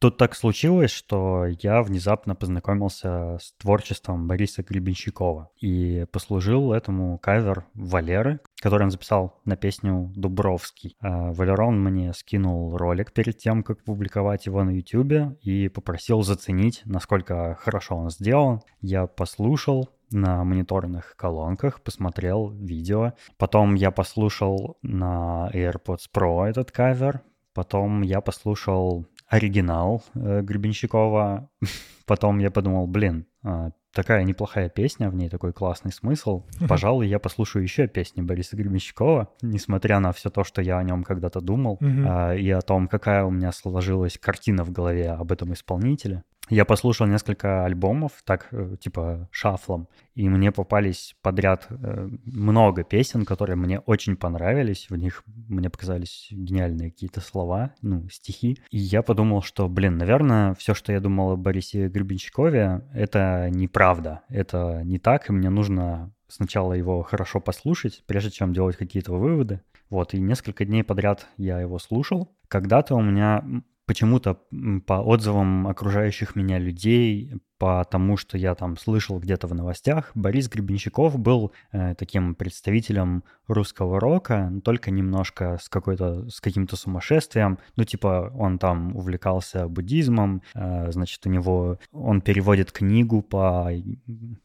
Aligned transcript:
Тут 0.00 0.16
так 0.16 0.36
случилось, 0.36 0.92
что 0.92 1.46
я 1.60 1.82
внезапно 1.82 2.36
познакомился 2.36 3.38
с 3.40 3.52
творчеством 3.58 4.28
Бориса 4.28 4.62
Гребенщикова. 4.62 5.50
И 5.60 6.06
послужил 6.12 6.72
этому 6.72 7.18
кавер 7.18 7.66
Валеры, 7.74 8.38
который 8.60 8.84
он 8.84 8.90
записал 8.92 9.40
на 9.44 9.56
песню 9.56 10.12
«Дубровский». 10.14 10.96
А 11.00 11.32
Валерон 11.32 11.82
мне 11.82 12.12
скинул 12.12 12.76
ролик 12.76 13.12
перед 13.12 13.38
тем, 13.38 13.64
как 13.64 13.82
публиковать 13.82 14.46
его 14.46 14.62
на 14.62 14.70
YouTube, 14.70 15.36
и 15.42 15.68
попросил 15.68 16.22
заценить, 16.22 16.82
насколько 16.84 17.56
хорошо 17.60 17.96
он 17.96 18.10
сделан. 18.10 18.60
Я 18.80 19.06
послушал, 19.06 19.88
на 20.10 20.42
мониторных 20.44 21.14
колонках, 21.16 21.82
посмотрел 21.82 22.50
видео. 22.50 23.12
Потом 23.36 23.74
я 23.74 23.90
послушал 23.90 24.78
на 24.80 25.50
AirPods 25.52 26.06
Pro 26.14 26.44
этот 26.44 26.70
кавер. 26.70 27.20
Потом 27.52 28.02
я 28.02 28.20
послушал 28.20 29.06
оригинал 29.28 30.02
э, 30.14 30.42
Гребенщикова. 30.42 31.50
Потом 32.06 32.38
я 32.38 32.50
подумал, 32.50 32.86
блин, 32.86 33.26
э, 33.44 33.70
такая 33.92 34.24
неплохая 34.24 34.68
песня, 34.68 35.10
в 35.10 35.14
ней 35.14 35.28
такой 35.28 35.52
классный 35.52 35.92
смысл. 35.92 36.44
Пожалуй, 36.68 37.08
я 37.08 37.18
послушаю 37.18 37.62
еще 37.62 37.86
песни 37.86 38.22
Бориса 38.22 38.56
Гребенщикова, 38.56 39.28
несмотря 39.42 40.00
на 40.00 40.12
все 40.12 40.30
то, 40.30 40.44
что 40.44 40.62
я 40.62 40.78
о 40.78 40.82
нем 40.82 41.04
когда-то 41.04 41.40
думал, 41.40 41.78
э, 41.80 42.38
и 42.38 42.50
о 42.50 42.62
том, 42.62 42.88
какая 42.88 43.24
у 43.24 43.30
меня 43.30 43.52
сложилась 43.52 44.18
картина 44.18 44.64
в 44.64 44.72
голове 44.72 45.10
об 45.10 45.30
этом 45.30 45.52
исполнителе. 45.52 46.24
Я 46.50 46.64
послушал 46.64 47.06
несколько 47.06 47.64
альбомов, 47.64 48.12
так, 48.24 48.48
э, 48.52 48.76
типа, 48.80 49.28
шафлом, 49.30 49.88
и 50.14 50.28
мне 50.28 50.52
попались 50.52 51.14
подряд 51.22 51.66
э, 51.70 52.08
много 52.24 52.84
песен, 52.84 53.24
которые 53.24 53.56
мне 53.56 53.80
очень 53.80 54.16
понравились, 54.16 54.88
в 54.88 54.96
них 54.96 55.22
мне 55.26 55.70
показались 55.70 56.28
гениальные 56.30 56.90
какие-то 56.90 57.20
слова, 57.20 57.74
ну, 57.82 58.08
стихи, 58.08 58.58
и 58.70 58.78
я 58.78 59.02
подумал, 59.02 59.42
что, 59.42 59.68
блин, 59.68 59.98
наверное, 59.98 60.54
все, 60.54 60.74
что 60.74 60.92
я 60.92 61.00
думал 61.00 61.32
о 61.32 61.36
Борисе 61.36 61.88
Гребенщикове, 61.88 62.82
это 62.94 63.48
неправда, 63.50 64.22
это 64.28 64.82
не 64.84 64.98
так, 64.98 65.28
и 65.28 65.32
мне 65.32 65.50
нужно 65.50 66.12
сначала 66.28 66.72
его 66.74 67.02
хорошо 67.02 67.40
послушать, 67.40 68.04
прежде 68.06 68.30
чем 68.30 68.52
делать 68.52 68.76
какие-то 68.76 69.12
выводы. 69.12 69.62
Вот, 69.90 70.12
и 70.12 70.20
несколько 70.20 70.64
дней 70.66 70.84
подряд 70.84 71.26
я 71.38 71.60
его 71.60 71.78
слушал. 71.78 72.36
Когда-то 72.48 72.94
у 72.94 73.00
меня 73.00 73.42
почему-то 73.88 74.38
по 74.86 75.00
отзывам 75.00 75.66
окружающих 75.66 76.36
меня 76.36 76.58
людей, 76.58 77.32
по 77.56 77.84
тому, 77.90 78.16
что 78.16 78.38
я 78.38 78.54
там 78.54 78.76
слышал 78.76 79.18
где-то 79.18 79.48
в 79.48 79.54
новостях, 79.54 80.12
Борис 80.14 80.48
Гребенщиков 80.48 81.18
был 81.18 81.52
э, 81.72 81.94
таким 81.96 82.34
представителем 82.34 83.24
русского 83.48 83.98
рока, 83.98 84.52
только 84.62 84.90
немножко 84.90 85.58
с 85.60 85.68
какой-то 85.68 86.28
с 86.28 86.40
каким-то 86.40 86.76
сумасшествием. 86.76 87.58
Ну, 87.76 87.84
типа, 87.84 88.30
он 88.34 88.58
там 88.58 88.94
увлекался 88.94 89.66
буддизмом, 89.68 90.42
э, 90.54 90.92
значит, 90.92 91.26
у 91.26 91.30
него 91.30 91.80
он 91.90 92.20
переводит 92.20 92.70
книгу 92.70 93.22
по 93.22 93.72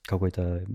какой-то 0.08 0.66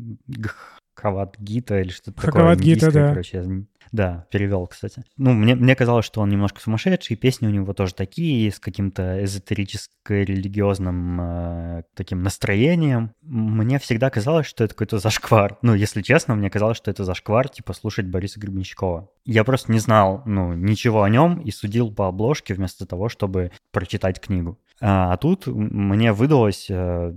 Хават-гита 0.99 1.81
или 1.81 1.91
что-то 1.91 2.21
такое. 2.21 2.43
Хават-гита, 2.43 2.91
да. 2.93 3.09
Короче, 3.11 3.67
да, 3.93 4.27
перевел, 4.31 4.67
кстати. 4.67 5.03
Ну, 5.17 5.33
мне, 5.33 5.55
мне 5.55 5.75
казалось, 5.75 6.05
что 6.05 6.21
он 6.21 6.29
немножко 6.29 6.61
сумасшедший, 6.61 7.17
песни 7.17 7.47
у 7.47 7.51
него 7.51 7.73
тоже 7.73 7.95
такие, 7.95 8.51
с 8.53 8.59
каким-то 8.59 9.25
эзотерическо-религиозным 9.25 11.21
э, 11.21 11.85
таким 11.95 12.23
настроением. 12.23 13.13
Мне 13.23 13.79
всегда 13.79 14.11
казалось, 14.11 14.47
что 14.47 14.65
это 14.65 14.75
какой-то 14.75 14.99
зашквар. 14.99 15.57
Ну, 15.63 15.75
если 15.75 16.03
честно, 16.03 16.35
мне 16.35 16.51
казалось, 16.51 16.77
что 16.77 16.91
это 16.91 17.05
зашквар, 17.05 17.49
типа, 17.49 17.73
слушать 17.73 18.07
Бориса 18.07 18.39
Гребенщикова. 18.41 19.09
Я 19.25 19.45
просто 19.45 19.73
не 19.73 19.79
знал, 19.79 20.23
ну, 20.27 20.53
ничего 20.53 21.03
о 21.03 21.09
нем 21.09 21.41
и 21.41 21.51
судил 21.51 21.91
по 21.95 22.09
обложке 22.09 22.55
вместо 22.55 22.85
того, 22.87 23.09
чтобы 23.09 23.53
прочитать 23.73 24.21
книгу. 24.21 24.59
А, 24.81 25.12
а 25.12 25.17
тут 25.17 25.47
мне 25.47 26.12
выдалось 26.12 26.67
э, 26.71 27.12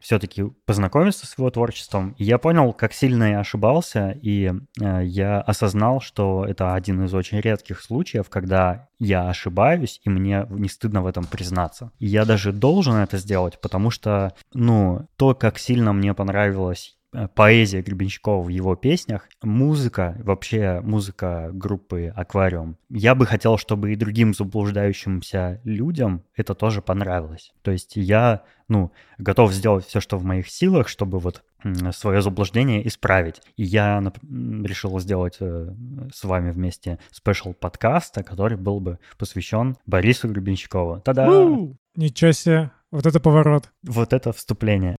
все-таки 0.00 0.44
познакомиться 0.64 1.26
с 1.26 1.36
его 1.38 1.50
творчеством, 1.50 2.14
и 2.18 2.24
я 2.24 2.38
понял, 2.38 2.72
как 2.72 2.92
сильно 2.92 3.30
я 3.30 3.40
ошибался, 3.40 4.16
и 4.22 4.52
э, 4.80 5.00
я 5.04 5.40
осознал, 5.40 6.00
что 6.00 6.44
это 6.46 6.74
один 6.74 7.04
из 7.04 7.14
очень 7.14 7.40
редких 7.40 7.82
случаев, 7.82 8.28
когда 8.30 8.88
я 8.98 9.28
ошибаюсь, 9.28 10.00
и 10.04 10.10
мне 10.10 10.46
не 10.48 10.68
стыдно 10.68 11.02
в 11.02 11.06
этом 11.06 11.24
признаться. 11.24 11.92
И 11.98 12.06
я 12.06 12.24
даже 12.24 12.52
должен 12.52 12.94
это 12.94 13.18
сделать, 13.18 13.60
потому 13.60 13.90
что, 13.90 14.34
ну, 14.54 15.06
то, 15.16 15.34
как 15.34 15.58
сильно 15.58 15.92
мне 15.92 16.14
понравилось 16.14 16.96
поэзия 17.34 17.82
Гребенщикова 17.82 18.42
в 18.42 18.48
его 18.48 18.76
песнях, 18.76 19.28
музыка, 19.42 20.16
вообще 20.22 20.80
музыка 20.82 21.50
группы 21.52 22.12
«Аквариум». 22.14 22.76
Я 22.90 23.14
бы 23.14 23.26
хотел, 23.26 23.58
чтобы 23.58 23.92
и 23.92 23.96
другим 23.96 24.34
заблуждающимся 24.34 25.60
людям 25.64 26.22
это 26.34 26.54
тоже 26.54 26.82
понравилось. 26.82 27.52
То 27.62 27.70
есть 27.70 27.96
я, 27.96 28.42
ну, 28.68 28.92
готов 29.18 29.52
сделать 29.52 29.86
все, 29.86 30.00
что 30.00 30.18
в 30.18 30.24
моих 30.24 30.48
силах, 30.48 30.88
чтобы 30.88 31.18
вот 31.18 31.42
свое 31.92 32.22
заблуждение 32.22 32.86
исправить. 32.86 33.40
И 33.56 33.64
я 33.64 34.02
решил 34.22 34.98
сделать 35.00 35.36
э, 35.40 35.74
с 36.12 36.24
вами 36.24 36.50
вместе 36.50 36.98
спешл 37.10 37.54
подкаста, 37.54 38.22
который 38.22 38.56
был 38.56 38.78
бы 38.78 38.98
посвящен 39.18 39.76
Борису 39.86 40.28
Гребенщикову. 40.28 41.00
Та-да! 41.00 41.26
Ничего 41.96 42.32
себе! 42.32 42.70
Вот 42.92 43.06
это 43.06 43.18
поворот. 43.18 43.70
Вот 43.82 44.12
это 44.12 44.32
вступление. 44.32 44.96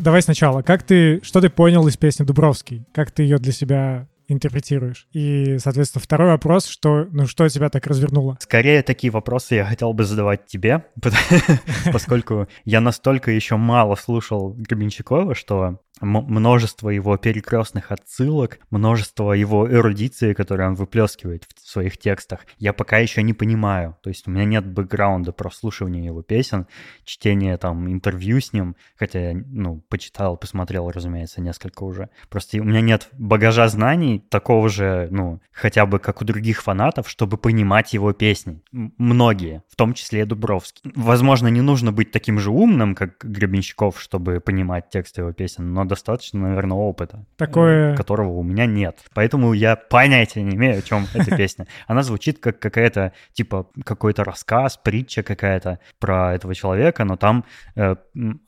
Давай 0.00 0.22
сначала. 0.22 0.62
Как 0.62 0.82
ты, 0.82 1.20
что 1.22 1.40
ты 1.40 1.50
понял 1.50 1.86
из 1.86 1.96
песни 1.96 2.24
Дубровский? 2.24 2.84
Как 2.92 3.10
ты 3.10 3.22
ее 3.22 3.38
для 3.38 3.52
себя 3.52 4.08
интерпретируешь? 4.32 5.06
И, 5.12 5.58
соответственно, 5.58 6.02
второй 6.02 6.28
вопрос, 6.28 6.66
что, 6.66 7.06
ну, 7.10 7.26
что 7.26 7.48
тебя 7.48 7.68
так 7.68 7.86
развернуло? 7.86 8.36
Скорее, 8.40 8.82
такие 8.82 9.10
вопросы 9.10 9.56
я 9.56 9.64
хотел 9.64 9.92
бы 9.92 10.04
задавать 10.04 10.46
тебе, 10.46 10.84
поскольку 11.92 12.48
я 12.64 12.80
настолько 12.80 13.30
еще 13.30 13.56
мало 13.56 13.94
слушал 13.94 14.54
Гребенщикова, 14.54 15.34
что 15.34 15.80
множество 16.00 16.88
его 16.88 17.16
перекрестных 17.16 17.92
отсылок, 17.92 18.58
множество 18.70 19.32
его 19.32 19.70
эрудиции, 19.70 20.32
которые 20.32 20.68
он 20.68 20.74
выплескивает 20.74 21.44
в 21.54 21.68
своих 21.68 21.98
текстах, 21.98 22.46
я 22.58 22.72
пока 22.72 22.98
еще 22.98 23.22
не 23.22 23.34
понимаю. 23.34 23.96
То 24.02 24.08
есть 24.08 24.26
у 24.26 24.30
меня 24.30 24.44
нет 24.44 24.66
бэкграунда 24.66 25.32
прослушивания 25.32 26.06
его 26.06 26.22
песен, 26.22 26.66
чтения 27.04 27.56
там 27.58 27.90
интервью 27.90 28.40
с 28.40 28.52
ним, 28.52 28.76
хотя 28.96 29.30
я, 29.30 29.34
ну, 29.34 29.82
почитал, 29.88 30.36
посмотрел, 30.36 30.90
разумеется, 30.90 31.40
несколько 31.40 31.84
уже. 31.84 32.08
Просто 32.28 32.58
у 32.60 32.64
меня 32.64 32.80
нет 32.80 33.08
багажа 33.12 33.68
знаний 33.68 34.19
такого 34.28 34.68
же, 34.68 35.08
ну, 35.10 35.40
хотя 35.52 35.86
бы 35.86 35.98
как 35.98 36.22
у 36.22 36.24
других 36.24 36.62
фанатов, 36.62 37.08
чтобы 37.08 37.36
понимать 37.36 37.92
его 37.92 38.12
песни. 38.12 38.60
Многие, 38.72 39.62
в 39.68 39.76
том 39.76 39.94
числе 39.94 40.22
и 40.22 40.24
Дубровский. 40.24 40.92
Возможно, 40.94 41.48
не 41.48 41.60
нужно 41.60 41.92
быть 41.92 42.10
таким 42.10 42.38
же 42.38 42.50
умным, 42.50 42.94
как 42.94 43.24
Гребенщиков, 43.24 44.00
чтобы 44.00 44.40
понимать 44.40 44.90
тексты 44.90 45.22
его 45.22 45.32
песен, 45.32 45.72
но 45.72 45.84
достаточно, 45.84 46.40
наверное, 46.40 46.76
опыта, 46.76 47.24
Такое... 47.36 47.92
Э, 47.92 47.96
которого 47.96 48.32
у 48.32 48.42
меня 48.42 48.66
нет. 48.66 48.98
Поэтому 49.14 49.52
я 49.52 49.76
понятия 49.76 50.42
не 50.42 50.56
имею, 50.56 50.78
о 50.78 50.82
чем 50.82 51.06
эта 51.14 51.36
песня. 51.36 51.66
Она 51.86 52.02
звучит 52.02 52.38
как 52.38 52.58
какая-то, 52.58 53.12
типа, 53.32 53.66
какой-то 53.84 54.24
рассказ, 54.24 54.76
притча 54.76 55.22
какая-то 55.22 55.78
про 55.98 56.34
этого 56.34 56.54
человека, 56.54 57.04
но 57.04 57.16
там 57.16 57.44
э, 57.76 57.96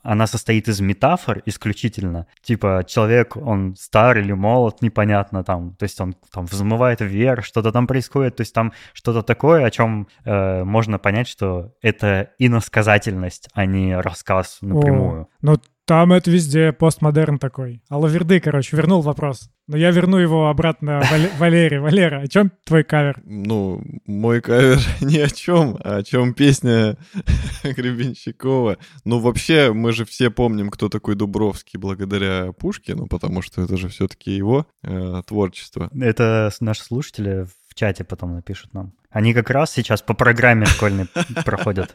она 0.02 0.26
состоит 0.26 0.68
из 0.68 0.80
метафор 0.80 1.42
исключительно. 1.46 2.26
Типа, 2.42 2.84
человек, 2.86 3.36
он 3.36 3.76
стар 3.76 4.18
или 4.18 4.32
молод, 4.32 4.82
непонятно 4.82 5.44
там. 5.44 5.61
То 5.70 5.84
есть 5.84 6.00
он 6.00 6.14
там 6.32 6.46
взмывает 6.46 7.00
вверх, 7.00 7.44
что-то 7.44 7.72
там 7.72 7.86
происходит. 7.86 8.36
То 8.36 8.42
есть 8.42 8.54
там 8.54 8.72
что-то 8.92 9.22
такое, 9.22 9.64
о 9.64 9.70
чем 9.70 10.08
э, 10.24 10.64
можно 10.64 10.98
понять, 10.98 11.28
что 11.28 11.72
это 11.80 12.30
иносказательность, 12.38 13.48
а 13.54 13.66
не 13.66 13.98
рассказ 13.98 14.58
напрямую. 14.60 15.22
О, 15.22 15.28
ну, 15.40 15.56
там 15.92 16.10
это 16.10 16.30
везде 16.30 16.72
постмодерн 16.72 17.38
такой. 17.38 17.82
А 17.90 17.98
Лаверды, 17.98 18.40
короче, 18.40 18.74
вернул 18.78 19.02
вопрос. 19.02 19.50
Но 19.66 19.76
я 19.76 19.90
верну 19.90 20.16
его 20.16 20.48
обратно 20.48 21.02
Валере. 21.38 21.80
Валера, 21.80 22.20
о 22.20 22.28
чем 22.28 22.50
твой 22.64 22.82
кавер? 22.82 23.20
Ну, 23.26 23.84
мой 24.06 24.40
кавер 24.40 24.78
ни 25.02 25.18
о 25.18 25.28
чем, 25.28 25.76
а 25.84 25.96
о 25.96 26.02
чем 26.02 26.32
песня 26.32 26.96
Гребенщикова. 27.62 28.78
Ну, 29.04 29.18
вообще, 29.18 29.74
мы 29.74 29.92
же 29.92 30.06
все 30.06 30.30
помним, 30.30 30.70
кто 30.70 30.88
такой 30.88 31.14
Дубровский 31.14 31.78
благодаря 31.78 32.52
Пушкину, 32.52 33.06
потому 33.06 33.42
что 33.42 33.60
это 33.60 33.76
же 33.76 33.90
все-таки 33.90 34.34
его 34.34 34.66
э, 34.82 35.22
творчество. 35.26 35.90
Это 35.92 36.50
наши 36.60 36.84
слушатели 36.84 37.46
в 37.72 37.74
чате 37.74 38.04
потом 38.04 38.34
напишут 38.34 38.74
нам. 38.74 38.92
Они 39.10 39.32
как 39.32 39.48
раз 39.48 39.72
сейчас 39.72 40.02
по 40.02 40.12
программе 40.12 40.66
школьной 40.66 41.06
проходят. 41.44 41.94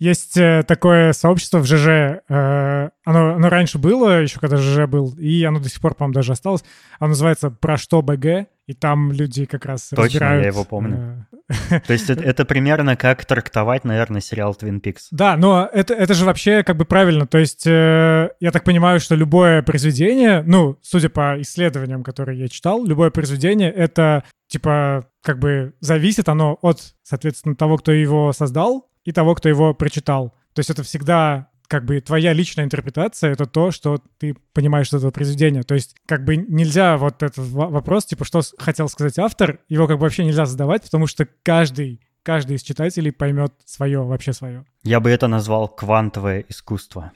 Есть 0.00 0.36
э, 0.36 0.64
такое 0.66 1.12
сообщество 1.12 1.58
в 1.58 1.66
ЖЖ, 1.66 1.86
э, 1.86 2.20
оно, 3.04 3.34
оно 3.34 3.48
раньше 3.48 3.78
было, 3.78 4.22
еще 4.22 4.40
когда 4.40 4.56
ЖЖ 4.56 4.86
был, 4.88 5.14
и 5.16 5.44
оно 5.44 5.60
до 5.60 5.68
сих 5.68 5.80
пор, 5.80 5.94
по-моему, 5.94 6.14
даже 6.14 6.32
осталось. 6.32 6.64
Оно 6.98 7.10
называется 7.10 7.50
«Про 7.50 7.76
что 7.76 8.02
БГ», 8.02 8.48
и 8.66 8.74
там 8.74 9.12
люди 9.12 9.44
как 9.44 9.66
раз 9.66 9.90
Точно, 9.90 10.04
разбирают... 10.04 10.42
я 10.42 10.48
его 10.50 10.64
помню. 10.64 11.26
То 11.48 11.92
есть 11.92 12.08
это, 12.08 12.22
это 12.22 12.44
примерно 12.44 12.96
как 12.96 13.24
трактовать, 13.24 13.84
наверное, 13.84 14.20
сериал 14.20 14.56
Twin 14.58 14.80
Peaks. 14.80 15.08
Да, 15.10 15.36
но 15.36 15.68
это, 15.72 15.94
это 15.94 16.14
же 16.14 16.24
вообще 16.24 16.62
как 16.62 16.76
бы 16.76 16.84
правильно. 16.84 17.26
То 17.26 17.38
есть 17.38 17.66
э, 17.66 18.30
я 18.40 18.50
так 18.50 18.64
понимаю, 18.64 19.00
что 19.00 19.14
любое 19.14 19.62
произведение, 19.62 20.42
ну, 20.46 20.78
судя 20.82 21.10
по 21.10 21.40
исследованиям, 21.40 22.02
которые 22.02 22.38
я 22.40 22.48
читал, 22.48 22.84
любое 22.84 23.10
произведение— 23.10 23.70
это 23.72 24.24
типа 24.48 25.06
как 25.22 25.38
бы 25.38 25.74
зависит 25.80 26.28
оно 26.28 26.58
от, 26.62 26.94
соответственно, 27.02 27.56
того, 27.56 27.76
кто 27.76 27.92
его 27.92 28.32
создал, 28.32 28.88
и 29.04 29.12
того, 29.12 29.34
кто 29.34 29.48
его 29.48 29.74
прочитал. 29.74 30.34
То 30.54 30.60
есть 30.60 30.70
это 30.70 30.82
всегда 30.82 31.48
как 31.74 31.86
бы 31.86 32.00
твоя 32.00 32.32
личная 32.32 32.66
интерпретация— 32.66 33.30
это 33.32 33.46
то, 33.46 33.72
что 33.72 34.00
ты 34.18 34.36
понимаешь 34.52 34.86
из 34.86 34.94
этого 34.94 35.10
произведения. 35.10 35.64
То 35.64 35.74
есть 35.74 35.96
как 36.06 36.24
бы 36.24 36.36
нельзя 36.36 36.96
вот 36.96 37.20
этот 37.24 37.36
вопрос, 37.38 38.06
типа, 38.06 38.24
что 38.24 38.42
хотел 38.58 38.88
сказать 38.88 39.18
автор, 39.18 39.58
его 39.68 39.88
как 39.88 39.96
бы 39.96 40.02
вообще 40.02 40.24
нельзя 40.24 40.46
задавать, 40.46 40.82
потому 40.84 41.08
что 41.08 41.26
каждый 41.42 42.00
каждый 42.22 42.56
из 42.56 42.62
читателей 42.62 43.10
поймет 43.10 43.52
свое, 43.64 44.02
вообще 44.02 44.32
свое. 44.32 44.64
Я 44.84 45.00
бы 45.00 45.10
это 45.10 45.26
назвал 45.26 45.68
квантовое 45.68 46.44
искусство. 46.48 47.12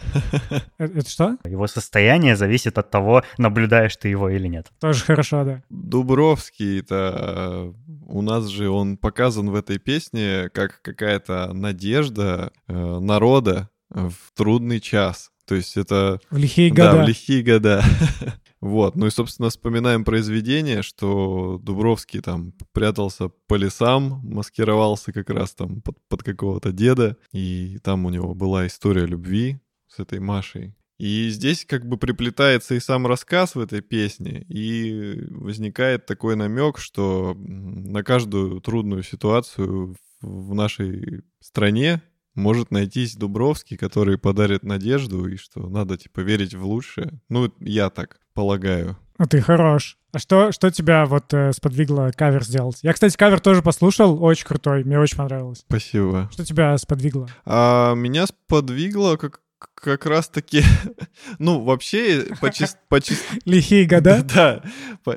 Э, 0.78 0.84
это 0.84 1.08
что? 1.08 1.38
Его 1.44 1.66
состояние 1.66 2.36
зависит 2.36 2.78
от 2.78 2.90
того, 2.90 3.22
наблюдаешь 3.38 3.96
ты 3.96 4.08
его 4.08 4.28
или 4.28 4.48
нет. 4.48 4.66
Тоже 4.80 5.04
хорошо, 5.04 5.44
да. 5.44 5.62
Дубровский, 5.70 6.80
это 6.80 7.72
у 8.06 8.22
нас 8.22 8.46
же 8.46 8.68
он 8.68 8.96
показан 8.96 9.50
в 9.50 9.54
этой 9.54 9.78
песне 9.78 10.50
как 10.52 10.82
какая-то 10.82 11.52
надежда 11.52 12.52
э, 12.66 12.98
народа 12.98 13.70
в 13.90 14.14
трудный 14.34 14.80
час. 14.80 15.30
То 15.46 15.54
есть 15.54 15.76
это... 15.76 16.20
В 16.30 16.36
лихие 16.36 16.70
года. 16.70 16.92
Да, 16.92 17.04
в 17.04 17.08
лихие 17.08 17.42
года. 17.42 17.82
вот. 18.60 18.96
Ну 18.96 19.06
и, 19.06 19.10
собственно, 19.10 19.48
вспоминаем 19.48 20.04
произведение, 20.04 20.82
что 20.82 21.58
Дубровский 21.62 22.20
там 22.20 22.52
прятался 22.72 23.30
по 23.46 23.54
лесам, 23.54 24.20
маскировался 24.24 25.12
как 25.12 25.30
раз 25.30 25.54
там 25.54 25.80
под, 25.80 25.96
под 26.08 26.22
какого-то 26.22 26.72
деда, 26.72 27.16
и 27.32 27.78
там 27.82 28.04
у 28.04 28.10
него 28.10 28.34
была 28.34 28.66
история 28.66 29.06
любви 29.06 29.58
с 29.88 29.98
этой 29.98 30.20
Машей. 30.20 30.74
И 30.98 31.28
здесь 31.30 31.64
как 31.64 31.86
бы 31.86 31.96
приплетается 31.96 32.74
и 32.74 32.80
сам 32.80 33.06
рассказ 33.06 33.54
в 33.54 33.60
этой 33.60 33.80
песне, 33.80 34.44
и 34.48 35.26
возникает 35.30 36.06
такой 36.06 36.34
намек, 36.34 36.78
что 36.78 37.36
на 37.38 38.02
каждую 38.02 38.60
трудную 38.60 39.04
ситуацию 39.04 39.96
в 40.20 40.54
нашей 40.54 41.22
стране 41.40 42.02
может 42.34 42.70
найтись 42.70 43.16
Дубровский, 43.16 43.76
который 43.76 44.18
подарит 44.18 44.62
надежду, 44.62 45.26
и 45.28 45.36
что 45.36 45.68
надо, 45.68 45.96
типа, 45.96 46.20
верить 46.20 46.54
в 46.54 46.64
лучшее. 46.64 47.20
Ну, 47.28 47.52
я 47.60 47.90
так 47.90 48.20
полагаю. 48.34 48.96
А 49.18 49.26
ты 49.26 49.40
хорош. 49.40 49.98
А 50.12 50.18
что, 50.18 50.52
что 50.52 50.70
тебя 50.70 51.04
вот 51.04 51.34
э, 51.34 51.52
сподвигло 51.52 52.12
кавер 52.16 52.44
сделать? 52.44 52.78
Я, 52.82 52.92
кстати, 52.92 53.16
кавер 53.16 53.40
тоже 53.40 53.62
послушал, 53.62 54.22
очень 54.22 54.46
крутой, 54.46 54.84
мне 54.84 54.98
очень 54.98 55.18
понравилось. 55.18 55.58
Спасибо. 55.58 56.28
Что 56.32 56.44
тебя 56.44 56.78
сподвигло? 56.78 57.28
А, 57.44 57.94
меня 57.94 58.26
сподвигло 58.26 59.16
как 59.16 59.40
как 59.74 60.06
раз-таки, 60.06 60.62
ну, 61.38 61.64
вообще, 61.64 62.26
по 62.40 62.50
чист... 62.52 62.78
По 62.88 63.00
чист... 63.00 63.24
Лихие 63.44 63.86
года? 63.86 64.24
Да, 64.34 64.62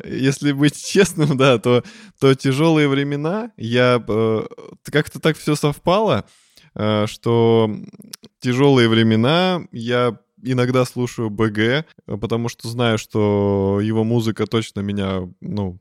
если 0.03 0.51
быть 0.51 0.83
честным, 0.83 1.37
да, 1.37 1.57
то, 1.59 1.83
то 2.19 2.33
тяжелые 2.33 2.87
времена, 2.87 3.51
я... 3.57 4.03
Э, 4.07 4.41
как-то 4.83 5.19
так 5.19 5.37
все 5.37 5.55
совпало, 5.55 6.25
что 6.75 7.69
тяжелые 8.39 8.87
времена 8.89 9.61
я 9.71 10.17
иногда 10.43 10.85
слушаю 10.85 11.29
БГ, 11.29 11.57
э, 11.57 11.83
потому 12.19 12.49
что 12.49 12.67
знаю, 12.67 12.97
что 12.97 13.79
его 13.81 14.03
музыка 14.03 14.45
точно 14.45 14.81
меня, 14.81 15.29
ну, 15.39 15.79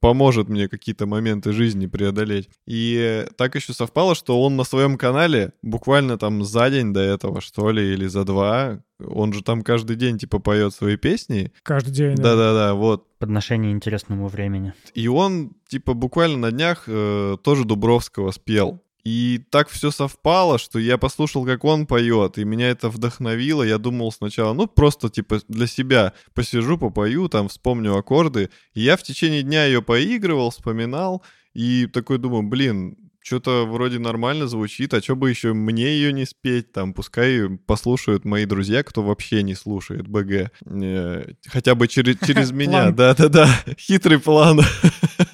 поможет 0.00 0.48
мне 0.48 0.68
какие-то 0.68 1.06
моменты 1.06 1.52
жизни 1.52 1.86
преодолеть. 1.86 2.50
И 2.66 3.26
так 3.36 3.54
еще 3.54 3.72
совпало, 3.72 4.14
что 4.14 4.42
он 4.42 4.56
на 4.56 4.64
своем 4.64 4.98
канале 4.98 5.52
буквально 5.62 6.18
там 6.18 6.44
за 6.44 6.68
день 6.70 6.92
до 6.92 7.00
этого, 7.00 7.40
что 7.40 7.70
ли, 7.70 7.94
или 7.94 8.06
за 8.06 8.24
два, 8.24 8.82
он 8.98 9.32
же 9.32 9.42
там 9.42 9.62
каждый 9.62 9.96
день 9.96 10.18
типа 10.18 10.38
поет 10.38 10.74
свои 10.74 10.96
песни. 10.96 11.52
Каждый 11.62 11.92
день. 11.92 12.16
Да-да-да, 12.16 12.74
вот. 12.74 13.06
Подношение 13.18 13.72
интересному 13.72 14.28
времени. 14.28 14.74
И 14.94 15.08
он 15.08 15.52
типа 15.68 15.94
буквально 15.94 16.36
на 16.36 16.50
днях 16.50 16.84
э, 16.86 17.36
тоже 17.42 17.64
Дубровского 17.64 18.32
спел. 18.32 18.82
И 19.04 19.40
так 19.50 19.68
все 19.68 19.90
совпало, 19.90 20.58
что 20.58 20.78
я 20.78 20.98
послушал, 20.98 21.44
как 21.44 21.64
он 21.64 21.86
поет, 21.86 22.38
и 22.38 22.44
меня 22.44 22.70
это 22.70 22.88
вдохновило. 22.88 23.62
Я 23.62 23.78
думал 23.78 24.12
сначала, 24.12 24.52
ну, 24.52 24.66
просто, 24.66 25.08
типа, 25.08 25.40
для 25.48 25.66
себя 25.66 26.12
посижу, 26.34 26.78
попою, 26.78 27.28
там, 27.28 27.48
вспомню 27.48 27.96
аккорды. 27.96 28.50
И 28.74 28.82
я 28.82 28.96
в 28.96 29.02
течение 29.02 29.42
дня 29.42 29.64
ее 29.64 29.82
поигрывал, 29.82 30.50
вспоминал, 30.50 31.22
и 31.54 31.86
такой 31.86 32.18
думаю, 32.18 32.42
блин, 32.42 32.96
что-то 33.22 33.66
вроде 33.66 33.98
нормально 33.98 34.46
звучит, 34.46 34.94
а 34.94 35.02
что 35.02 35.14
бы 35.14 35.30
еще 35.30 35.52
мне 35.52 35.84
ее 35.84 36.12
не 36.12 36.24
спеть, 36.24 36.72
там, 36.72 36.94
пускай 36.94 37.48
послушают 37.66 38.24
мои 38.24 38.44
друзья, 38.46 38.82
кто 38.82 39.02
вообще 39.02 39.42
не 39.42 39.54
слушает 39.54 40.08
БГ, 40.08 40.50
э, 40.64 41.32
хотя 41.46 41.74
бы 41.74 41.86
через, 41.86 42.16
через 42.26 42.50
меня, 42.50 42.90
да-да-да, 42.90 43.48
хитрый 43.78 44.18
план. 44.18 44.60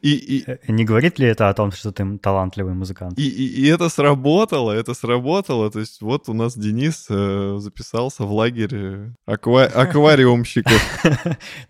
И, 0.00 0.14
и... 0.14 0.44
Э, 0.46 0.58
не 0.68 0.84
говорит 0.84 1.18
ли 1.18 1.26
это 1.26 1.48
о 1.48 1.54
том, 1.54 1.72
что 1.72 1.92
ты 1.92 2.18
талантливый 2.18 2.74
музыкант? 2.74 3.18
И, 3.18 3.28
и, 3.28 3.62
и 3.62 3.66
это 3.68 3.88
сработало, 3.88 4.72
это 4.72 4.94
сработало. 4.94 5.70
То 5.70 5.80
есть 5.80 6.00
вот 6.02 6.28
у 6.28 6.34
нас 6.34 6.56
Денис 6.56 7.06
э, 7.08 7.56
записался 7.58 8.24
в 8.24 8.32
лагерь 8.32 9.12
аква... 9.26 9.64
аквариумщиков. 9.64 10.72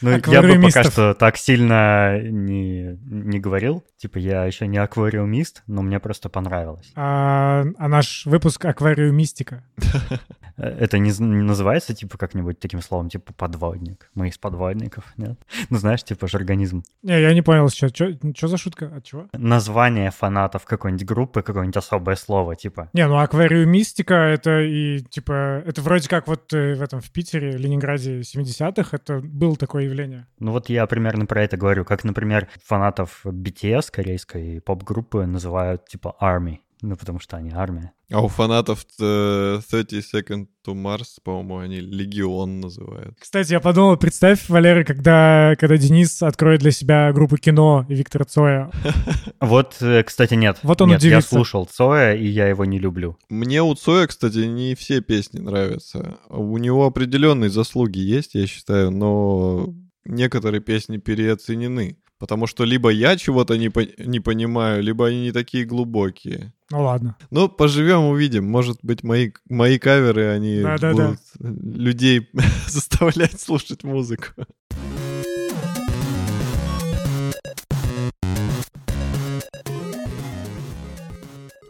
Ну, 0.01 0.11
я 0.11 0.43
бы 0.43 0.61
пока 0.61 0.85
что 0.85 1.15
так 1.15 1.37
сильно 1.37 2.21
не, 2.21 2.99
не 3.05 3.39
говорил. 3.39 3.85
Типа 3.97 4.19
я 4.19 4.45
еще 4.45 4.67
не 4.67 4.79
аквариумист, 4.79 5.63
но 5.67 5.83
мне 5.83 6.01
просто 6.01 6.29
понравилось. 6.29 6.91
А, 6.97 7.65
а 7.79 7.89
наш 7.89 8.27
выпуск 8.27 8.65
аквариумистика. 8.65 9.65
Э, 10.57 10.67
это 10.67 10.99
не, 10.99 11.11
не 11.11 11.43
называется, 11.43 11.95
типа, 11.95 12.19
как-нибудь 12.19 12.59
таким 12.61 12.83
словом, 12.83 13.09
типа, 13.09 13.33
подводник? 13.33 14.11
Мы 14.15 14.29
из 14.29 14.39
подводников, 14.39 15.05
нет? 15.17 15.39
Ну, 15.71 15.79
знаешь, 15.79 16.05
типа, 16.05 16.29
жаргонизм. 16.29 16.83
Не, 17.03 17.21
я 17.21 17.35
не 17.35 17.43
понял, 17.43 17.69
что, 17.69 17.89
что, 18.11 18.33
что 18.37 18.49
за 18.49 18.57
шутка? 18.57 18.93
От 18.97 19.05
чего? 19.05 19.29
Название 19.33 20.11
фанатов 20.11 20.65
какой-нибудь 20.65 21.07
группы, 21.07 21.43
какое-нибудь 21.43 21.77
особое 21.77 22.17
слово, 22.17 22.57
типа. 22.57 22.91
Не, 22.93 23.07
ну, 23.07 23.19
аквариумистика— 23.19 24.15
это 24.15 24.61
и, 24.61 25.01
типа, 25.01 25.63
это 25.67 25.83
вроде 25.83 26.09
как 26.09 26.27
вот 26.27 26.53
э, 26.53 26.75
в 26.75 26.83
этом, 26.83 27.01
в 27.01 27.11
Питере, 27.11 27.53
Ленинграде 27.53 28.21
70-х, 28.21 28.97
это 28.97 29.21
было 29.21 29.57
такое 29.57 29.85
явление. 29.85 30.27
Ну, 30.39 30.53
вот 30.53 30.69
я 30.69 30.87
примерно 30.87 31.27
про 31.27 31.43
это 31.43 31.57
говорю. 31.57 31.85
Как, 31.85 32.05
например, 32.05 32.49
фанатов 32.65 33.21
BTS, 33.25 33.91
корейской 33.91 34.61
поп-группы, 34.61 35.27
называют, 35.27 35.87
типа, 35.87 36.17
Army. 36.21 36.59
Ну, 36.83 36.97
потому 36.97 37.21
что 37.21 37.37
они 37.37 37.53
армия. 37.55 37.93
А 38.11 38.21
у 38.21 38.29
фанатов 38.29 38.85
30 38.85 38.99
э, 39.01 39.61
Second 40.01 40.49
to 40.67 40.75
Mars, 40.75 41.19
по-моему, 41.23 41.59
они 41.59 41.81
Легион 41.81 42.61
называют. 42.61 43.15
Кстати, 43.21 43.53
я 43.53 43.61
подумал, 43.61 43.97
представь, 43.97 44.49
Валера, 44.49 44.83
когда, 44.83 45.55
когда 45.61 45.77
Денис 45.77 46.21
откроет 46.23 46.61
для 46.61 46.73
себя 46.73 47.13
группу 47.13 47.37
кино 47.37 47.87
и 47.89 47.95
Виктора 47.95 48.25
Цоя. 48.25 48.71
Вот, 49.41 49.77
э, 49.81 50.03
кстати, 50.03 50.35
нет. 50.35 50.59
Вот 50.63 50.81
он 50.83 50.89
нет, 50.89 50.99
удивится. 50.99 51.29
я 51.35 51.39
слушал 51.39 51.67
Цоя, 51.67 52.15
и 52.15 52.27
я 52.27 52.49
его 52.49 52.65
не 52.65 52.79
люблю. 52.79 53.17
Мне 53.29 53.63
у 53.63 53.75
Цоя, 53.75 54.07
кстати, 54.07 54.39
не 54.39 54.75
все 54.75 55.01
песни 55.01 55.39
нравятся. 55.39 56.19
У 56.29 56.59
него 56.59 56.87
определенные 56.87 57.51
заслуги 57.51 57.99
есть, 57.99 58.35
я 58.35 58.47
считаю, 58.47 58.91
но 58.91 59.73
некоторые 60.05 60.61
песни 60.61 60.99
переоценены. 60.99 61.97
Потому 62.23 62.47
что 62.47 62.63
либо 62.63 62.91
я 62.91 63.17
чего-то 63.17 63.59
не, 63.59 63.69
по- 63.69 63.85
не 63.99 64.21
понимаю, 64.21 64.81
либо 64.81 65.09
они 65.09 65.23
не 65.23 65.33
такие 65.33 65.65
глубокие. 65.65 66.53
Ну 66.73 66.85
ладно. 66.85 67.17
Ну, 67.31 67.51
поживем, 67.51 68.05
увидим. 68.07 68.51
Может 68.51 68.79
быть, 68.83 69.03
мои, 69.03 69.33
мои 69.47 69.79
каверы, 69.79 70.29
они 70.29 70.63
да, 70.63 70.79
да, 70.79 70.93
будут 70.93 71.21
да. 71.39 71.51
людей 71.51 72.31
заставлять 72.67 73.39
слушать 73.39 73.85
музыку. 73.85 74.29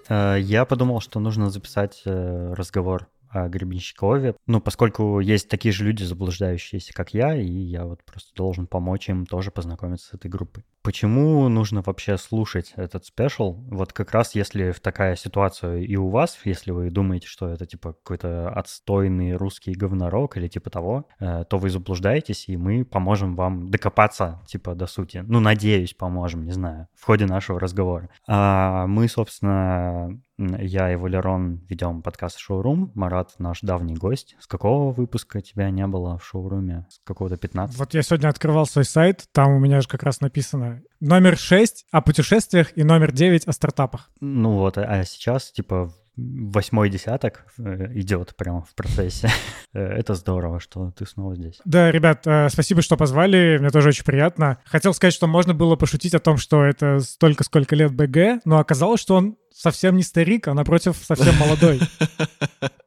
Э, 0.09 0.37
я 0.39 0.65
подумал, 0.65 1.01
что 1.01 1.19
нужно 1.19 1.51
записать 1.51 2.03
э, 2.05 2.55
разговор 2.57 3.09
о 3.33 3.49
Гребенщикове. 3.49 4.35
Ну, 4.47 4.61
поскольку 4.61 5.21
есть 5.21 5.49
такие 5.49 5.73
же 5.73 5.85
люди, 5.85 6.05
заблуждающиеся, 6.05 6.93
как 6.93 7.15
я, 7.15 7.35
и 7.35 7.47
я 7.47 7.85
вот 7.85 8.05
просто 8.05 8.35
должен 8.35 8.67
помочь 8.67 9.09
им 9.09 9.27
тоже 9.27 9.51
познакомиться 9.51 10.09
с 10.09 10.15
этой 10.15 10.31
группой. 10.31 10.65
Почему 10.83 11.49
нужно 11.49 11.83
вообще 11.83 12.19
слушать 12.19 12.73
этот 12.77 13.07
спешл? 13.07 13.53
Вот 13.71 13.93
как 13.93 14.11
раз 14.13 14.35
если 14.35 14.73
в 14.73 14.81
такая 14.81 15.15
ситуация 15.15 15.79
и 15.79 15.95
у 15.97 16.09
вас, 16.09 16.39
если 16.45 16.73
вы 16.73 16.91
думаете, 16.91 17.29
что 17.29 17.49
это 17.49 17.67
типа 17.67 17.93
какой-то 17.93 18.51
отстойный 18.51 19.35
русский 19.35 19.73
говнорок 19.73 20.37
или 20.37 20.49
типа 20.49 20.71
того, 20.71 21.07
э, 21.21 21.45
то 21.49 21.59
вы 21.59 21.71
заблуждаетесь, 21.71 22.49
и 22.49 22.57
мы 22.57 22.85
поможем 22.85 23.37
вам 23.37 23.71
докопаться 23.71 24.43
типа 24.47 24.75
до 24.75 24.87
сути. 24.87 25.25
Ну, 25.27 25.39
надеюсь, 25.41 25.95
поможем, 25.95 26.45
не 26.45 26.53
знаю, 26.53 26.89
в 26.95 27.05
ходе 27.05 27.27
нашего 27.27 27.61
разговора. 27.61 28.11
А 28.27 28.87
мы, 28.89 29.07
собственно, 29.09 30.21
Я 30.39 30.93
и 30.93 30.97
Валерон 30.97 31.61
ведем 31.69 32.03
подкаст 32.03 32.39
«Шоурум». 32.39 32.91
Марат 32.95 33.35
наш 33.39 33.61
давний 33.61 33.95
гость. 33.95 34.37
С 34.41 34.47
какого 34.47 34.93
выпуска 34.93 35.41
тебя 35.43 35.71
не 35.71 35.87
было 35.87 36.17
в 36.17 36.25
шоуруме? 36.25 36.87
С 36.89 37.01
какого-то 37.05 37.37
15? 37.37 37.79
Вот 37.79 37.95
я 37.95 38.03
сегодня 38.03 38.29
открывал 38.29 38.67
свой 38.67 38.85
сайт, 38.85 39.27
там 39.33 39.53
у 39.53 39.59
меня 39.59 39.81
же 39.81 39.89
как 39.89 40.03
раз 40.03 40.21
написано 40.21 40.83
номер 41.01 41.37
6 41.37 41.87
о 41.91 42.01
путешествиях 42.01 42.77
и 42.77 42.83
номер 42.83 43.13
9 43.13 43.47
о 43.47 43.53
стартапах. 43.53 44.11
Ну 44.21 44.53
вот, 44.53 44.79
а 44.79 45.05
сейчас, 45.05 45.53
типа, 45.53 45.93
восьмой 46.17 46.91
десяток 46.91 47.47
э, 47.59 47.93
идет 47.95 48.35
прямо 48.37 48.63
в 48.63 48.75
процессе. 48.75 49.29
Э, 49.75 49.81
это 49.81 50.15
здорово, 50.15 50.61
что 50.61 50.91
ты 50.91 51.07
снова 51.07 51.35
здесь. 51.35 51.59
Да, 51.65 51.91
ребят, 51.91 52.27
э, 52.27 52.51
спасибо, 52.51 52.83
что 52.83 52.99
позвали. 52.99 53.57
Мне 53.59 53.71
тоже 53.71 53.89
очень 53.89 54.05
приятно. 54.05 54.59
Хотел 54.67 54.93
сказать, 54.93 55.15
что 55.15 55.27
можно 55.27 55.55
было 55.55 55.77
пошутить 55.77 56.15
о 56.15 56.19
том, 56.19 56.37
что 56.37 56.63
это 56.63 56.99
столько, 57.01 57.43
сколько 57.43 57.75
лет 57.75 57.95
БГ, 57.95 58.43
но 58.45 58.59
оказалось, 58.59 59.01
что 59.01 59.15
он 59.15 59.39
совсем 59.51 59.97
не 59.97 60.03
старик, 60.03 60.47
а 60.49 60.53
напротив 60.53 60.99
совсем 61.03 61.35
молодой. 61.39 61.81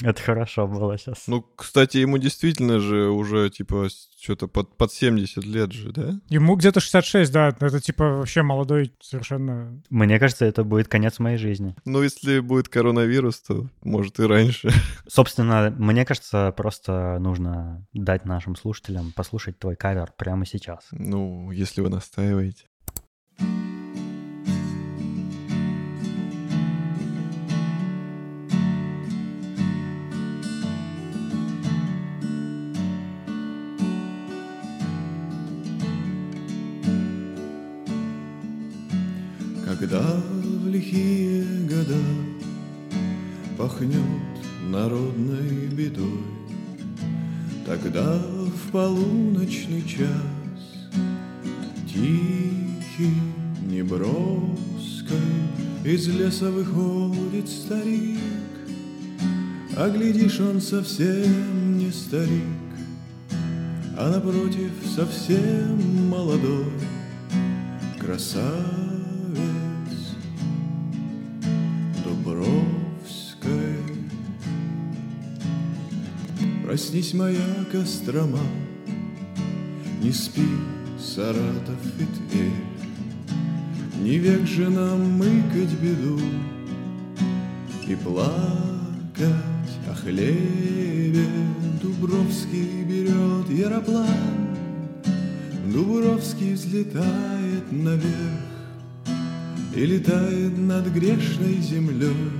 Это 0.00 0.20
хорошо 0.20 0.66
было 0.66 0.98
сейчас. 0.98 1.24
Ну, 1.26 1.42
кстати, 1.42 1.98
ему 1.98 2.18
действительно 2.18 2.80
же 2.80 3.08
уже, 3.08 3.50
типа, 3.50 3.88
что-то 4.20 4.48
под, 4.48 4.76
под 4.76 4.92
70 4.92 5.44
лет 5.44 5.72
же, 5.72 5.92
да? 5.92 6.14
Ему 6.28 6.56
где-то 6.56 6.80
66, 6.80 7.32
да. 7.32 7.48
Это, 7.48 7.80
типа, 7.80 8.04
вообще 8.04 8.42
молодой 8.42 8.94
совершенно... 9.00 9.80
Мне 9.90 10.18
кажется, 10.18 10.44
это 10.44 10.64
будет 10.64 10.88
конец 10.88 11.18
моей 11.18 11.38
жизни. 11.38 11.74
Ну, 11.84 12.02
если 12.02 12.40
будет 12.40 12.68
коронавирус, 12.68 13.40
то, 13.40 13.68
может, 13.82 14.18
и 14.20 14.24
раньше. 14.24 14.70
Собственно, 15.08 15.74
мне 15.78 16.04
кажется, 16.04 16.52
просто 16.56 17.18
нужно 17.20 17.86
дать 17.92 18.24
нашим 18.24 18.56
слушателям 18.56 19.12
послушать 19.12 19.58
твой 19.58 19.76
кавер 19.76 20.12
прямо 20.16 20.46
сейчас. 20.46 20.86
Ну, 20.92 21.50
если 21.50 21.80
вы 21.80 21.88
настаиваете. 21.88 22.64
Когда 23.36 23.73
бедой, 45.94 46.20
Тогда 47.66 48.18
в 48.18 48.70
полуночный 48.70 49.82
час 49.82 50.08
Тихий, 51.86 53.14
неброской 53.62 55.16
Из 55.84 56.08
леса 56.08 56.50
выходит 56.50 57.48
старик, 57.48 58.18
А 59.76 59.88
глядишь, 59.90 60.40
он 60.40 60.60
совсем 60.60 61.78
не 61.78 61.90
старик, 61.90 62.42
А 63.96 64.10
напротив 64.10 64.72
совсем 64.94 66.08
молодой. 66.08 66.72
Красавец 67.98 68.83
Проснись, 76.74 77.14
моя 77.14 77.64
Кострома, 77.70 78.40
Не 80.02 80.10
спи, 80.10 80.42
Саратов 80.98 81.78
и 82.00 82.04
Тверь, 82.04 82.50
Не 84.00 84.18
век 84.18 84.44
же 84.44 84.68
нам 84.68 85.12
мыкать 85.12 85.72
беду 85.80 86.18
И 87.86 87.94
плакать 87.94 89.30
о 89.88 89.94
хлебе. 89.94 91.24
Дубровский 91.80 92.82
берет 92.82 93.48
яроплан, 93.50 94.56
Дубровский 95.72 96.54
взлетает 96.54 97.70
наверх 97.70 98.42
И 99.76 99.86
летает 99.86 100.58
над 100.58 100.92
грешной 100.92 101.60
землей 101.60 102.32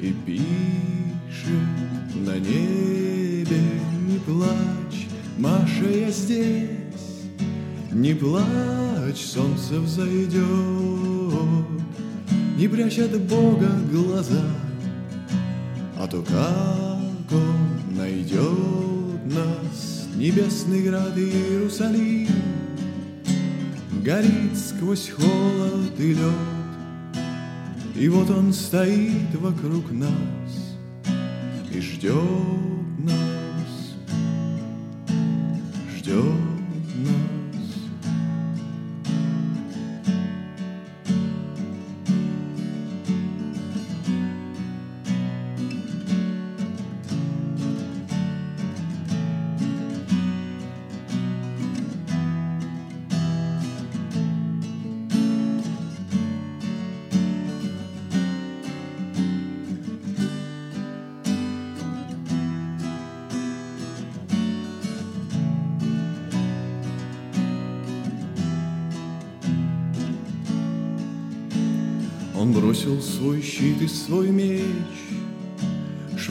И 0.00 0.14
пишет 0.24 1.81
на 2.24 2.38
небе 2.38 3.60
не 4.06 4.18
плачь, 4.18 5.08
Маша, 5.38 5.88
я 5.90 6.10
здесь, 6.10 6.68
не 7.90 8.14
плачь, 8.14 9.24
солнце 9.24 9.80
взойдет, 9.80 10.42
Не 12.56 12.68
прячь 12.68 12.98
от 12.98 13.20
Бога 13.22 13.70
глаза, 13.90 14.44
А 15.98 16.06
то 16.06 16.22
как 16.22 17.32
Он 17.32 17.96
найдет 17.96 19.24
нас, 19.24 20.06
Небесный 20.14 20.82
град 20.82 21.16
Иерусалим, 21.16 22.28
Горит 24.04 24.56
сквозь 24.56 25.10
холод 25.10 25.98
и 25.98 26.14
лед, 26.14 27.16
И 27.96 28.08
вот 28.08 28.30
Он 28.30 28.52
стоит 28.52 29.34
вокруг 29.34 29.90
нас, 29.90 30.61
и 31.74 31.80
ждет 31.80 32.14
нас, 32.98 33.94
ждет. 35.96 36.51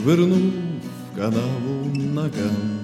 Швырнув 0.02 0.52
в 1.12 1.16
канаву 1.16 1.88
ногам. 1.94 2.80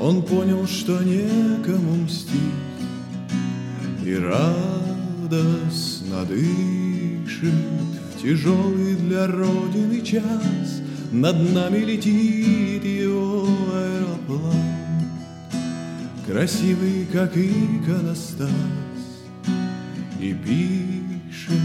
Он 0.00 0.22
понял, 0.22 0.66
что 0.66 1.02
некому 1.02 2.04
мстить, 2.04 2.32
И 4.02 4.14
радостно 4.14 6.24
дышит 6.24 7.52
В 8.14 8.22
тяжелый 8.22 8.96
для 8.96 9.26
Родины 9.26 10.00
час. 10.00 10.80
Над 11.12 11.52
нами 11.52 11.84
летит 11.84 12.84
его 12.84 13.46
аэроплан, 13.74 15.10
Красивый, 16.26 17.06
как 17.12 17.36
иконостас, 17.36 18.48
И 20.18 20.32
пишет 20.32 21.60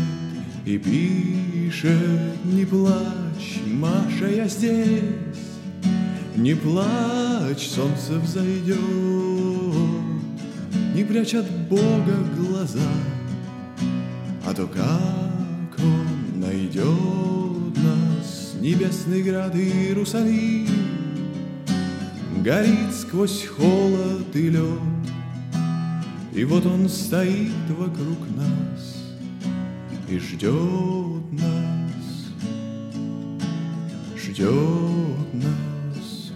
и 0.66 0.78
пишет, 0.78 2.44
не 2.44 2.66
плачь, 2.66 3.27
Маша, 3.66 4.28
я 4.28 4.48
здесь, 4.48 5.04
Не 6.36 6.56
плачь, 6.56 7.68
солнце 7.68 8.20
взойдет, 8.20 8.78
Не 10.96 11.04
прячь 11.04 11.36
от 11.36 11.50
Бога 11.70 12.18
глаза, 12.38 12.80
А 14.46 14.54
то 14.54 14.68
как 14.68 15.80
Он 15.80 16.40
найдет 16.40 17.78
нас, 17.78 18.56
Небесный 18.60 19.22
град 19.22 19.56
Иерусалим, 19.56 20.68
Горит 22.44 22.94
сквозь 22.94 23.46
холод 23.46 24.36
и 24.36 24.50
лед, 24.50 24.64
И 26.34 26.44
вот 26.46 26.66
Он 26.66 26.90
стоит 26.90 27.70
вокруг 27.70 28.20
нас, 28.36 28.98
и 30.10 30.18
ждет 30.18 31.32
нас, 31.32 31.67
ждет 34.38 35.34
нас. 35.34 36.32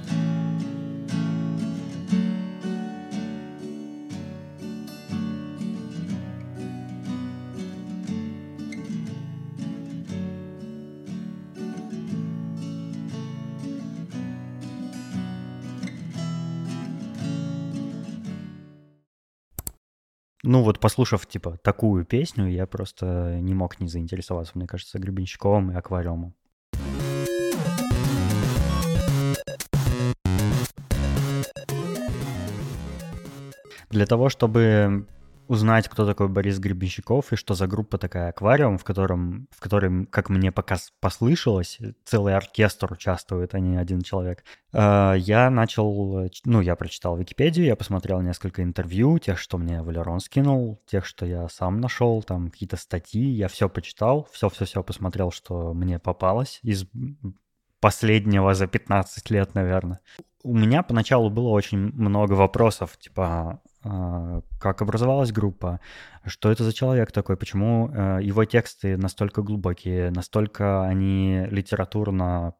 Ну 20.43 20.63
вот, 20.63 20.79
послушав, 20.79 21.27
типа, 21.27 21.57
такую 21.63 22.03
песню, 22.03 22.49
я 22.49 22.65
просто 22.65 23.37
не 23.41 23.53
мог 23.53 23.79
не 23.79 23.87
заинтересоваться, 23.87 24.53
мне 24.55 24.65
кажется, 24.65 24.97
Гребенщиковым 24.97 25.71
и 25.71 25.75
Аквариумом. 25.75 26.33
Для 33.91 34.05
того, 34.05 34.29
чтобы 34.29 35.05
узнать, 35.51 35.89
кто 35.89 36.05
такой 36.05 36.29
Борис 36.29 36.59
Гребенщиков 36.59 37.33
и 37.33 37.35
что 37.35 37.55
за 37.55 37.67
группа 37.67 37.97
такая 37.97 38.29
«Аквариум», 38.29 38.77
в, 38.77 38.85
котором, 38.85 39.49
в 39.51 39.59
которой, 39.59 40.05
как 40.05 40.29
мне 40.29 40.49
пока 40.49 40.77
послышалось, 41.01 41.77
целый 42.05 42.35
оркестр 42.37 42.93
участвует, 42.93 43.53
а 43.53 43.59
не 43.59 43.75
один 43.75 44.01
человек. 44.01 44.45
А, 44.71 45.13
я 45.13 45.49
начал, 45.49 46.29
ну, 46.45 46.61
я 46.61 46.77
прочитал 46.77 47.17
Википедию, 47.17 47.65
я 47.65 47.75
посмотрел 47.75 48.21
несколько 48.21 48.63
интервью, 48.63 49.19
тех, 49.19 49.37
что 49.37 49.57
мне 49.57 49.81
Валерон 49.81 50.21
скинул, 50.21 50.81
тех, 50.85 51.05
что 51.05 51.25
я 51.25 51.49
сам 51.49 51.81
нашел, 51.81 52.23
там 52.23 52.49
какие-то 52.49 52.77
статьи, 52.77 53.21
я 53.21 53.49
все 53.49 53.67
почитал, 53.67 54.29
все-все-все 54.31 54.83
посмотрел, 54.83 55.31
что 55.31 55.73
мне 55.73 55.99
попалось 55.99 56.61
из 56.63 56.85
последнего 57.81 58.53
за 58.53 58.67
15 58.67 59.29
лет, 59.31 59.53
наверное. 59.53 59.99
У 60.43 60.55
меня 60.55 60.81
поначалу 60.81 61.29
было 61.29 61.49
очень 61.49 61.77
много 61.77 62.33
вопросов, 62.33 62.97
типа, 62.97 63.59
как 63.83 64.81
образовалась 64.81 65.31
группа, 65.31 65.79
что 66.25 66.51
это 66.51 66.63
за 66.63 66.73
человек 66.73 67.11
такой, 67.11 67.35
почему 67.35 67.89
э, 67.89 68.19
его 68.21 68.45
тексты 68.45 68.95
настолько 68.95 69.41
глубокие, 69.41 70.11
настолько 70.11 70.83
они 70.83 71.47
литературно 71.49 72.53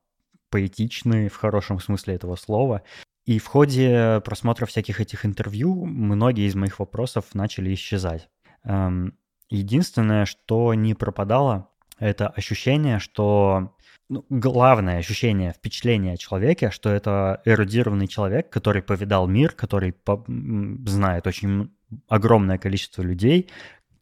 поэтичны 0.49 1.29
в 1.29 1.35
хорошем 1.35 1.79
смысле 1.79 2.15
этого 2.15 2.35
слова. 2.35 2.81
И 3.25 3.37
в 3.37 3.45
ходе 3.45 4.21
просмотра 4.25 4.65
всяких 4.65 4.99
этих 4.99 5.25
интервью 5.25 5.85
многие 5.85 6.47
из 6.47 6.55
моих 6.55 6.79
вопросов 6.79 7.25
начали 7.33 7.73
исчезать. 7.73 8.29
Эм, 8.63 9.15
единственное, 9.49 10.25
что 10.25 10.73
не 10.73 10.95
пропадало, 10.95 11.69
это 11.99 12.29
ощущение, 12.29 12.97
что 12.97 13.75
ну, 14.11 14.25
главное 14.29 14.97
ощущение, 14.97 15.53
впечатление 15.53 16.15
о 16.15 16.17
человеке, 16.17 16.69
что 16.69 16.89
это 16.89 17.41
эрудированный 17.45 18.07
человек, 18.07 18.49
который 18.49 18.81
повидал 18.81 19.25
мир, 19.25 19.53
который 19.53 19.93
по- 19.93 20.25
знает 20.27 21.27
очень 21.27 21.71
огромное 22.09 22.57
количество 22.57 23.03
людей, 23.03 23.49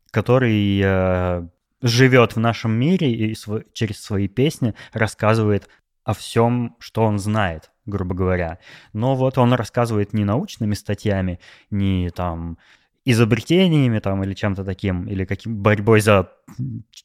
который 0.09 0.81
э, 0.83 1.47
живет 1.83 2.35
в 2.35 2.39
нашем 2.39 2.71
мире 2.71 3.11
и 3.13 3.35
св- 3.35 3.67
через 3.71 4.01
свои 4.01 4.27
песни 4.27 4.73
рассказывает 4.93 5.69
о 6.03 6.15
всем, 6.15 6.75
что 6.79 7.03
он 7.03 7.19
знает, 7.19 7.69
грубо 7.85 8.15
говоря. 8.15 8.57
Но 8.93 9.15
вот 9.15 9.37
он 9.37 9.53
рассказывает 9.53 10.11
не 10.13 10.25
научными 10.25 10.73
статьями, 10.73 11.39
не 11.69 12.09
там 12.09 12.57
изобретениями 13.05 13.99
там 13.99 14.23
или 14.23 14.33
чем-то 14.33 14.63
таким, 14.63 15.07
или 15.07 15.25
каким 15.25 15.57
борьбой 15.57 16.01
за 16.01 16.29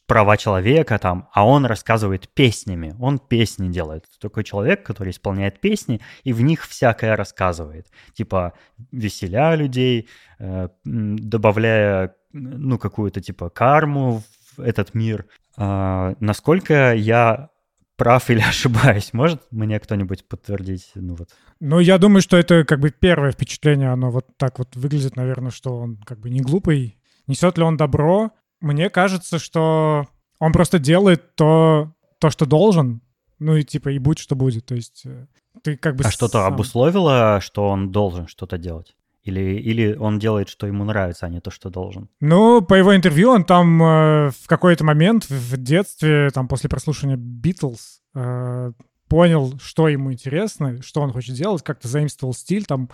права 0.06 0.36
человека 0.36 0.98
там, 0.98 1.28
а 1.32 1.46
он 1.46 1.66
рассказывает 1.66 2.28
песнями, 2.28 2.94
он 3.00 3.18
песни 3.18 3.68
делает. 3.68 4.04
Такой 4.20 4.44
человек, 4.44 4.82
который 4.82 5.10
исполняет 5.10 5.60
песни 5.60 6.00
и 6.24 6.32
в 6.32 6.40
них 6.42 6.66
всякое 6.66 7.16
рассказывает. 7.16 7.86
Типа 8.14 8.52
веселя 8.92 9.54
людей, 9.54 10.08
э, 10.38 10.68
добавляя 10.84 12.14
ну 12.32 12.78
какую-то 12.78 13.20
типа 13.20 13.48
карму 13.50 14.22
в 14.56 14.60
этот 14.60 14.94
мир. 14.94 15.26
Э, 15.56 16.14
насколько 16.20 16.94
я 16.94 17.50
прав 17.96 18.30
или 18.30 18.40
ошибаюсь? 18.48 19.12
Может 19.12 19.42
мне 19.50 19.78
кто-нибудь 19.80 20.28
подтвердить? 20.28 20.90
Ну, 20.94 21.14
вот. 21.14 21.30
ну, 21.60 21.78
я 21.80 21.98
думаю, 21.98 22.22
что 22.22 22.36
это 22.36 22.64
как 22.64 22.80
бы 22.80 22.90
первое 22.90 23.32
впечатление, 23.32 23.90
оно 23.90 24.10
вот 24.10 24.26
так 24.36 24.58
вот 24.58 24.76
выглядит, 24.76 25.16
наверное, 25.16 25.50
что 25.50 25.76
он 25.76 25.96
как 25.98 26.20
бы 26.20 26.30
не 26.30 26.40
глупый. 26.40 26.98
Несет 27.26 27.58
ли 27.58 27.64
он 27.64 27.76
добро? 27.76 28.32
Мне 28.60 28.90
кажется, 28.90 29.38
что 29.38 30.06
он 30.38 30.52
просто 30.52 30.78
делает 30.78 31.34
то, 31.36 31.92
то 32.18 32.30
что 32.30 32.46
должен, 32.46 33.00
ну 33.38 33.56
и 33.56 33.62
типа 33.62 33.90
и 33.90 33.98
будь 33.98 34.18
что 34.18 34.36
будет. 34.36 34.66
То 34.66 34.74
есть 34.74 35.02
э, 35.04 35.26
ты 35.62 35.76
как 35.76 35.96
бы... 35.96 36.04
А 36.04 36.10
что-то 36.10 36.46
обусловило, 36.46 37.40
что 37.40 37.68
он 37.68 37.90
должен 37.92 38.26
что-то 38.26 38.58
делать? 38.58 38.94
Или, 39.24 39.58
или 39.58 39.94
он 39.94 40.18
делает, 40.18 40.48
что 40.50 40.66
ему 40.66 40.84
нравится, 40.84 41.24
а 41.26 41.30
не 41.30 41.40
то, 41.40 41.50
что 41.50 41.70
должен? 41.70 42.08
Ну, 42.20 42.60
по 42.60 42.74
его 42.74 42.94
интервью 42.94 43.30
он 43.30 43.44
там 43.44 43.82
э, 43.82 44.30
в 44.30 44.46
какой-то 44.46 44.84
момент 44.84 45.28
в 45.30 45.56
детстве, 45.56 46.30
там 46.30 46.46
после 46.46 46.68
прослушивания 46.68 47.16
Битлз, 47.16 48.00
э, 48.14 48.72
понял, 49.08 49.58
что 49.62 49.88
ему 49.88 50.12
интересно, 50.12 50.82
что 50.82 51.00
он 51.00 51.12
хочет 51.12 51.34
делать, 51.34 51.62
как-то 51.62 51.88
заимствовал 51.88 52.34
стиль, 52.34 52.66
там 52.66 52.90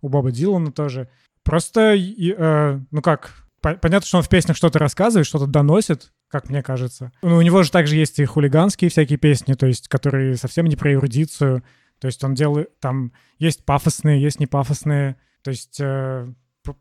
у 0.00 0.08
Боба 0.08 0.30
Дилана 0.30 0.72
тоже. 0.72 1.10
Просто, 1.42 1.94
э, 1.94 2.80
ну 2.90 3.02
как, 3.02 3.34
по- 3.60 3.74
понятно, 3.74 4.06
что 4.06 4.18
он 4.18 4.22
в 4.22 4.28
песнях 4.30 4.56
что-то 4.56 4.78
рассказывает, 4.78 5.26
что-то 5.26 5.46
доносит, 5.46 6.12
как 6.28 6.48
мне 6.48 6.62
кажется. 6.62 7.12
Ну, 7.22 7.36
у 7.36 7.42
него 7.42 7.62
же 7.62 7.70
также 7.70 7.96
есть 7.96 8.18
и 8.18 8.24
хулиганские 8.24 8.90
всякие 8.90 9.18
песни, 9.18 9.52
то 9.52 9.66
есть, 9.66 9.88
которые 9.88 10.36
совсем 10.36 10.66
не 10.66 10.76
про 10.76 10.92
эрудицию. 10.92 11.62
То 12.00 12.06
есть 12.06 12.22
он 12.24 12.34
делает, 12.34 12.78
там 12.80 13.12
есть 13.38 13.64
пафосные, 13.64 14.20
есть 14.20 14.40
не 14.40 14.46
пафосные. 14.46 15.16
То 15.44 15.50
есть 15.50 15.78
э, 15.78 16.26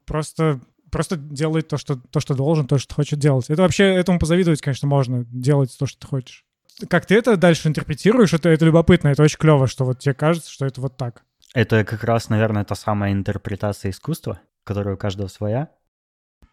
просто, 0.06 0.62
просто 0.89 1.17
делает 1.17 1.67
то 1.67 1.78
что, 1.78 1.97
то, 1.97 2.21
что 2.21 2.34
должен, 2.34 2.65
то, 2.65 2.78
что 2.78 2.95
хочет 2.95 3.19
делать. 3.19 3.49
Это 3.49 3.62
вообще, 3.62 3.84
этому 3.84 4.19
позавидовать, 4.19 4.62
конечно, 4.62 4.88
можно, 4.88 5.26
делать 5.26 5.76
то, 5.78 5.86
что 5.86 5.99
ты 5.99 6.08
хочешь. 6.08 6.45
Как 6.89 7.06
ты 7.06 7.15
это 7.15 7.36
дальше 7.36 7.67
интерпретируешь, 7.67 8.34
это, 8.34 8.49
это 8.49 8.65
любопытно, 8.65 9.10
это 9.10 9.21
очень 9.21 9.38
клево, 9.38 9.67
что 9.67 9.84
вот 9.84 9.99
тебе 9.99 10.13
кажется, 10.15 10.49
что 10.49 10.65
это 10.65 10.80
вот 10.80 10.95
так. 10.95 11.23
Это 11.54 11.84
как 11.84 12.04
раз, 12.06 12.30
наверное, 12.30 12.63
та 12.63 12.73
самая 12.73 13.12
интерпретация 13.12 13.91
искусства, 13.91 14.39
которая 14.63 14.95
у 14.95 14.97
каждого 14.97 15.28
своя. 15.28 15.69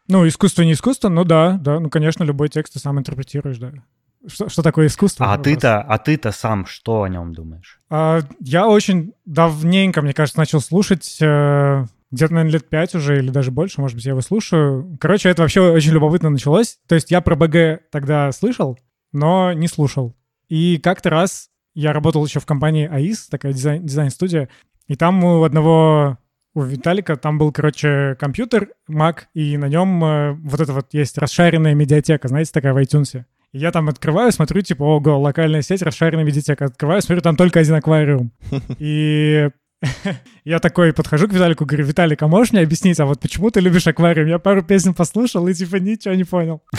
Ну, 0.09 0.27
искусство 0.27 0.63
не 0.63 0.73
искусство, 0.73 1.09
ну 1.09 1.25
да, 1.25 1.53
да, 1.53 1.79
ну, 1.79 1.89
конечно, 1.89 2.25
любой 2.25 2.49
текст 2.49 2.73
ты 2.73 2.81
сам 2.81 2.99
интерпретируешь, 2.99 3.59
да. 3.59 3.73
Что, 4.27 4.51
что 4.51 4.63
такое 4.63 4.89
искусство? 4.89 5.33
А 5.33 5.39
ты-то, 5.39 5.81
а 5.81 5.97
ты-то 5.97 6.33
сам 6.33 6.67
что 6.67 7.05
о 7.05 7.09
нем 7.09 7.33
думаешь? 7.33 7.79
А, 7.89 8.21
я 8.41 8.69
очень 8.69 9.15
давненько, 9.25 10.03
мне 10.03 10.13
кажется, 10.13 10.39
начал 10.39 10.61
слушать 10.61 11.17
э, 11.23 11.87
где-то, 12.11 12.35
наверное, 12.35 12.55
лет 12.55 12.69
пять 12.69 12.95
уже 12.95 13.19
или 13.19 13.31
даже 13.31 13.51
больше, 13.51 13.81
может 13.81 13.97
быть, 13.97 14.05
я 14.05 14.13
его 14.13 14.21
слушаю. 14.21 14.97
Короче, 15.01 15.29
это 15.29 15.43
вообще 15.43 15.61
очень 15.61 15.93
любопытно 15.93 16.31
началось. 16.31 16.79
То 16.89 16.95
есть 16.95 17.11
я 17.11 17.21
про 17.21 17.37
БГ 17.37 17.91
тогда 17.91 18.33
слышал, 18.33 18.79
но 19.13 19.53
не 19.53 19.69
слушал. 19.69 20.17
И 20.49 20.79
как-то 20.79 21.11
раз 21.11 21.51
я 21.75 21.93
работал 21.93 22.25
еще 22.25 22.41
в 22.41 22.47
компании 22.47 22.89
АИС, 22.89 23.29
такая 23.29 23.53
дизайн, 23.53 23.85
дизайн-студия, 23.85 24.49
и 24.89 24.97
там 24.97 25.23
у 25.23 25.45
одного, 25.45 26.19
у 26.55 26.63
Виталика, 26.63 27.17
там 27.17 27.39
был, 27.39 27.53
короче, 27.53 28.17
компьютер, 28.19 28.71
Mac, 28.91 29.21
и 29.35 29.57
на 29.57 29.69
нем 29.69 30.05
э, 30.05 30.33
вот 30.33 30.61
это 30.61 30.73
вот 30.73 30.89
есть 30.93 31.17
расшаренная 31.17 31.75
медиатека, 31.75 32.27
знаете, 32.27 32.51
такая 32.53 32.75
в 32.75 32.79
iTunes. 32.79 33.25
И 33.53 33.59
я 33.59 33.71
там 33.71 33.89
открываю, 33.89 34.33
смотрю, 34.33 34.63
типа, 34.63 34.83
ого, 34.83 35.21
локальная 35.21 35.63
сеть, 35.63 35.83
расшаренная 35.83 36.25
медиатека. 36.25 36.67
Открываю, 36.67 37.03
смотрю, 37.03 37.23
там 37.23 37.37
только 37.37 37.61
один 37.61 37.75
аквариум. 37.75 38.33
И 38.79 39.51
я 40.45 40.59
такой 40.59 40.93
подхожу 40.93 41.29
к 41.29 41.33
Виталику, 41.33 41.65
говорю, 41.65 41.87
Виталик, 41.87 42.23
а 42.23 42.29
можешь 42.29 42.53
мне 42.53 42.63
объяснить, 42.63 43.01
а 43.01 43.07
вот 43.07 43.21
почему 43.21 43.51
ты 43.51 43.61
любишь 43.61 43.87
аквариум? 43.87 44.29
Я 44.29 44.39
пару 44.39 44.63
песен 44.63 44.95
послушал 44.95 45.49
и 45.49 45.55
типа 45.55 45.77
ничего 45.77 46.15
не 46.15 46.25
понял. 46.25 46.63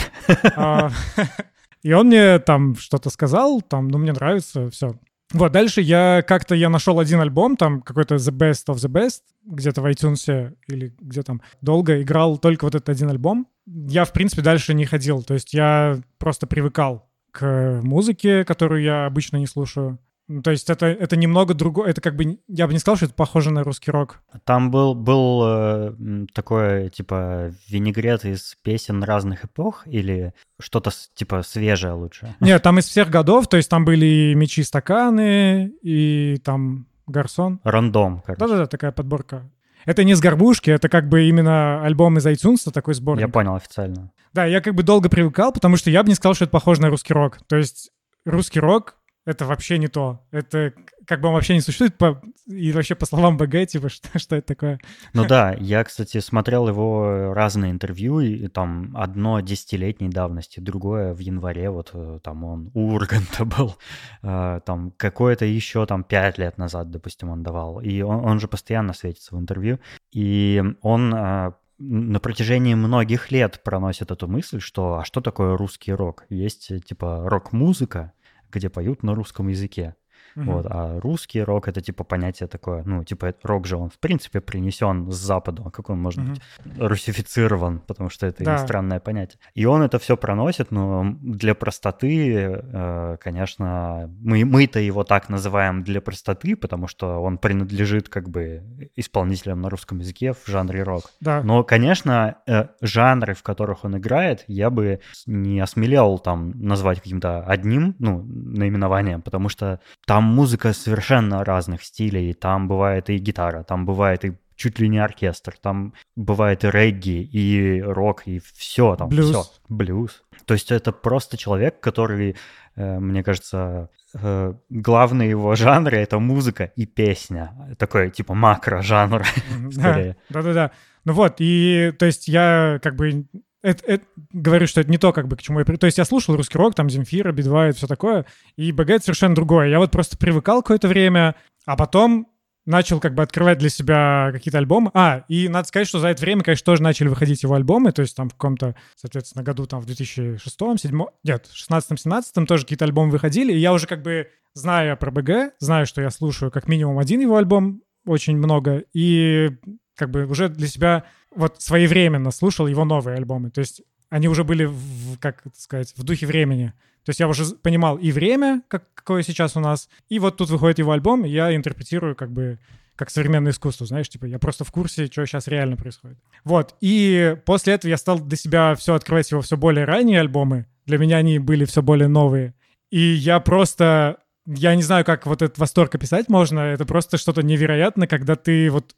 А, 0.56 0.90
и 1.82 1.92
он 1.92 2.06
мне 2.06 2.38
там 2.38 2.76
что-то 2.76 3.10
сказал, 3.10 3.60
там, 3.60 3.88
ну, 3.88 3.98
мне 3.98 4.12
нравится, 4.12 4.70
все. 4.70 4.94
Вот, 5.32 5.50
дальше 5.50 5.80
я 5.80 6.22
как-то, 6.22 6.54
я 6.54 6.68
нашел 6.68 7.00
один 7.00 7.20
альбом, 7.20 7.56
там 7.56 7.80
какой-то 7.80 8.16
The 8.16 8.30
Best 8.30 8.66
of 8.68 8.76
the 8.76 8.88
Best, 8.88 9.22
где-то 9.44 9.80
в 9.80 9.86
iTunes 9.86 10.54
или 10.68 10.94
где 11.00 11.22
там, 11.22 11.42
долго 11.60 12.02
играл 12.02 12.38
только 12.38 12.64
вот 12.64 12.74
этот 12.74 12.90
один 12.90 13.08
альбом. 13.10 13.48
Я, 13.66 14.04
в 14.04 14.12
принципе, 14.12 14.42
дальше 14.42 14.74
не 14.74 14.84
ходил, 14.84 15.22
то 15.22 15.34
есть 15.34 15.54
я 15.54 16.00
просто 16.18 16.46
привыкал 16.46 17.08
к 17.30 17.80
музыке, 17.82 18.44
которую 18.44 18.82
я 18.82 19.06
обычно 19.06 19.38
не 19.38 19.46
слушаю. 19.46 19.98
Ну, 20.28 20.40
то 20.40 20.50
есть 20.50 20.70
это, 20.70 20.86
это 20.86 21.16
немного 21.16 21.52
другое, 21.52 21.90
это 21.90 22.00
как 22.00 22.16
бы, 22.16 22.38
я 22.46 22.66
бы 22.66 22.72
не 22.72 22.78
сказал, 22.78 22.96
что 22.96 23.06
это 23.06 23.14
похоже 23.14 23.50
на 23.50 23.64
русский 23.64 23.90
рок. 23.90 24.20
Там 24.44 24.70
был, 24.70 24.94
был 24.94 25.42
э, 25.44 26.26
такое, 26.32 26.88
типа, 26.90 27.52
винегрет 27.68 28.24
из 28.24 28.56
песен 28.62 29.02
разных 29.02 29.44
эпох 29.44 29.86
или 29.86 30.32
что-то, 30.60 30.90
типа, 31.14 31.42
свежее 31.42 31.94
лучше? 31.94 32.34
Нет, 32.40 32.62
там 32.62 32.78
из 32.78 32.86
всех 32.86 33.10
годов, 33.10 33.48
то 33.48 33.56
есть 33.56 33.68
там 33.68 33.84
были 33.84 34.06
и 34.06 34.34
мечи, 34.34 34.62
стаканы, 34.62 35.72
и 35.82 36.38
там 36.44 36.86
гарсон. 37.06 37.60
Рандом, 37.64 38.22
короче. 38.24 38.40
Да-да-да, 38.40 38.66
такая 38.66 38.92
подборка. 38.92 39.50
Это 39.84 40.04
не 40.04 40.14
с 40.14 40.20
горбушки, 40.20 40.70
это 40.70 40.88
как 40.88 41.08
бы 41.08 41.28
именно 41.28 41.84
альбом 41.84 42.16
из 42.18 42.26
iTunes, 42.26 42.70
такой 42.70 42.94
сборник. 42.94 43.22
Я 43.22 43.28
понял 43.28 43.56
официально. 43.56 44.12
Да, 44.32 44.46
я 44.46 44.60
как 44.60 44.74
бы 44.74 44.82
долго 44.82 45.08
привыкал, 45.08 45.52
потому 45.52 45.76
что 45.76 45.90
я 45.90 46.02
бы 46.02 46.08
не 46.08 46.14
сказал, 46.14 46.34
что 46.34 46.44
это 46.44 46.52
похоже 46.52 46.82
на 46.82 46.88
русский 46.88 47.12
рок. 47.12 47.38
То 47.48 47.56
есть 47.56 47.90
русский 48.24 48.60
рок 48.60 48.96
это 49.24 49.46
вообще 49.46 49.78
не 49.78 49.88
то. 49.88 50.24
Это 50.30 50.72
как 51.06 51.20
бы 51.20 51.28
он 51.28 51.34
вообще 51.34 51.54
не 51.54 51.60
существует 51.60 51.96
по, 51.96 52.20
и 52.46 52.72
вообще 52.72 52.94
по 52.94 53.06
словам 53.06 53.36
БГ, 53.36 53.66
типа, 53.66 53.88
что, 53.90 54.18
что 54.18 54.36
это 54.36 54.48
такое? 54.48 54.80
Ну 55.14 55.26
да, 55.26 55.54
я, 55.58 55.84
кстати, 55.84 56.18
смотрел 56.20 56.68
его 56.68 57.32
разные 57.32 57.70
интервью, 57.70 58.20
и 58.20 58.48
там 58.48 58.96
одно 58.96 59.40
десятилетней 59.40 60.08
давности, 60.08 60.60
другое 60.60 61.14
в 61.14 61.18
январе, 61.18 61.70
вот 61.70 61.90
э, 61.94 62.18
там 62.22 62.44
он 62.44 62.70
у 62.74 62.92
Урганта 62.94 63.44
был, 63.44 63.76
э, 64.22 64.60
там 64.64 64.92
какое-то 64.96 65.44
еще 65.44 65.86
там 65.86 66.04
пять 66.04 66.38
лет 66.38 66.58
назад, 66.58 66.90
допустим, 66.90 67.30
он 67.30 67.42
давал, 67.42 67.80
и 67.80 68.02
он, 68.02 68.24
он 68.24 68.40
же 68.40 68.48
постоянно 68.48 68.92
светится 68.92 69.36
в 69.36 69.38
интервью, 69.38 69.78
и 70.10 70.62
он 70.82 71.14
э, 71.14 71.52
на 71.78 72.20
протяжении 72.20 72.74
многих 72.74 73.30
лет 73.32 73.60
проносят 73.64 74.10
эту 74.10 74.28
мысль, 74.28 74.60
что 74.60 74.98
а 74.98 75.04
что 75.04 75.20
такое 75.20 75.56
русский 75.56 75.92
рок? 75.92 76.24
Есть 76.28 76.70
типа 76.86 77.22
рок-музыка, 77.24 78.12
где 78.52 78.70
поют 78.70 79.02
на 79.02 79.14
русском 79.14 79.48
языке. 79.48 79.96
Mm-hmm. 80.36 80.44
Вот, 80.44 80.66
а 80.68 81.00
русский 81.00 81.42
рок 81.42 81.68
это 81.68 81.80
типа 81.80 82.04
понятие 82.04 82.48
такое, 82.48 82.82
ну, 82.84 83.04
типа 83.04 83.34
рок 83.42 83.66
же 83.66 83.76
он 83.76 83.90
в 83.90 83.98
принципе 83.98 84.40
принесен 84.40 85.10
с 85.10 85.16
Запада, 85.16 85.62
как 85.70 85.90
он 85.90 86.00
может 86.00 86.20
mm-hmm. 86.20 86.28
быть 86.64 86.78
русифицирован, 86.78 87.80
потому 87.80 88.10
что 88.10 88.26
это 88.26 88.44
да. 88.44 88.52
иностранное 88.52 89.00
понятие. 89.00 89.38
И 89.54 89.64
он 89.66 89.82
это 89.82 89.98
все 89.98 90.16
проносит, 90.16 90.70
но 90.70 91.16
для 91.20 91.54
простоты, 91.54 92.60
э, 92.62 93.16
конечно, 93.20 94.10
мы, 94.20 94.44
мы-то 94.44 94.80
его 94.80 95.04
так 95.04 95.28
называем 95.28 95.82
для 95.82 96.00
простоты, 96.00 96.56
потому 96.56 96.88
что 96.88 97.18
он 97.22 97.38
принадлежит 97.38 98.08
как 98.08 98.28
бы 98.28 98.62
исполнителям 98.96 99.60
на 99.60 99.70
русском 99.70 99.98
языке 99.98 100.32
в 100.32 100.46
жанре 100.46 100.82
рок. 100.82 101.04
Да. 101.20 101.42
Но, 101.42 101.64
конечно, 101.64 102.36
э, 102.46 102.68
жанры, 102.80 103.34
в 103.34 103.42
которых 103.42 103.84
он 103.84 103.98
играет, 103.98 104.44
я 104.46 104.70
бы 104.70 105.00
не 105.26 105.60
осмелел 105.60 106.18
там 106.18 106.50
назвать 106.60 107.00
каким-то 107.00 107.44
одним, 107.44 107.94
ну, 107.98 108.22
наименованием, 108.22 109.22
потому 109.22 109.48
что 109.48 109.80
там 110.06 110.21
там 110.22 110.34
музыка 110.34 110.72
совершенно 110.72 111.44
разных 111.44 111.82
стилей. 111.82 112.32
Там 112.32 112.68
бывает 112.68 113.10
и 113.10 113.18
гитара, 113.18 113.64
там 113.64 113.84
бывает 113.84 114.24
и 114.24 114.32
чуть 114.54 114.78
ли 114.78 114.88
не 114.88 114.98
оркестр, 114.98 115.54
там 115.60 115.94
бывает 116.16 116.64
и 116.64 116.70
регги, 116.70 117.22
и 117.22 117.82
рок, 117.82 118.22
и 118.26 118.40
все 118.54 118.94
там, 118.96 119.08
блюз. 119.08 119.30
все. 119.30 119.44
Блюз. 119.68 120.22
То 120.46 120.54
есть 120.54 120.70
это 120.70 120.92
просто 120.92 121.36
человек, 121.36 121.80
который, 121.80 122.36
э, 122.76 122.98
мне 123.00 123.24
кажется, 123.24 123.88
э, 124.14 124.54
главный 124.70 125.28
его 125.30 125.54
жанр— 125.56 125.94
это 125.94 126.20
музыка 126.20 126.64
и 126.76 126.86
песня. 126.86 127.74
Такой 127.78 128.10
типа 128.10 128.34
макро-жанр, 128.34 129.24
скорее. 129.72 130.16
Да-да-да. 130.30 130.70
Ну 131.04 131.14
вот, 131.14 131.36
и 131.38 131.92
то 131.98 132.06
есть 132.06 132.28
я 132.28 132.78
как 132.80 132.94
бы 132.94 133.26
это, 133.62 133.84
это, 133.86 134.04
говорю, 134.32 134.66
что 134.66 134.80
это 134.80 134.90
не 134.90 134.98
то, 134.98 135.12
как 135.12 135.28
бы, 135.28 135.36
к 135.36 135.42
чему 135.42 135.60
я... 135.60 135.64
То 135.64 135.86
есть 135.86 135.98
я 135.98 136.04
слушал 136.04 136.36
русский 136.36 136.58
рок, 136.58 136.74
там 136.74 136.90
Земфира, 136.90 137.32
Би-2 137.32 137.70
и 137.70 137.72
все 137.72 137.86
такое, 137.86 138.26
и 138.56 138.72
БГ— 138.72 138.90
это 138.90 139.04
совершенно 139.04 139.34
другое. 139.34 139.68
Я 139.68 139.78
вот 139.78 139.90
просто 139.90 140.16
привыкал 140.16 140.62
какое-то 140.62 140.88
время, 140.88 141.36
а 141.64 141.76
потом 141.76 142.26
начал 142.64 143.00
как 143.00 143.14
бы 143.14 143.22
открывать 143.22 143.58
для 143.58 143.68
себя 143.68 144.30
какие-то 144.32 144.58
альбомы. 144.58 144.90
А, 144.94 145.24
и 145.28 145.48
надо 145.48 145.66
сказать, 145.68 145.88
что 145.88 145.98
за 145.98 146.08
это 146.08 146.20
время, 146.20 146.42
конечно, 146.42 146.64
тоже 146.64 146.82
начали 146.82 147.08
выходить 147.08 147.42
его 147.42 147.54
альбомы, 147.54 147.92
то 147.92 148.02
есть 148.02 148.16
там 148.16 148.28
в 148.28 148.34
каком-то, 148.34 148.76
соответственно, 148.96 149.42
году 149.42 149.66
там 149.66 149.80
в 149.80 149.86
2006 149.86 150.58
2007 150.58 151.02
нет, 151.24 151.48
16-17 151.52 152.46
тоже 152.46 152.62
какие-то 152.62 152.84
альбомы 152.84 153.10
выходили, 153.10 153.52
и 153.52 153.58
я 153.58 153.72
уже 153.72 153.86
как 153.86 154.02
бы, 154.02 154.28
зная 154.54 154.96
про 154.96 155.10
БГ, 155.10 155.54
знаю, 155.58 155.86
что 155.86 156.02
я 156.02 156.10
слушаю 156.10 156.50
как 156.50 156.68
минимум 156.68 156.98
один 156.98 157.20
его 157.20 157.36
альбом, 157.36 157.82
очень 158.06 158.36
много, 158.36 158.84
и 158.92 159.50
как 159.96 160.10
бы 160.10 160.26
уже 160.26 160.48
для 160.48 160.66
себя 160.66 161.04
вот 161.34 161.60
своевременно 161.60 162.30
слушал 162.30 162.66
его 162.66 162.84
новые 162.84 163.16
альбомы. 163.16 163.50
То 163.50 163.60
есть 163.60 163.82
они 164.10 164.28
уже 164.28 164.44
были, 164.44 164.64
в, 164.64 165.18
как 165.18 165.42
сказать, 165.56 165.94
в 165.96 166.02
духе 166.02 166.26
времени. 166.26 166.74
То 167.04 167.10
есть 167.10 167.20
я 167.20 167.28
уже 167.28 167.44
понимал 167.56 167.96
и 167.96 168.12
время, 168.12 168.62
как, 168.68 168.84
какое 168.94 169.22
сейчас 169.22 169.56
у 169.56 169.60
нас, 169.60 169.88
и 170.08 170.18
вот 170.18 170.36
тут 170.36 170.50
выходит 170.50 170.78
его 170.78 170.92
альбом, 170.92 171.24
и 171.24 171.30
я 171.30 171.54
интерпретирую 171.54 172.14
как 172.14 172.30
бы 172.30 172.58
как 172.94 173.10
современное 173.10 173.52
искусство, 173.52 173.86
знаешь, 173.86 174.08
типа 174.08 174.26
я 174.26 174.38
просто 174.38 174.64
в 174.64 174.70
курсе, 174.70 175.06
что 175.06 175.26
сейчас 175.26 175.48
реально 175.48 175.76
происходит. 175.76 176.18
Вот, 176.44 176.76
и 176.80 177.36
после 177.44 177.74
этого 177.74 177.88
я 177.88 177.96
стал 177.96 178.20
для 178.20 178.36
себя 178.36 178.74
все 178.76 178.94
открывать 178.94 179.30
его 179.30 179.40
все 179.40 179.56
более 179.56 179.84
ранние 179.86 180.20
альбомы, 180.20 180.66
для 180.86 180.98
меня 180.98 181.16
они 181.16 181.38
были 181.38 181.64
все 181.64 181.82
более 181.82 182.08
новые, 182.08 182.54
и 182.90 183.00
я 183.00 183.40
просто, 183.40 184.18
я 184.46 184.76
не 184.76 184.82
знаю, 184.82 185.04
как 185.04 185.26
вот 185.26 185.42
этот 185.42 185.58
восторг 185.58 185.94
описать 185.94 186.28
можно, 186.28 186.60
это 186.60 186.84
просто 186.84 187.16
что-то 187.16 187.42
невероятное, 187.42 188.06
когда 188.06 188.36
ты 188.36 188.70
вот 188.70 188.94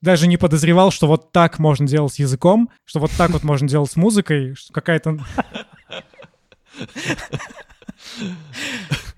даже 0.00 0.26
не 0.26 0.36
подозревал, 0.36 0.90
что 0.90 1.06
вот 1.06 1.32
так 1.32 1.58
можно 1.58 1.86
делать 1.86 2.14
с 2.14 2.18
языком, 2.18 2.70
что 2.84 3.00
вот 3.00 3.10
так 3.16 3.30
вот 3.30 3.42
можно 3.42 3.68
делать 3.68 3.90
с 3.90 3.96
музыкой, 3.96 4.54
что 4.54 4.72
какая-то... 4.72 5.18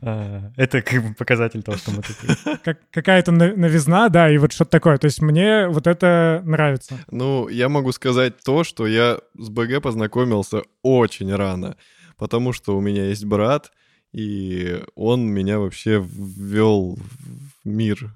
А, 0.04 0.50
это 0.56 0.82
как 0.82 1.00
бы 1.00 1.14
показатель 1.14 1.62
того, 1.62 1.78
что 1.78 1.92
мы 1.92 2.02
такие. 2.02 2.58
Как, 2.64 2.80
какая-то 2.90 3.30
новизна, 3.30 4.08
да, 4.08 4.28
и 4.28 4.36
вот 4.36 4.52
что-то 4.52 4.72
такое. 4.72 4.98
То 4.98 5.04
есть 5.04 5.22
мне 5.22 5.68
вот 5.68 5.86
это 5.86 6.42
нравится. 6.44 6.98
Ну, 7.08 7.46
я 7.46 7.68
могу 7.68 7.92
сказать 7.92 8.42
то, 8.42 8.64
что 8.64 8.88
я 8.88 9.20
с 9.38 9.48
БГ 9.48 9.80
познакомился 9.80 10.62
очень 10.82 11.32
рано, 11.32 11.76
потому 12.16 12.52
что 12.52 12.76
у 12.76 12.80
меня 12.80 13.06
есть 13.06 13.24
брат, 13.24 13.70
и 14.12 14.82
он 14.96 15.24
меня 15.24 15.60
вообще 15.60 16.04
ввел 16.04 16.96
в 16.96 17.68
мир 17.68 18.12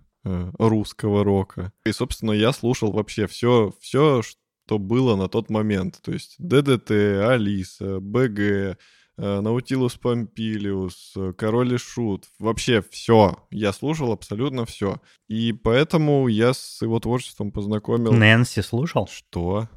русского 0.58 1.24
рока. 1.24 1.72
И, 1.84 1.92
собственно, 1.92 2.32
я 2.32 2.52
слушал 2.52 2.92
вообще 2.92 3.26
все, 3.26 3.72
все, 3.80 4.22
что 4.22 4.78
было 4.78 5.16
на 5.16 5.28
тот 5.28 5.50
момент. 5.50 6.00
То 6.02 6.12
есть 6.12 6.34
ДДТ, 6.38 6.90
Алиса, 6.90 8.00
БГ, 8.00 8.78
Наутилус 9.16 9.94
Помпилиус, 9.94 11.14
Король 11.36 11.74
и 11.74 11.78
Шут. 11.78 12.26
Вообще 12.38 12.82
все. 12.90 13.36
Я 13.50 13.72
слушал 13.72 14.12
абсолютно 14.12 14.66
все. 14.66 15.00
И 15.28 15.52
поэтому 15.52 16.28
я 16.28 16.52
с 16.52 16.82
его 16.82 17.00
творчеством 17.00 17.50
познакомил... 17.50 18.12
Нэнси 18.12 18.60
слушал? 18.60 19.06
Что? 19.06 19.68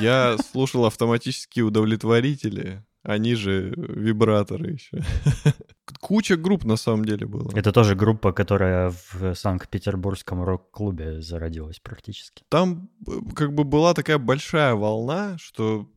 Я 0.00 0.36
слушал 0.52 0.84
автоматические 0.84 1.64
удовлетворители. 1.64 2.84
Они 3.02 3.34
же 3.34 3.72
вибраторы 3.76 4.72
еще. 4.72 5.02
Куча 6.10 6.36
групп 6.36 6.64
на 6.64 6.74
самом 6.76 7.04
деле 7.04 7.24
было. 7.24 7.52
Это 7.54 7.70
тоже 7.70 7.94
группа, 7.94 8.32
которая 8.32 8.90
в 8.90 9.34
Санкт-Петербургском 9.36 10.42
рок-клубе 10.42 11.22
зародилась 11.22 11.78
практически. 11.78 12.42
Там 12.48 12.90
э, 13.06 13.12
как 13.32 13.54
бы 13.54 13.62
была 13.62 13.94
такая 13.94 14.18
большая 14.18 14.74
волна, 14.74 15.38
что 15.38 15.88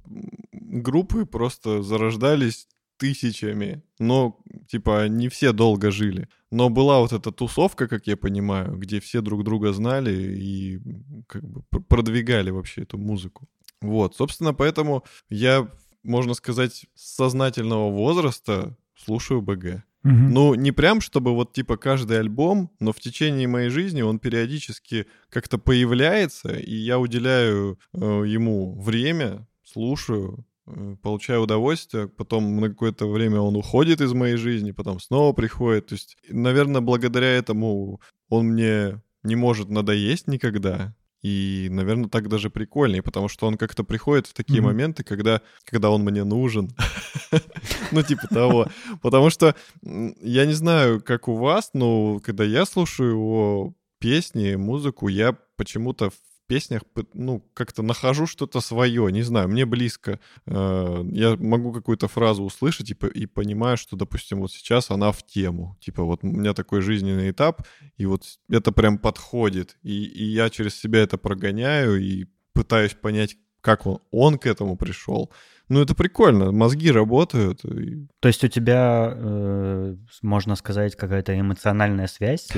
группы 0.51 1.25
просто 1.25 1.81
зарождались 1.81 2.67
тысячами, 2.97 3.81
но 3.97 4.37
типа 4.67 5.07
не 5.07 5.29
все 5.29 5.51
долго 5.51 5.89
жили. 5.89 6.29
Но 6.51 6.69
была 6.69 6.99
вот 6.99 7.11
эта 7.11 7.31
тусовка, 7.31 7.87
как 7.87 8.05
я 8.05 8.15
понимаю, 8.15 8.77
где 8.77 8.99
все 8.99 9.19
друг 9.21 9.43
друга 9.43 9.73
знали 9.73 10.13
и 10.13 10.79
как 11.25 11.43
бы 11.43 11.63
продвигали 11.89 12.51
вообще 12.51 12.83
эту 12.83 12.99
музыку. 12.99 13.49
Вот, 13.81 14.15
собственно, 14.15 14.53
поэтому 14.53 15.03
я 15.29 15.67
можно 16.03 16.35
сказать, 16.35 16.85
с 16.93 17.15
сознательного 17.15 17.89
возраста 17.89 18.77
слушаю 18.95 19.41
БГ. 19.41 19.83
Ну, 20.03 20.53
не 20.55 20.71
прям, 20.71 20.99
чтобы 20.99 21.33
вот 21.33 21.53
типа 21.53 21.77
каждый 21.77 22.19
альбом, 22.19 22.69
но 22.79 22.91
в 22.91 22.99
течение 22.99 23.47
моей 23.47 23.69
жизни 23.69 24.01
он 24.01 24.19
периодически 24.19 25.07
как-то 25.29 25.57
появляется, 25.57 26.49
и 26.49 26.75
я 26.75 26.99
уделяю 26.99 27.79
э, 27.93 27.97
ему 28.27 28.79
время, 28.81 29.47
слушаю, 29.63 30.45
э, 30.67 30.97
получаю 31.01 31.43
удовольствие, 31.43 32.09
потом 32.09 32.59
на 32.59 32.69
какое-то 32.69 33.09
время 33.09 33.39
он 33.39 33.55
уходит 33.55 34.01
из 34.01 34.13
моей 34.13 34.35
жизни, 34.35 34.71
потом 34.71 34.99
снова 34.99 35.31
приходит. 35.31 35.87
То 35.87 35.95
есть, 35.95 36.17
наверное, 36.27 36.81
благодаря 36.81 37.29
этому 37.29 38.01
он 38.27 38.47
мне 38.47 39.01
не 39.23 39.35
может 39.35 39.69
надоесть 39.69 40.27
никогда. 40.27 40.93
И, 41.23 41.69
наверное, 41.71 42.09
так 42.09 42.27
даже 42.27 42.49
прикольнее, 42.49 43.01
потому 43.01 43.29
что 43.29 43.47
он 43.47 43.57
как-то 43.57 43.85
приходит 43.85 44.27
в 44.27 44.33
такие 44.33 44.59
mm-hmm. 44.59 44.63
моменты, 44.63 45.03
когда, 45.03 45.41
когда 45.63 45.89
он 45.89 46.03
мне 46.03 46.25
нужен. 46.25 46.69
ну, 47.91 48.03
типа 48.03 48.27
того. 48.27 48.67
Потому 49.01 49.29
что 49.29 49.55
я 49.81 50.45
не 50.45 50.53
знаю, 50.53 51.01
как 51.01 51.29
у 51.29 51.35
вас, 51.35 51.71
но 51.73 52.19
когда 52.19 52.43
я 52.43 52.65
слушаю 52.65 53.11
его 53.11 53.73
песни, 53.99 54.55
музыку, 54.55 55.07
я 55.07 55.37
почему-то 55.55 56.11
песнях, 56.47 56.81
ну, 57.13 57.43
как-то 57.53 57.81
нахожу 57.83 58.27
что-то 58.27 58.61
свое, 58.61 59.11
не 59.11 59.21
знаю, 59.21 59.49
мне 59.49 59.65
близко. 59.65 60.19
Э, 60.45 61.03
я 61.11 61.35
могу 61.37 61.71
какую-то 61.71 62.07
фразу 62.07 62.43
услышать 62.43 62.91
и, 62.91 62.95
и 63.13 63.25
понимаю, 63.25 63.77
что, 63.77 63.95
допустим, 63.95 64.41
вот 64.41 64.51
сейчас 64.51 64.91
она 64.91 65.11
в 65.11 65.23
тему. 65.25 65.77
Типа 65.79 66.03
вот 66.03 66.23
у 66.23 66.27
меня 66.27 66.53
такой 66.53 66.81
жизненный 66.81 67.31
этап, 67.31 67.65
и 67.97 68.05
вот 68.05 68.23
это 68.49 68.71
прям 68.71 68.97
подходит. 68.97 69.77
И, 69.83 70.03
и 70.03 70.25
я 70.25 70.49
через 70.49 70.75
себя 70.75 70.99
это 70.99 71.17
прогоняю 71.17 72.01
и 72.01 72.25
пытаюсь 72.53 72.93
понять, 72.93 73.37
как 73.61 73.85
он, 73.87 73.99
он 74.11 74.37
к 74.37 74.45
этому 74.45 74.75
пришел. 74.75 75.31
Ну, 75.69 75.81
это 75.81 75.95
прикольно, 75.95 76.51
мозги 76.51 76.91
работают. 76.91 77.61
То 77.61 78.27
есть 78.27 78.43
у 78.43 78.47
тебя, 78.47 79.13
э, 79.15 79.95
можно 80.21 80.55
сказать, 80.55 80.95
какая-то 80.95 81.39
эмоциональная 81.39 82.07
связь 82.07 82.49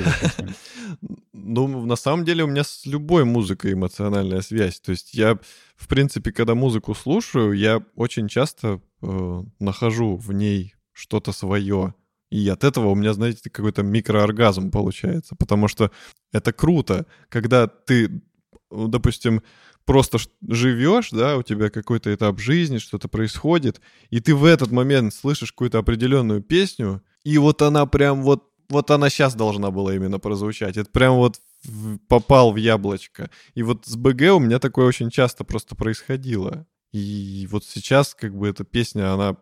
Ну, 1.32 1.86
на 1.86 1.96
самом 1.96 2.24
деле 2.24 2.44
у 2.44 2.48
меня 2.48 2.64
с 2.64 2.84
любой 2.84 3.24
музыкой 3.24 3.74
эмоциональная 3.74 4.40
связь. 4.40 4.80
То 4.80 4.90
есть 4.90 5.14
я, 5.14 5.38
в 5.76 5.86
принципе, 5.86 6.32
когда 6.32 6.54
музыку 6.54 6.94
слушаю, 6.94 7.52
я 7.52 7.82
очень 7.94 8.26
часто 8.26 8.80
э, 9.02 9.42
нахожу 9.60 10.16
в 10.16 10.32
ней 10.32 10.74
что-то 10.92 11.30
свое. 11.30 11.94
И 12.30 12.48
от 12.48 12.64
этого 12.64 12.88
у 12.88 12.94
меня, 12.96 13.12
знаете, 13.12 13.50
какой-то 13.50 13.82
микрооргазм 13.82 14.70
получается, 14.70 15.36
потому 15.36 15.68
что 15.68 15.92
это 16.32 16.52
круто, 16.52 17.06
когда 17.28 17.68
ты, 17.68 18.22
допустим, 18.70 19.42
просто 19.86 20.18
живешь, 20.46 21.10
да, 21.10 21.36
у 21.36 21.42
тебя 21.42 21.70
какой-то 21.70 22.14
этап 22.14 22.38
жизни, 22.38 22.78
что-то 22.78 23.08
происходит, 23.08 23.80
и 24.10 24.20
ты 24.20 24.34
в 24.34 24.44
этот 24.44 24.70
момент 24.70 25.14
слышишь 25.14 25.52
какую-то 25.52 25.78
определенную 25.78 26.42
песню, 26.42 27.02
и 27.24 27.38
вот 27.38 27.62
она 27.62 27.86
прям 27.86 28.22
вот 28.22 28.44
вот 28.68 28.90
она 28.90 29.10
сейчас 29.10 29.34
должна 29.34 29.70
была 29.70 29.94
именно 29.94 30.18
прозвучать. 30.18 30.76
Это 30.76 30.90
прям 30.90 31.14
вот 31.14 31.40
попал 32.08 32.52
в 32.52 32.56
яблочко. 32.56 33.30
И 33.54 33.62
вот 33.62 33.86
с 33.86 33.96
БГ 33.96 34.34
у 34.34 34.40
меня 34.40 34.58
такое 34.58 34.86
очень 34.86 35.10
часто 35.10 35.44
просто 35.44 35.74
происходило. 35.74 36.66
И 36.92 37.46
вот 37.50 37.64
сейчас 37.64 38.14
как 38.14 38.36
бы 38.36 38.48
эта 38.48 38.64
песня, 38.64 39.12
она 39.12 39.36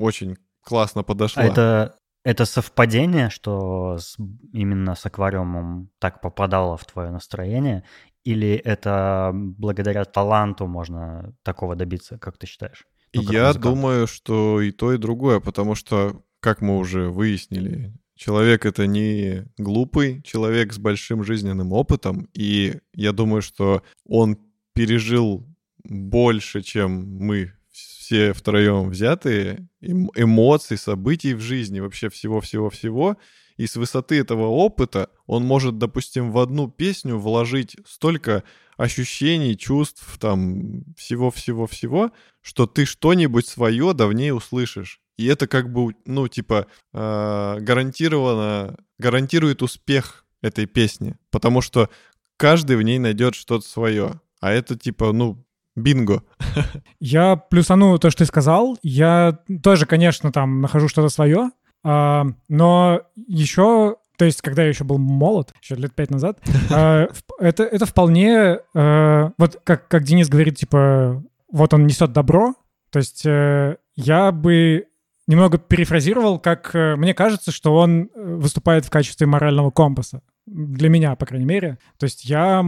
очень 0.00 0.36
классно 0.62 1.02
подошла. 1.02 1.42
А 1.42 1.46
это, 1.46 1.98
это 2.24 2.44
совпадение, 2.44 3.30
что 3.30 3.98
с, 3.98 4.16
именно 4.52 4.94
с 4.94 5.06
аквариумом 5.06 5.90
так 5.98 6.20
попадало 6.20 6.76
в 6.76 6.84
твое 6.84 7.10
настроение? 7.10 7.84
Или 8.24 8.52
это 8.54 9.32
благодаря 9.34 10.04
таланту 10.04 10.66
можно 10.66 11.34
такого 11.42 11.74
добиться, 11.74 12.18
как 12.18 12.38
ты 12.38 12.46
считаешь? 12.46 12.84
Ну, 13.14 13.22
Я 13.22 13.48
музыкант. 13.48 13.60
думаю, 13.60 14.06
что 14.06 14.60
и 14.60 14.70
то, 14.70 14.92
и 14.92 14.98
другое, 14.98 15.40
потому 15.40 15.74
что, 15.74 16.22
как 16.40 16.60
мы 16.60 16.78
уже 16.78 17.10
выяснили, 17.10 17.92
человек 18.14 18.64
это 18.64 18.86
не 18.86 19.44
глупый, 19.58 20.22
человек 20.22 20.72
с 20.72 20.78
большим 20.78 21.24
жизненным 21.24 21.72
опытом, 21.72 22.28
и 22.32 22.78
я 22.94 23.12
думаю, 23.12 23.42
что 23.42 23.82
он 24.06 24.38
пережил 24.72 25.46
больше, 25.84 26.62
чем 26.62 27.16
мы 27.18 27.52
все 27.70 28.32
втроем 28.32 28.90
взятые, 28.90 29.68
эмоций, 29.80 30.78
событий 30.78 31.34
в 31.34 31.40
жизни, 31.40 31.80
вообще 31.80 32.08
всего-всего-всего. 32.08 33.16
И 33.56 33.66
с 33.66 33.76
высоты 33.76 34.18
этого 34.18 34.46
опыта 34.46 35.10
он 35.26 35.44
может, 35.44 35.78
допустим, 35.78 36.32
в 36.32 36.38
одну 36.38 36.68
песню 36.68 37.18
вложить 37.18 37.76
столько 37.86 38.44
ощущений, 38.76 39.56
чувств, 39.56 40.18
там, 40.18 40.84
всего-всего-всего, 40.96 42.10
что 42.40 42.66
ты 42.66 42.84
что-нибудь 42.84 43.46
свое 43.46 43.92
давнее 43.92 44.34
услышишь. 44.34 45.00
И 45.16 45.26
это 45.26 45.46
как 45.46 45.72
бы, 45.72 45.94
ну, 46.06 46.26
типа, 46.28 46.66
э, 46.92 47.56
гарантированно, 47.60 48.76
гарантирует 48.98 49.62
успех 49.62 50.24
этой 50.40 50.66
песни, 50.66 51.16
потому 51.30 51.60
что 51.60 51.90
каждый 52.36 52.76
в 52.76 52.82
ней 52.82 52.98
найдет 52.98 53.34
что-то 53.34 53.66
свое. 53.66 54.20
А 54.40 54.50
это 54.50 54.76
типа, 54.76 55.12
ну, 55.12 55.44
Бинго. 55.76 56.22
Я 57.00 57.36
плюсану 57.36 57.98
то, 57.98 58.10
что 58.10 58.24
ты 58.24 58.26
сказал. 58.26 58.78
Я 58.82 59.38
тоже, 59.62 59.86
конечно, 59.86 60.32
там 60.32 60.60
нахожу 60.60 60.88
что-то 60.88 61.08
свое, 61.08 61.50
но 61.84 63.02
еще 63.16 63.96
то 64.18 64.26
есть, 64.26 64.40
когда 64.40 64.62
я 64.62 64.68
еще 64.68 64.84
был 64.84 64.98
молод, 64.98 65.52
еще 65.60 65.74
лет 65.74 65.94
пять 65.96 66.10
назад, 66.10 66.38
а, 66.70 67.08
это, 67.40 67.64
это 67.64 67.86
вполне, 67.86 68.58
а, 68.72 69.32
вот 69.36 69.60
как, 69.64 69.88
как 69.88 70.04
Денис 70.04 70.28
говорит, 70.28 70.58
типа, 70.58 71.24
вот 71.50 71.74
он 71.74 71.86
несет 71.86 72.12
добро, 72.12 72.54
то 72.90 72.98
есть 72.98 73.24
э, 73.26 73.78
я 73.96 74.30
бы 74.30 74.86
немного 75.26 75.58
перефразировал, 75.58 76.38
как 76.38 76.74
э, 76.74 76.94
мне 76.96 77.14
кажется, 77.14 77.50
что 77.50 77.74
он 77.74 78.10
э, 78.14 78.34
выступает 78.36 78.84
в 78.84 78.90
качестве 78.90 79.26
морального 79.26 79.70
компаса. 79.70 80.22
Для 80.46 80.88
меня, 80.88 81.16
по 81.16 81.24
крайней 81.24 81.46
мере. 81.46 81.78
То 81.98 82.04
есть 82.04 82.24
я 82.24 82.62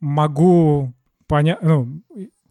могу 0.00 0.94
понять, 1.26 1.62
ну, 1.62 2.02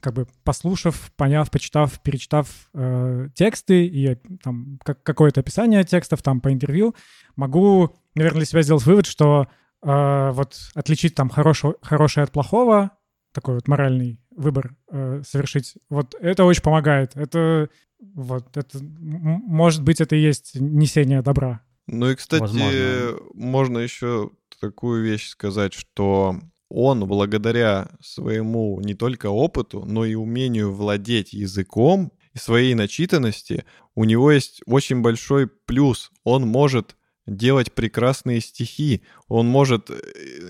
как 0.08 0.14
бы 0.14 0.26
послушав, 0.46 1.12
поняв, 1.18 1.52
почитав, 1.52 2.00
перечитав 2.00 2.70
э, 2.74 3.28
тексты 3.36 3.86
и 3.86 4.16
там 4.42 4.80
как, 4.82 5.04
какое-то 5.04 5.42
описание 5.42 5.84
текстов 5.84 6.22
там 6.22 6.40
по 6.40 6.54
интервью, 6.54 6.96
могу, 7.36 7.94
наверное, 8.16 8.40
для 8.40 8.46
себя 8.46 8.62
сделать 8.62 8.86
вывод, 8.86 9.06
что 9.06 9.48
э, 9.84 10.32
вот 10.32 10.56
отличить 10.76 11.14
там 11.14 11.30
хорошего, 11.30 11.76
хорошее 11.82 12.24
от 12.24 12.32
плохого, 12.32 12.92
такой 13.34 13.56
вот 13.56 13.68
моральный 13.68 14.22
выбор 14.32 14.78
э, 14.90 15.24
совершить, 15.28 15.74
вот 15.90 16.16
это 16.22 16.46
очень 16.46 16.64
помогает. 16.64 17.18
Это 17.18 17.68
вот 18.00 18.56
это 18.56 18.80
может 18.80 19.84
быть 19.84 20.00
это 20.00 20.16
и 20.16 20.22
есть 20.22 20.56
несение 20.56 21.22
добра. 21.22 21.64
Ну 21.88 22.10
и 22.10 22.16
кстати, 22.16 22.44
Возможно. 22.44 23.18
можно 23.34 23.80
еще 23.80 24.32
такую 24.62 25.04
вещь 25.04 25.28
сказать, 25.28 25.74
что 25.74 26.40
он 26.70 27.06
благодаря 27.08 27.90
своему 28.02 28.80
не 28.82 28.94
только 28.94 29.28
опыту, 29.30 29.86
но 29.86 30.06
и 30.06 30.16
умению 30.16 30.74
владеть 30.74 31.34
языком 31.34 32.12
и 32.34 32.38
своей 32.38 32.74
начитанности, 32.74 33.66
у 33.96 34.04
него 34.04 34.32
есть 34.32 34.62
очень 34.66 35.02
большой 35.02 35.48
плюс. 35.48 36.12
Он 36.24 36.48
может 36.48 36.96
делать 37.26 37.74
прекрасные 37.74 38.42
стихи, 38.42 39.02
он 39.28 39.48
может 39.48 39.90
э, 39.90 40.00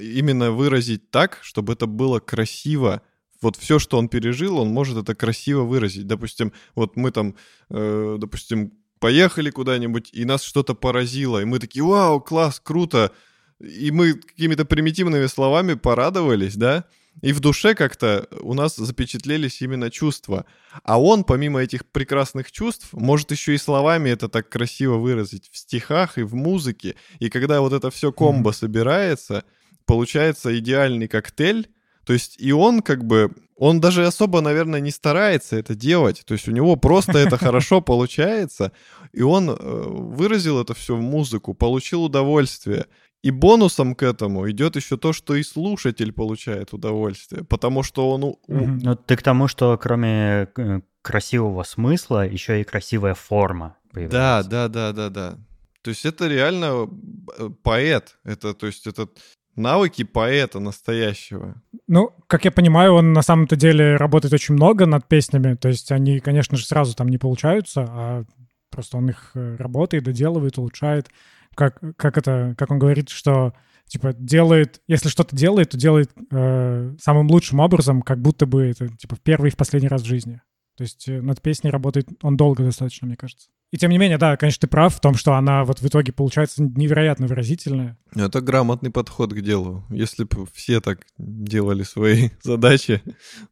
именно 0.02 0.52
выразить 0.52 1.10
так, 1.10 1.40
чтобы 1.42 1.74
это 1.74 1.88
было 1.88 2.20
красиво. 2.20 3.02
Вот 3.42 3.56
все, 3.56 3.80
что 3.80 3.98
он 3.98 4.10
пережил, 4.10 4.58
он 4.58 4.70
может 4.70 4.98
это 4.98 5.16
красиво 5.16 5.64
выразить. 5.64 6.08
Допустим, 6.08 6.54
вот 6.76 6.96
мы 6.96 7.12
там, 7.12 7.36
э, 7.70 8.18
допустим, 8.20 8.74
поехали 9.00 9.50
куда-нибудь, 9.50 10.10
и 10.14 10.26
нас 10.26 10.44
что-то 10.44 10.74
поразило, 10.74 11.42
и 11.42 11.46
мы 11.46 11.60
такие, 11.60 11.84
вау, 11.84 12.20
класс, 12.20 12.60
круто, 12.60 13.12
и 13.60 13.92
мы 13.92 14.14
какими-то 14.14 14.66
примитивными 14.66 15.26
словами 15.28 15.74
порадовались, 15.74 16.56
да, 16.56 16.86
и 17.22 17.34
в 17.34 17.40
душе 17.40 17.74
как-то 17.74 18.28
у 18.42 18.54
нас 18.54 18.76
запечатлелись 18.76 19.62
именно 19.62 19.90
чувства. 19.90 20.46
А 20.84 21.02
он, 21.02 21.24
помимо 21.24 21.62
этих 21.62 21.86
прекрасных 21.86 22.52
чувств, 22.52 22.90
может 22.94 23.32
еще 23.32 23.56
и 23.56 23.58
словами 23.58 24.10
это 24.10 24.30
так 24.30 24.50
красиво 24.50 24.98
выразить 24.98 25.50
в 25.52 25.58
стихах 25.58 26.18
и 26.18 26.24
в 26.24 26.36
музыке. 26.36 26.96
И 27.20 27.30
когда 27.30 27.62
вот 27.62 27.74
это 27.74 27.90
все 27.90 28.12
комбо 28.12 28.52
собирается, 28.52 29.44
получается 29.86 30.58
идеальный 30.58 31.08
коктейль. 31.08 31.70
То 32.06 32.14
есть 32.14 32.36
и 32.40 32.54
он 32.54 32.82
как 32.82 33.04
бы, 33.04 33.34
он 33.58 33.82
даже 33.82 34.06
особо, 34.06 34.40
наверное, 34.40 34.80
не 34.80 34.92
старается 34.92 35.58
это 35.58 35.74
делать. 35.74 36.24
То 36.26 36.36
есть 36.36 36.48
у 36.48 36.52
него 36.52 36.76
просто 36.76 37.18
это 37.18 37.38
хорошо 37.38 37.82
получается. 37.82 38.72
И 39.12 39.24
он 39.24 39.50
э, 39.50 39.56
выразил 39.56 40.62
это 40.62 40.76
все 40.76 40.96
в 40.96 41.02
музыку, 41.02 41.56
получил 41.56 42.04
удовольствие. 42.04 42.86
И 43.24 43.32
бонусом 43.32 43.96
к 43.96 44.04
этому 44.04 44.50
идет 44.50 44.76
еще 44.76 44.96
то, 44.98 45.12
что 45.12 45.36
и 45.36 45.44
слушатель 45.44 46.14
получает 46.14 46.74
удовольствие, 46.74 47.44
потому 47.44 47.84
что 47.84 48.12
он... 48.12 48.24
Mm-hmm. 48.24 48.80
Ну, 48.84 48.96
ты 48.96 49.18
к 49.18 49.24
тому, 49.24 49.48
что 49.48 49.78
кроме 49.78 50.48
э, 50.56 50.82
красивого 51.02 51.64
смысла, 51.64 52.28
еще 52.28 52.62
и 52.62 52.64
красивая 52.64 53.16
форма 53.16 53.78
появляется. 53.92 54.50
Да, 54.50 54.68
да, 54.68 54.68
да, 54.68 54.94
да, 54.94 55.10
да. 55.10 55.38
То 55.82 55.90
есть 55.90 56.06
это 56.06 56.28
реально 56.28 56.90
э, 57.38 57.50
поэт. 57.64 58.18
Это, 58.24 58.54
то 58.54 58.68
есть 58.68 58.86
это 58.88 59.08
навыки 59.56 60.04
поэта 60.04 60.60
настоящего. 60.60 61.62
Ну, 61.88 62.12
как 62.28 62.46
я 62.46 62.52
понимаю, 62.52 62.94
он 62.94 63.14
на 63.14 63.22
самом-то 63.22 63.56
деле 63.56 63.96
работает 63.96 64.34
очень 64.34 64.54
много 64.54 64.86
над 64.86 65.08
песнями. 65.08 65.56
То 65.56 65.70
есть 65.70 65.92
они, 65.92 66.20
конечно 66.20 66.58
же, 66.58 66.66
сразу 66.66 66.96
там 66.96 67.10
не 67.10 67.18
получаются, 67.18 67.86
а 67.90 68.24
просто 68.70 68.98
он 68.98 69.10
их 69.10 69.32
э, 69.34 69.56
работает, 69.56 70.04
доделывает, 70.04 70.58
улучшает 70.58 71.10
как, 71.58 71.82
как 71.98 72.20
это, 72.20 72.54
как 72.56 72.70
он 72.70 72.78
говорит, 72.78 73.10
что 73.10 73.54
типа 73.88 74.14
делает, 74.14 74.80
если 74.88 75.10
что-то 75.10 75.36
делает, 75.36 75.72
то 75.72 75.78
делает 75.78 76.12
э, 76.32 76.96
самым 77.02 77.32
лучшим 77.32 77.60
образом, 77.60 78.04
как 78.04 78.22
будто 78.22 78.46
бы 78.46 78.68
это 78.68 78.88
типа 78.90 79.16
в 79.16 79.22
первый 79.22 79.48
и 79.48 79.52
в 79.52 79.58
последний 79.58 79.88
раз 79.90 80.04
в 80.04 80.06
жизни. 80.06 80.40
То 80.78 80.84
есть 80.84 81.10
э, 81.10 81.20
над 81.20 81.42
песней 81.42 81.72
работает 81.72 82.08
он 82.22 82.38
долго 82.38 82.64
достаточно, 82.64 83.08
мне 83.08 83.18
кажется. 83.18 83.50
И 83.72 83.78
тем 83.78 83.92
не 83.92 83.98
менее, 83.98 84.18
да, 84.18 84.38
конечно, 84.38 84.62
ты 84.62 84.68
прав 84.68 84.96
в 84.96 85.02
том, 85.02 85.16
что 85.16 85.34
она 85.34 85.66
вот 85.66 85.82
в 85.82 85.88
итоге 85.88 86.14
получается 86.14 86.64
невероятно 86.64 87.28
выразительная. 87.28 87.98
Это 88.16 88.40
грамотный 88.40 88.92
подход 88.92 89.34
к 89.34 89.42
делу. 89.42 89.84
Если 89.90 90.24
бы 90.24 90.46
все 90.54 90.80
так 90.80 91.06
делали 91.18 91.84
свои 91.84 92.30
задачи, 92.42 93.02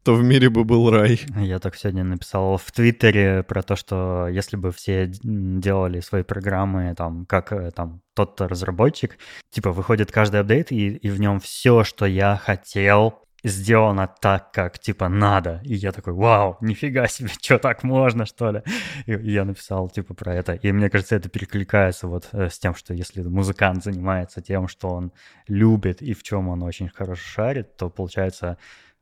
то 0.03 0.15
в 0.15 0.23
мире 0.23 0.49
бы 0.49 0.63
был 0.63 0.89
рай. 0.89 1.19
Я 1.35 1.59
так 1.59 1.75
сегодня 1.75 2.05
написал 2.05 2.57
в 2.57 2.71
Твиттере 2.71 3.43
про 3.43 3.61
то, 3.61 3.75
что 3.75 4.29
если 4.29 4.55
бы 4.55 4.71
все 4.71 5.11
делали 5.21 5.99
свои 5.99 6.23
программы, 6.23 6.95
там, 6.95 7.25
как 7.25 7.51
э, 7.51 7.71
там 7.71 8.01
тот-то 8.13 8.47
разработчик, 8.47 9.17
типа 9.51 9.73
выходит 9.73 10.13
каждый 10.13 10.39
апдейт, 10.39 10.71
и, 10.71 10.95
и 10.95 11.09
в 11.09 11.19
нем 11.19 11.41
все, 11.41 11.83
что 11.83 12.05
я 12.05 12.37
хотел, 12.37 13.24
сделано 13.47 14.07
так, 14.21 14.51
как, 14.51 14.79
типа, 14.79 15.09
надо. 15.09 15.61
И 15.63 15.75
я 15.75 15.91
такой, 15.91 16.13
вау, 16.13 16.57
нифига 16.61 17.07
себе, 17.07 17.29
что 17.41 17.57
так 17.59 17.83
можно, 17.83 18.25
что 18.25 18.51
ли? 18.51 18.63
И 19.05 19.13
я 19.31 19.45
написал, 19.45 19.89
типа, 19.89 20.13
про 20.13 20.33
это. 20.33 20.53
И 20.53 20.71
мне 20.71 20.89
кажется, 20.89 21.15
это 21.15 21.29
перекликается 21.29 22.07
вот 22.07 22.29
э, 22.31 22.49
с 22.49 22.59
тем, 22.59 22.75
что 22.75 22.93
если 22.93 23.21
музыкант 23.21 23.83
занимается 23.83 24.41
тем, 24.41 24.67
что 24.67 24.89
он 24.89 25.11
любит 25.47 26.01
и 26.01 26.13
в 26.13 26.23
чем 26.23 26.49
он 26.49 26.63
очень 26.63 26.89
хорошо 26.89 27.21
шарит, 27.21 27.77
то 27.77 27.89
получается 27.89 28.57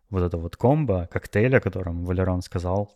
вот 0.10 0.24
это 0.24 0.38
вот 0.38 0.56
комбо, 0.58 1.08
коктейль, 1.12 1.58
о 1.58 1.62
котором 1.62 2.06
Валерон 2.06 2.42
сказал, 2.42 2.96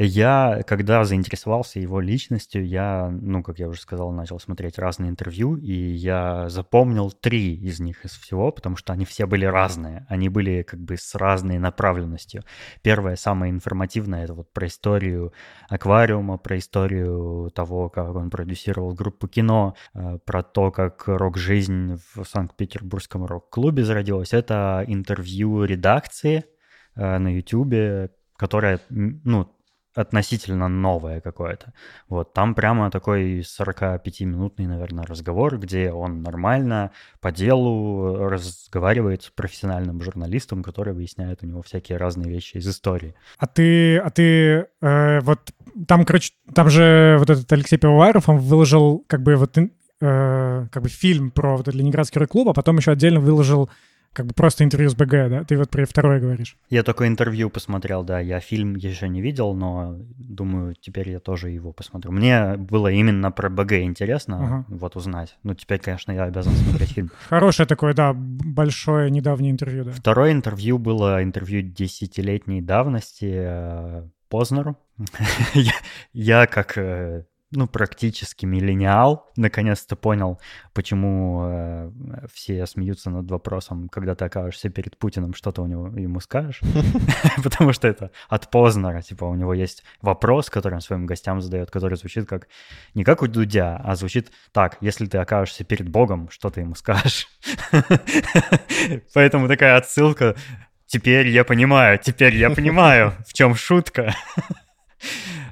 я, 0.00 0.62
когда 0.66 1.04
заинтересовался 1.04 1.80
его 1.80 2.00
личностью, 2.00 2.64
я, 2.64 3.08
ну, 3.10 3.42
как 3.42 3.58
я 3.58 3.68
уже 3.68 3.80
сказал, 3.80 4.12
начал 4.12 4.38
смотреть 4.38 4.78
разные 4.78 5.10
интервью, 5.10 5.56
и 5.56 5.72
я 5.72 6.48
запомнил 6.48 7.10
три 7.10 7.54
из 7.56 7.80
них 7.80 8.04
из 8.04 8.12
всего, 8.12 8.52
потому 8.52 8.76
что 8.76 8.92
они 8.92 9.04
все 9.04 9.26
были 9.26 9.44
разные. 9.44 10.06
Они 10.08 10.28
были 10.28 10.62
как 10.62 10.80
бы 10.80 10.96
с 10.96 11.14
разной 11.16 11.58
направленностью. 11.58 12.44
Первое, 12.82 13.16
самое 13.16 13.52
информативное, 13.52 14.24
это 14.24 14.34
вот 14.34 14.52
про 14.52 14.68
историю 14.68 15.32
аквариума, 15.68 16.38
про 16.38 16.58
историю 16.58 17.50
того, 17.50 17.88
как 17.88 18.14
он 18.14 18.30
продюсировал 18.30 18.94
группу 18.94 19.26
кино, 19.26 19.74
э, 19.94 20.18
про 20.24 20.44
то, 20.44 20.70
как 20.70 21.08
рок-жизнь 21.08 22.00
в 22.14 22.24
Санкт-Петербургском 22.24 23.24
рок-клубе 23.24 23.82
зародилась. 23.82 24.32
Это 24.32 24.84
интервью 24.86 25.64
редакции 25.64 26.44
э, 26.94 27.18
на 27.18 27.34
YouTube, 27.34 28.12
которая, 28.36 28.80
ну, 28.88 29.48
относительно 29.94 30.68
новое 30.68 31.20
какое-то. 31.20 31.72
Вот 32.08 32.32
там 32.32 32.54
прямо 32.54 32.90
такой 32.90 33.40
45-минутный, 33.40 34.66
наверное, 34.66 35.04
разговор, 35.04 35.58
где 35.58 35.92
он 35.92 36.22
нормально 36.22 36.92
по 37.20 37.32
делу 37.32 38.28
разговаривает 38.28 39.24
с 39.24 39.30
профессиональным 39.30 40.00
журналистом, 40.02 40.62
который 40.62 40.92
выясняет 40.92 41.42
у 41.42 41.46
него 41.46 41.62
всякие 41.62 41.98
разные 41.98 42.30
вещи 42.30 42.58
из 42.58 42.68
истории. 42.68 43.14
А 43.38 43.46
ты, 43.46 43.98
а 43.98 44.10
ты 44.10 44.66
э, 44.80 45.20
вот 45.20 45.52
там, 45.86 46.04
короче, 46.04 46.32
там 46.54 46.70
же 46.70 47.16
вот 47.18 47.30
этот 47.30 47.50
Алексей 47.52 47.78
Пивоваров, 47.78 48.28
он 48.28 48.38
выложил 48.38 49.04
как 49.06 49.22
бы 49.22 49.36
вот 49.36 49.56
э, 49.58 50.66
как 50.70 50.82
бы 50.82 50.88
фильм 50.88 51.30
про 51.30 51.56
вот 51.56 51.68
этот 51.68 51.74
Ленинградский 51.74 52.20
рок-клуб, 52.20 52.48
а 52.48 52.52
потом 52.52 52.76
еще 52.76 52.92
отдельно 52.92 53.20
выложил 53.20 53.70
как 54.12 54.26
бы 54.26 54.34
просто 54.34 54.64
интервью 54.64 54.90
с 54.90 54.94
БГ, 54.94 55.30
да? 55.30 55.44
Ты 55.44 55.56
вот 55.56 55.70
про 55.70 55.84
второе 55.86 56.20
говоришь. 56.20 56.56
Я 56.70 56.82
только 56.82 57.06
интервью 57.06 57.50
посмотрел, 57.50 58.02
да. 58.02 58.20
Я 58.20 58.40
фильм 58.40 58.74
еще 58.74 59.08
не 59.08 59.20
видел, 59.20 59.54
но 59.54 59.96
думаю, 60.18 60.74
теперь 60.74 61.10
я 61.10 61.20
тоже 61.20 61.50
его 61.50 61.72
посмотрю. 61.72 62.10
Мне 62.10 62.56
было 62.56 62.88
именно 62.88 63.30
про 63.30 63.48
БГ 63.48 63.74
интересно 63.74 64.44
ага. 64.44 64.64
вот 64.68 64.96
узнать. 64.96 65.36
Ну, 65.42 65.54
теперь, 65.54 65.78
конечно, 65.78 66.12
я 66.12 66.24
обязан 66.24 66.52
смотреть 66.52 66.92
фильм. 66.92 67.10
Хорошее 67.28 67.66
такое, 67.66 67.94
да, 67.94 68.12
большое 68.14 69.10
недавнее 69.10 69.52
интервью, 69.52 69.84
да. 69.84 69.92
Второе 69.92 70.32
интервью 70.32 70.78
было 70.78 71.22
интервью 71.22 71.62
десятилетней 71.62 72.60
давности 72.60 73.32
э, 73.32 74.08
Познеру. 74.28 74.76
я, 75.54 75.72
я 76.12 76.46
как 76.46 76.76
э, 76.76 77.24
ну, 77.50 77.66
практически 77.66 78.44
миллениал, 78.44 79.30
наконец-то 79.36 79.96
понял, 79.96 80.38
почему 80.74 81.42
э, 81.44 81.90
все 82.32 82.66
смеются 82.66 83.10
над 83.10 83.30
вопросом, 83.30 83.88
когда 83.88 84.14
ты 84.14 84.26
окажешься 84.26 84.68
перед 84.68 84.98
Путиным, 84.98 85.32
что 85.32 85.50
ты 85.50 85.62
у 85.62 85.66
него 85.66 85.86
ему 85.88 86.20
скажешь. 86.20 86.60
Потому 87.42 87.72
что 87.72 87.88
это 87.88 88.10
от 88.28 88.50
Познера, 88.50 89.00
типа, 89.00 89.24
у 89.24 89.34
него 89.34 89.54
есть 89.54 89.82
вопрос, 90.02 90.50
который 90.50 90.74
он 90.74 90.80
своим 90.80 91.06
гостям 91.06 91.40
задает, 91.40 91.70
который 91.70 91.96
звучит 91.96 92.28
как 92.28 92.48
не 92.94 93.04
как 93.04 93.22
у 93.22 93.26
Дудя, 93.26 93.80
а 93.82 93.96
звучит 93.96 94.30
так, 94.52 94.76
если 94.80 95.06
ты 95.06 95.18
окажешься 95.18 95.64
перед 95.64 95.88
Богом, 95.88 96.28
что 96.30 96.50
ты 96.50 96.60
ему 96.60 96.74
скажешь? 96.74 97.28
Поэтому 99.14 99.48
такая 99.48 99.76
отсылка. 99.76 100.36
Теперь 100.86 101.28
я 101.28 101.44
понимаю, 101.44 101.98
теперь 101.98 102.34
я 102.36 102.50
понимаю, 102.50 103.12
в 103.26 103.32
чем 103.32 103.54
шутка. 103.54 104.14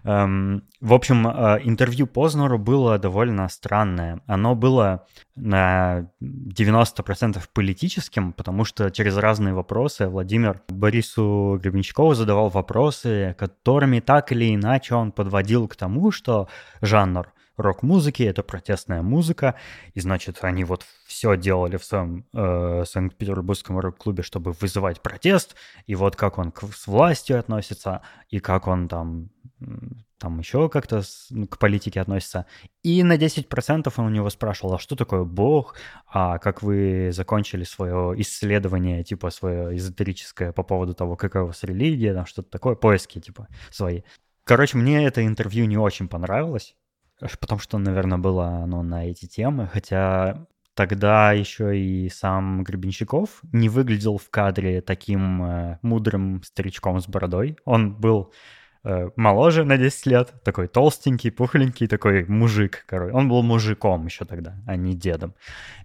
Эм, 0.07 0.63
в 0.81 0.95
общем, 0.95 1.27
э, 1.27 1.59
интервью 1.65 2.07
Познеру 2.07 2.61
было 2.61 2.97
довольно 2.97 3.49
странное. 3.49 4.21
Оно 4.27 4.55
было 4.55 5.05
на 5.35 6.09
90% 6.21 7.49
политическим, 7.53 8.33
потому 8.33 8.65
что 8.65 8.93
через 8.93 9.17
разные 9.17 9.53
вопросы 9.53 10.07
Владимир 10.07 10.63
Борису 10.69 11.59
Гребенщикову 11.61 12.15
задавал 12.15 12.51
вопросы, 12.51 13.35
которыми 13.37 13.99
так 13.99 14.31
или 14.31 14.55
иначе 14.55 14.95
он 14.95 15.11
подводил 15.11 15.67
к 15.67 15.75
тому, 15.75 16.13
что 16.13 16.49
жанр 16.81 17.33
рок-музыки, 17.57 18.23
это 18.23 18.43
протестная 18.43 19.03
музыка, 19.03 19.57
и 19.95 20.01
значит, 20.01 20.39
они 20.43 20.65
вот 20.65 20.85
все 21.07 21.37
делали 21.37 21.77
в 21.77 21.85
своем 21.85 22.27
э, 22.35 22.85
Санкт-Петербургском 22.87 23.79
рок-клубе, 23.79 24.23
чтобы 24.23 24.53
вызывать 24.53 25.01
протест, 25.01 25.55
и 25.87 25.95
вот 25.95 26.17
как 26.17 26.39
он 26.39 26.53
к, 26.53 26.65
с 26.65 26.87
властью 26.87 27.39
относится, 27.39 28.03
и 28.29 28.39
как 28.41 28.67
он 28.67 28.89
там 28.89 29.31
там 30.19 30.39
еще 30.39 30.69
как-то 30.69 31.03
ну, 31.31 31.47
к 31.47 31.59
политике 31.59 32.01
относится. 32.01 32.47
И 32.83 33.03
на 33.03 33.17
10% 33.17 33.93
он 33.97 34.07
у 34.07 34.11
него 34.11 34.31
спрашивал, 34.31 34.75
а 34.75 34.79
что 34.79 34.97
такое 34.97 35.25
Бог, 35.25 35.77
а 36.07 36.39
как 36.39 36.63
вы 36.63 37.11
закончили 37.13 37.65
свое 37.65 38.15
исследование, 38.21 39.05
типа 39.05 39.31
свое 39.31 39.77
эзотерическое 39.77 40.53
по 40.53 40.63
поводу 40.63 40.95
того, 40.95 41.17
какая 41.17 41.43
у 41.43 41.49
вас 41.49 41.63
религия, 41.65 42.15
там 42.15 42.27
что-то 42.27 42.51
такое, 42.51 42.75
поиски 42.77 43.21
типа 43.21 43.49
свои. 43.71 44.03
Короче, 44.45 44.79
мне 44.79 45.05
это 45.05 45.25
интервью 45.27 45.67
не 45.67 45.77
очень 45.77 46.09
понравилось, 46.09 46.77
потому 47.21 47.61
что, 47.61 47.79
наверное, 47.79 48.19
было 48.19 48.49
оно 48.49 48.83
на 48.83 49.07
эти 49.09 49.27
темы, 49.27 49.69
хотя 49.73 50.47
тогда 50.75 51.33
еще 51.33 51.79
и 51.79 52.09
сам 52.09 52.63
Гребенщиков 52.63 53.41
не 53.53 53.69
выглядел 53.69 54.19
в 54.19 54.29
кадре 54.31 54.83
таким 54.83 55.43
э, 55.43 55.79
мудрым 55.83 56.43
старичком 56.43 57.01
с 57.01 57.09
бородой. 57.09 57.57
Он 57.65 57.95
был 57.95 58.33
Э, 58.89 59.11
моложе 59.17 59.65
на 59.65 59.79
10 59.79 60.07
лет, 60.07 60.33
такой 60.45 60.69
толстенький, 60.69 61.33
пухленький, 61.33 61.89
такой 61.89 62.25
мужик, 62.27 62.85
короче. 62.87 63.13
Он 63.13 63.29
был 63.29 63.43
мужиком 63.43 64.07
еще 64.07 64.25
тогда, 64.25 64.55
а 64.65 64.77
не 64.77 64.95
дедом. 64.95 65.35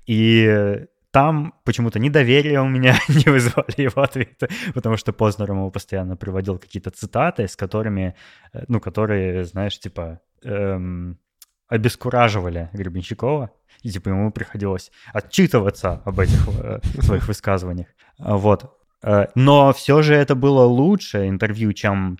И 0.06 0.86
там 1.12 1.54
почему-то 1.66 2.00
недоверие 2.00 2.62
у 2.62 2.70
меня 2.70 2.98
не 3.10 3.30
вызывали 3.30 3.82
его 3.82 4.02
ответы, 4.02 4.50
потому 4.74 4.98
что 4.98 5.14
Познер 5.14 5.52
ему 5.52 5.70
постоянно 5.72 6.16
приводил 6.16 6.58
какие-то 6.58 6.90
цитаты, 6.90 7.48
с 7.48 7.56
которыми, 7.56 8.16
э, 8.54 8.64
ну, 8.68 8.80
которые, 8.80 9.44
знаешь, 9.44 9.78
типа, 9.80 10.22
эм, 10.44 11.20
обескураживали 11.68 12.70
Гребенщикова, 12.74 13.52
и 13.82 13.90
типа 13.90 14.10
ему 14.10 14.32
приходилось 14.32 14.92
отчитываться 15.14 16.02
об 16.06 16.20
этих 16.20 16.48
э, 16.60 16.80
своих 17.02 17.28
высказываниях. 17.28 17.88
Вот. 18.18 18.81
Э, 19.04 19.28
но 19.36 19.74
все 19.74 20.02
же 20.02 20.16
это 20.16 20.36
было 20.36 20.64
лучше 20.66 21.28
интервью, 21.28 21.74
чем 21.74 22.18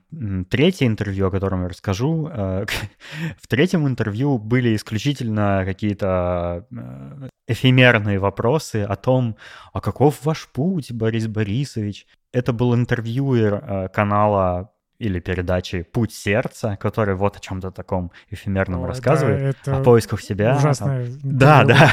третье 0.50 0.88
интервью, 0.88 1.28
о 1.28 1.32
котором 1.32 1.64
я 1.64 1.70
расскажу. 1.70 2.28
Э, 2.28 2.66
в 3.42 3.48
третьем 3.48 3.88
интервью 3.88 4.38
были 4.38 4.76
исключительно 4.76 5.64
какие-то 5.66 6.66
э, 6.72 7.30
эфемерные 7.48 8.20
вопросы 8.20 8.84
о 8.84 8.96
том, 8.96 9.38
а 9.74 9.82
каков 9.82 10.24
ваш 10.26 10.48
путь, 10.48 10.92
Борис 10.92 11.28
Борисович. 11.28 12.08
Это 12.34 12.54
был 12.54 12.74
интервьюер 12.74 13.90
канала 13.90 14.72
или 15.02 15.20
передачи 15.20 15.82
«Путь 15.82 16.14
сердца», 16.14 16.78
который 16.80 17.16
вот 17.16 17.38
о 17.38 17.40
чем-то 17.40 17.72
таком 17.72 18.12
эфемерном 18.30 18.84
О, 18.84 18.88
рассказывает, 18.88 19.58
да, 19.66 19.78
о 19.78 19.84
поисках 19.84 20.22
себя. 20.22 20.56
Ужасное. 20.58 21.08
Да, 21.24 21.64
да. 21.64 21.92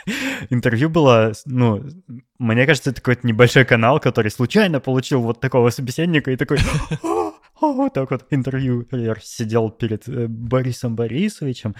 Интервью 0.50 0.88
было, 0.88 1.32
ну, 1.44 1.84
мне 2.38 2.66
кажется, 2.66 2.90
это 2.90 3.00
какой-то 3.02 3.26
небольшой 3.26 3.64
канал, 3.64 4.00
который 4.00 4.30
случайно 4.30 4.80
получил 4.80 5.20
вот 5.20 5.40
такого 5.40 5.70
собеседника 5.70 6.30
и 6.30 6.36
такой... 6.36 6.58
Вот 7.60 7.92
так 7.92 8.08
вот 8.12 8.24
интервью 8.30 8.86
сидел 9.20 9.70
перед 9.70 10.08
э, 10.08 10.28
Борисом 10.28 10.94
Борисовичем 10.94 11.74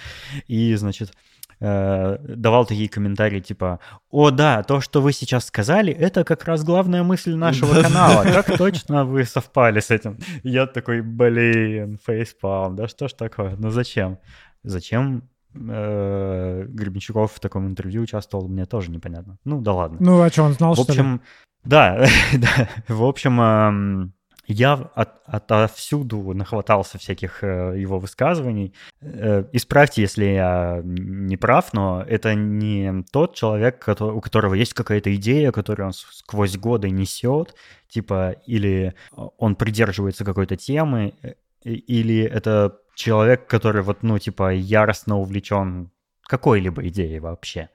и, 0.48 0.74
значит, 0.74 1.12
э, 1.60 2.18
давал 2.36 2.66
такие 2.66 2.88
комментарии 2.88 3.40
типа 3.40 3.80
«О, 4.10 4.30
да, 4.30 4.62
то, 4.62 4.80
что 4.80 5.00
вы 5.00 5.12
сейчас 5.12 5.46
сказали, 5.46 5.92
это 5.92 6.24
как 6.24 6.44
раз 6.44 6.64
главная 6.64 7.02
мысль 7.02 7.34
нашего 7.34 7.82
канала. 7.82 8.24
Как 8.24 8.56
точно 8.56 9.04
вы 9.04 9.24
совпали 9.24 9.80
с 9.80 9.90
этим?» 9.90 10.18
Я 10.42 10.66
такой, 10.66 11.02
блин, 11.02 11.98
фейспалм, 12.06 12.76
да 12.76 12.88
что 12.88 13.08
ж 13.08 13.12
такое? 13.12 13.56
Ну 13.58 13.70
зачем? 13.70 14.18
Зачем 14.62 15.28
э, 15.54 16.64
Гребенщиков 16.68 17.32
в 17.32 17.40
таком 17.40 17.66
интервью 17.66 18.02
участвовал, 18.02 18.48
мне 18.48 18.66
тоже 18.66 18.90
непонятно. 18.90 19.38
Ну 19.44 19.60
да 19.60 19.72
ладно. 19.72 19.98
Ну 20.00 20.20
а 20.20 20.30
что, 20.30 20.44
он 20.44 20.52
знал, 20.52 20.74
в 20.74 20.80
общем, 20.80 21.20
да, 21.64 22.06
да, 22.34 22.68
в 22.88 23.04
общем, 23.04 23.40
эм, 23.40 24.14
я 24.48 24.72
от, 24.94 25.20
отовсюду 25.26 26.32
нахватался 26.32 26.98
всяких 26.98 27.44
э, 27.44 27.74
его 27.76 27.98
высказываний. 27.98 28.72
Э, 29.02 29.44
исправьте, 29.52 30.00
если 30.00 30.24
я 30.24 30.80
не 30.82 31.36
прав, 31.36 31.74
но 31.74 32.02
это 32.02 32.34
не 32.34 33.04
тот 33.12 33.34
человек, 33.34 33.78
который, 33.78 34.14
у 34.14 34.20
которого 34.22 34.54
есть 34.54 34.72
какая-то 34.72 35.14
идея, 35.16 35.52
которую 35.52 35.88
он 35.88 35.92
сквозь 35.92 36.56
годы 36.56 36.88
несет, 36.88 37.54
типа, 37.88 38.36
или 38.46 38.94
он 39.12 39.54
придерживается 39.54 40.24
какой-то 40.24 40.56
темы, 40.56 41.12
э, 41.22 41.34
или 41.64 42.22
это 42.22 42.78
человек, 42.94 43.46
который 43.46 43.82
вот, 43.82 44.02
ну, 44.02 44.18
типа, 44.18 44.54
яростно 44.54 45.18
увлечен 45.18 45.90
какой-либо 46.22 46.88
идеей 46.88 47.20
вообще. 47.20 47.68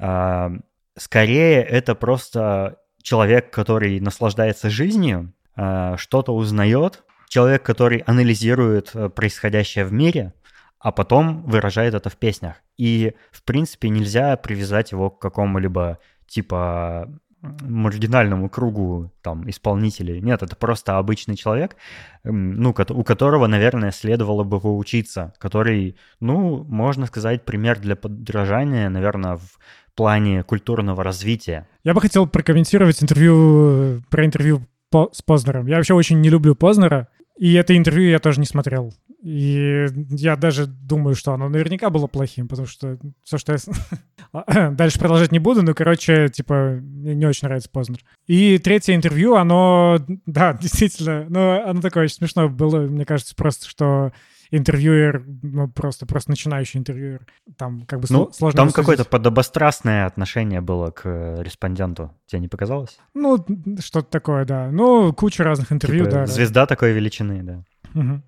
Э, 0.00 0.50
скорее, 0.98 1.62
это 1.62 1.94
просто 1.94 2.80
человек, 3.02 3.50
который 3.50 4.00
наслаждается 4.00 4.68
жизнью, 4.68 5.32
Э, 5.41 5.41
что-то 5.54 6.34
узнает, 6.34 7.04
человек, 7.32 7.62
который 7.62 7.98
анализирует 7.98 8.90
э, 8.94 9.08
происходящее 9.08 9.86
в 9.86 9.92
мире, 9.92 10.34
а 10.78 10.92
потом 10.92 11.44
выражает 11.44 11.94
это 11.94 12.10
в 12.10 12.16
песнях. 12.16 12.56
И, 12.76 13.14
в 13.30 13.42
принципе, 13.42 13.88
нельзя 13.88 14.36
привязать 14.36 14.92
его 14.92 15.08
к 15.08 15.18
какому-либо 15.18 15.98
типа 16.26 17.08
маргинальному 17.40 18.50
кругу 18.50 19.10
там 19.22 19.48
исполнителей. 19.48 20.20
Нет, 20.20 20.42
это 20.42 20.54
просто 20.56 20.98
обычный 20.98 21.34
человек, 21.34 21.76
ну, 22.22 22.74
у 22.90 23.04
которого, 23.04 23.46
наверное, 23.46 23.92
следовало 23.92 24.44
бы 24.44 24.60
поучиться, 24.60 25.32
который, 25.38 25.96
ну, 26.20 26.64
можно 26.64 27.06
сказать, 27.06 27.44
пример 27.44 27.80
для 27.80 27.96
подражания, 27.96 28.88
наверное, 28.90 29.36
в 29.36 29.58
плане 29.94 30.42
культурного 30.42 31.02
развития. 31.02 31.66
Я 31.82 31.94
бы 31.94 32.00
хотел 32.00 32.26
прокомментировать 32.26 33.02
интервью, 33.02 34.02
про 34.10 34.24
интервью 34.24 34.62
по, 34.92 35.10
с 35.12 35.22
Познером. 35.22 35.66
Я 35.66 35.76
вообще 35.76 35.94
очень 35.94 36.20
не 36.20 36.28
люблю 36.28 36.54
Познера, 36.54 37.08
и 37.36 37.54
это 37.54 37.76
интервью 37.76 38.10
я 38.10 38.20
тоже 38.20 38.38
не 38.38 38.46
смотрел. 38.46 38.94
И 39.22 39.86
я 40.10 40.36
даже 40.36 40.66
думаю, 40.66 41.14
что 41.14 41.32
оно 41.32 41.48
наверняка 41.48 41.90
было 41.90 42.08
плохим, 42.08 42.48
потому 42.48 42.66
что 42.66 42.98
все, 43.22 43.38
что 43.38 43.52
я... 43.52 44.70
Дальше 44.72 44.98
продолжать 44.98 45.32
не 45.32 45.38
буду, 45.38 45.62
но, 45.62 45.74
короче, 45.74 46.28
типа, 46.28 46.80
мне 46.80 47.14
не 47.14 47.26
очень 47.26 47.46
нравится 47.46 47.70
Познер. 47.70 48.00
И 48.26 48.58
третье 48.58 48.94
интервью, 48.94 49.36
оно, 49.36 49.98
да, 50.26 50.52
действительно, 50.60 51.26
но 51.28 51.62
оно 51.64 51.80
такое 51.80 52.04
очень 52.04 52.16
смешно 52.16 52.48
было, 52.48 52.80
мне 52.80 53.04
кажется, 53.04 53.34
просто, 53.34 53.68
что 53.68 54.12
интервьюер, 54.52 55.24
ну, 55.42 55.68
просто, 55.68 56.06
просто 56.06 56.30
начинающий 56.30 56.78
интервьюер. 56.78 57.26
Там 57.56 57.84
как 57.86 58.00
бы 58.00 58.06
ну, 58.10 58.30
сложно 58.32 58.56
Там 58.56 58.70
какое-то 58.70 59.04
подобострастное 59.04 60.06
отношение 60.06 60.60
было 60.60 60.90
к 60.90 61.02
э, 61.04 61.42
респонденту. 61.42 62.12
Тебе 62.26 62.40
не 62.40 62.48
показалось? 62.48 62.98
Ну, 63.14 63.44
что-то 63.80 64.10
такое, 64.10 64.44
да. 64.44 64.70
Ну, 64.70 65.12
куча 65.14 65.42
разных 65.42 65.72
интервью, 65.72 66.04
типа, 66.04 66.16
да. 66.16 66.26
Звезда 66.26 66.62
да. 66.62 66.66
такой 66.66 66.92
величины, 66.92 67.42
да. 67.42 67.64
Угу. 67.94 68.22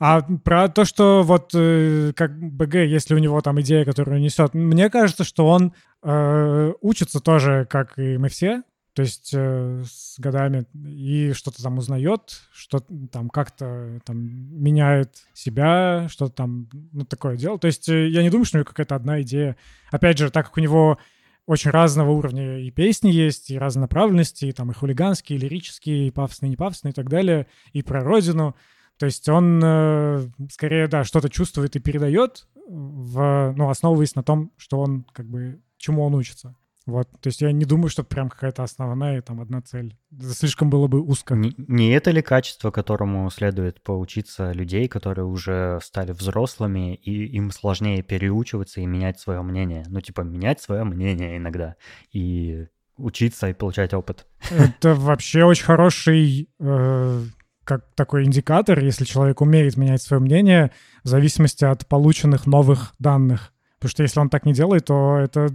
А 0.00 0.22
про 0.44 0.68
то, 0.68 0.84
что 0.84 1.22
вот 1.22 1.50
э, 1.54 2.12
как 2.14 2.38
БГ, 2.38 2.74
если 2.74 3.14
у 3.14 3.18
него 3.18 3.40
там 3.40 3.60
идея, 3.60 3.84
которую 3.84 4.20
несет, 4.20 4.54
мне 4.54 4.90
кажется, 4.90 5.24
что 5.24 5.46
он 5.46 5.72
э, 6.02 6.72
учится 6.80 7.20
тоже, 7.20 7.66
как 7.68 7.98
и 7.98 8.16
мы 8.18 8.28
все, 8.28 8.62
то 8.94 9.02
есть 9.02 9.30
э, 9.32 9.82
с 9.86 10.18
годами 10.18 10.66
и 10.74 11.32
что-то 11.32 11.62
там 11.62 11.78
узнает, 11.78 12.42
что 12.52 12.80
там 13.12 13.30
как-то 13.30 14.00
там 14.04 14.18
меняет 14.18 15.26
себя, 15.32 16.08
что-то 16.08 16.32
там, 16.32 16.68
ну, 16.92 17.04
такое 17.04 17.36
дело. 17.36 17.58
То 17.58 17.68
есть 17.68 17.88
э, 17.88 18.08
я 18.08 18.22
не 18.22 18.30
думаю, 18.30 18.46
что 18.46 18.58
у 18.58 18.60
него 18.60 18.68
какая-то 18.68 18.96
одна 18.96 19.22
идея. 19.22 19.56
Опять 19.92 20.18
же, 20.18 20.30
так 20.30 20.46
как 20.46 20.56
у 20.56 20.60
него 20.60 20.98
очень 21.46 21.70
разного 21.70 22.10
уровня 22.10 22.60
и 22.60 22.70
песни 22.70 23.10
есть, 23.10 23.50
и 23.50 23.58
разной 23.58 23.82
направленности, 23.82 24.46
и 24.46 24.52
там 24.52 24.70
и 24.70 24.74
хулиганские, 24.74 25.38
и 25.38 25.42
лирические, 25.42 26.08
и 26.08 26.10
пафосные, 26.10 26.48
и 26.48 26.50
не 26.50 26.56
пафосные, 26.56 26.90
и 26.90 26.94
так 26.94 27.08
далее, 27.08 27.46
и 27.72 27.82
про 27.82 28.02
родину. 28.02 28.56
То 28.98 29.06
есть 29.06 29.28
он 29.28 29.60
э, 29.62 30.28
скорее, 30.50 30.88
да, 30.88 31.04
что-то 31.04 31.30
чувствует 31.30 31.76
и 31.76 31.80
передает, 31.80 32.48
в, 32.66 33.54
ну, 33.56 33.70
основываясь 33.70 34.16
на 34.16 34.24
том, 34.24 34.52
что 34.56 34.80
он 34.80 35.06
как 35.12 35.26
бы 35.26 35.60
чему 35.76 36.04
он 36.04 36.14
учится. 36.14 36.56
Вот, 36.86 37.08
то 37.20 37.28
есть 37.28 37.42
я 37.42 37.52
не 37.52 37.64
думаю, 37.64 37.90
что 37.90 38.02
прям 38.02 38.30
какая-то 38.30 38.62
основная 38.62 39.20
там 39.20 39.40
одна 39.40 39.60
цель. 39.60 39.96
Слишком 40.18 40.70
было 40.70 40.86
бы 40.86 41.00
узко. 41.00 41.34
Не, 41.34 41.54
не 41.56 41.90
это 41.90 42.10
ли 42.10 42.22
качество, 42.22 42.70
которому 42.70 43.30
следует 43.30 43.82
поучиться 43.82 44.52
людей, 44.52 44.88
которые 44.88 45.26
уже 45.26 45.78
стали 45.82 46.12
взрослыми, 46.12 46.94
и 46.94 47.26
им 47.26 47.50
сложнее 47.50 48.02
переучиваться 48.02 48.80
и 48.80 48.86
менять 48.86 49.20
свое 49.20 49.42
мнение? 49.42 49.84
Ну, 49.88 50.00
типа, 50.00 50.22
менять 50.22 50.60
свое 50.60 50.84
мнение 50.84 51.36
иногда. 51.36 51.76
И 52.12 52.66
учиться 52.96 53.48
и 53.48 53.54
получать 53.54 53.94
опыт. 53.94 54.26
Это 54.50 54.94
вообще 54.94 55.44
очень 55.44 55.64
хороший 55.64 56.48
э, 56.58 57.22
как 57.64 57.84
такой 57.94 58.24
индикатор, 58.24 58.78
если 58.80 59.04
человек 59.04 59.40
умеет 59.40 59.76
менять 59.76 60.02
свое 60.02 60.20
мнение 60.20 60.72
в 61.04 61.08
зависимости 61.08 61.64
от 61.64 61.86
полученных 61.86 62.46
новых 62.46 62.94
данных. 62.98 63.52
Потому 63.78 63.90
что 63.90 64.02
если 64.02 64.20
он 64.20 64.28
так 64.28 64.44
не 64.44 64.52
делает, 64.52 64.86
то 64.86 65.18
это 65.18 65.48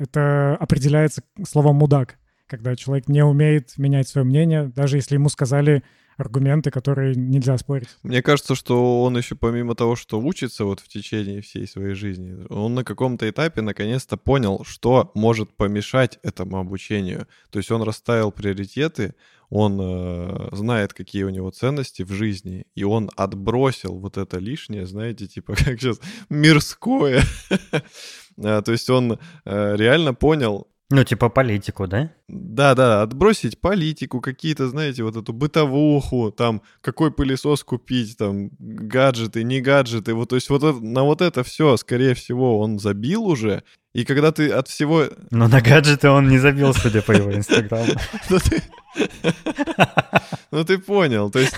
это 0.00 0.56
определяется 0.56 1.22
словом 1.46 1.76
«мудак», 1.76 2.16
когда 2.46 2.74
человек 2.74 3.08
не 3.08 3.24
умеет 3.24 3.76
менять 3.76 4.08
свое 4.08 4.26
мнение, 4.26 4.72
даже 4.74 4.96
если 4.96 5.14
ему 5.14 5.28
сказали 5.28 5.84
аргументы, 6.16 6.70
которые 6.70 7.14
нельзя 7.14 7.56
спорить. 7.58 7.88
Мне 8.02 8.22
кажется, 8.22 8.54
что 8.54 9.02
он 9.02 9.16
еще 9.16 9.34
помимо 9.34 9.74
того, 9.74 9.96
что 9.96 10.20
учится 10.20 10.64
вот 10.64 10.80
в 10.80 10.88
течение 10.88 11.40
всей 11.40 11.66
своей 11.66 11.94
жизни, 11.94 12.46
он 12.50 12.74
на 12.74 12.84
каком-то 12.84 13.28
этапе 13.28 13.62
наконец-то 13.62 14.16
понял, 14.16 14.64
что 14.66 15.10
может 15.14 15.56
помешать 15.56 16.18
этому 16.22 16.58
обучению. 16.58 17.26
То 17.50 17.58
есть 17.58 17.70
он 17.70 17.82
расставил 17.82 18.32
приоритеты, 18.32 19.14
он 19.48 19.80
э, 19.80 20.48
знает, 20.52 20.92
какие 20.92 21.24
у 21.24 21.30
него 21.30 21.50
ценности 21.50 22.02
в 22.02 22.12
жизни, 22.12 22.66
и 22.76 22.84
он 22.84 23.10
отбросил 23.16 23.98
вот 23.98 24.16
это 24.16 24.38
лишнее, 24.38 24.86
знаете, 24.86 25.26
типа 25.26 25.54
как 25.58 25.80
сейчас 25.80 26.00
мирское. 26.28 27.22
А, 28.42 28.62
то 28.62 28.72
есть 28.72 28.88
он 28.90 29.18
э, 29.44 29.76
реально 29.76 30.14
понял, 30.14 30.66
ну, 30.92 31.04
типа 31.04 31.28
политику, 31.28 31.86
да? 31.86 32.10
Да-да, 32.26 33.02
отбросить 33.02 33.60
политику, 33.60 34.20
какие-то, 34.20 34.68
знаете, 34.68 35.04
вот 35.04 35.14
эту 35.14 35.32
бытовуху, 35.32 36.32
там, 36.32 36.62
какой 36.80 37.12
пылесос 37.12 37.62
купить, 37.62 38.16
там, 38.16 38.50
гаджеты, 38.58 39.44
не 39.44 39.60
гаджеты, 39.60 40.14
вот, 40.14 40.30
то 40.30 40.34
есть 40.34 40.50
вот 40.50 40.64
это, 40.64 40.80
на 40.80 41.04
вот 41.04 41.20
это 41.20 41.44
все, 41.44 41.76
скорее 41.76 42.14
всего, 42.14 42.58
он 42.58 42.80
забил 42.80 43.24
уже, 43.24 43.62
и 43.92 44.04
когда 44.04 44.32
ты 44.32 44.50
от 44.50 44.66
всего... 44.66 45.04
Но 45.30 45.46
на 45.46 45.60
гаджеты 45.60 46.08
он 46.08 46.28
не 46.28 46.38
забил, 46.38 46.74
судя 46.74 47.02
по 47.02 47.12
его 47.12 47.32
инстаграму. 47.32 47.92
Ну, 48.28 48.38
ну 50.50 50.64
ты 50.64 50.78
понял, 50.78 51.30
то 51.30 51.38
есть... 51.38 51.54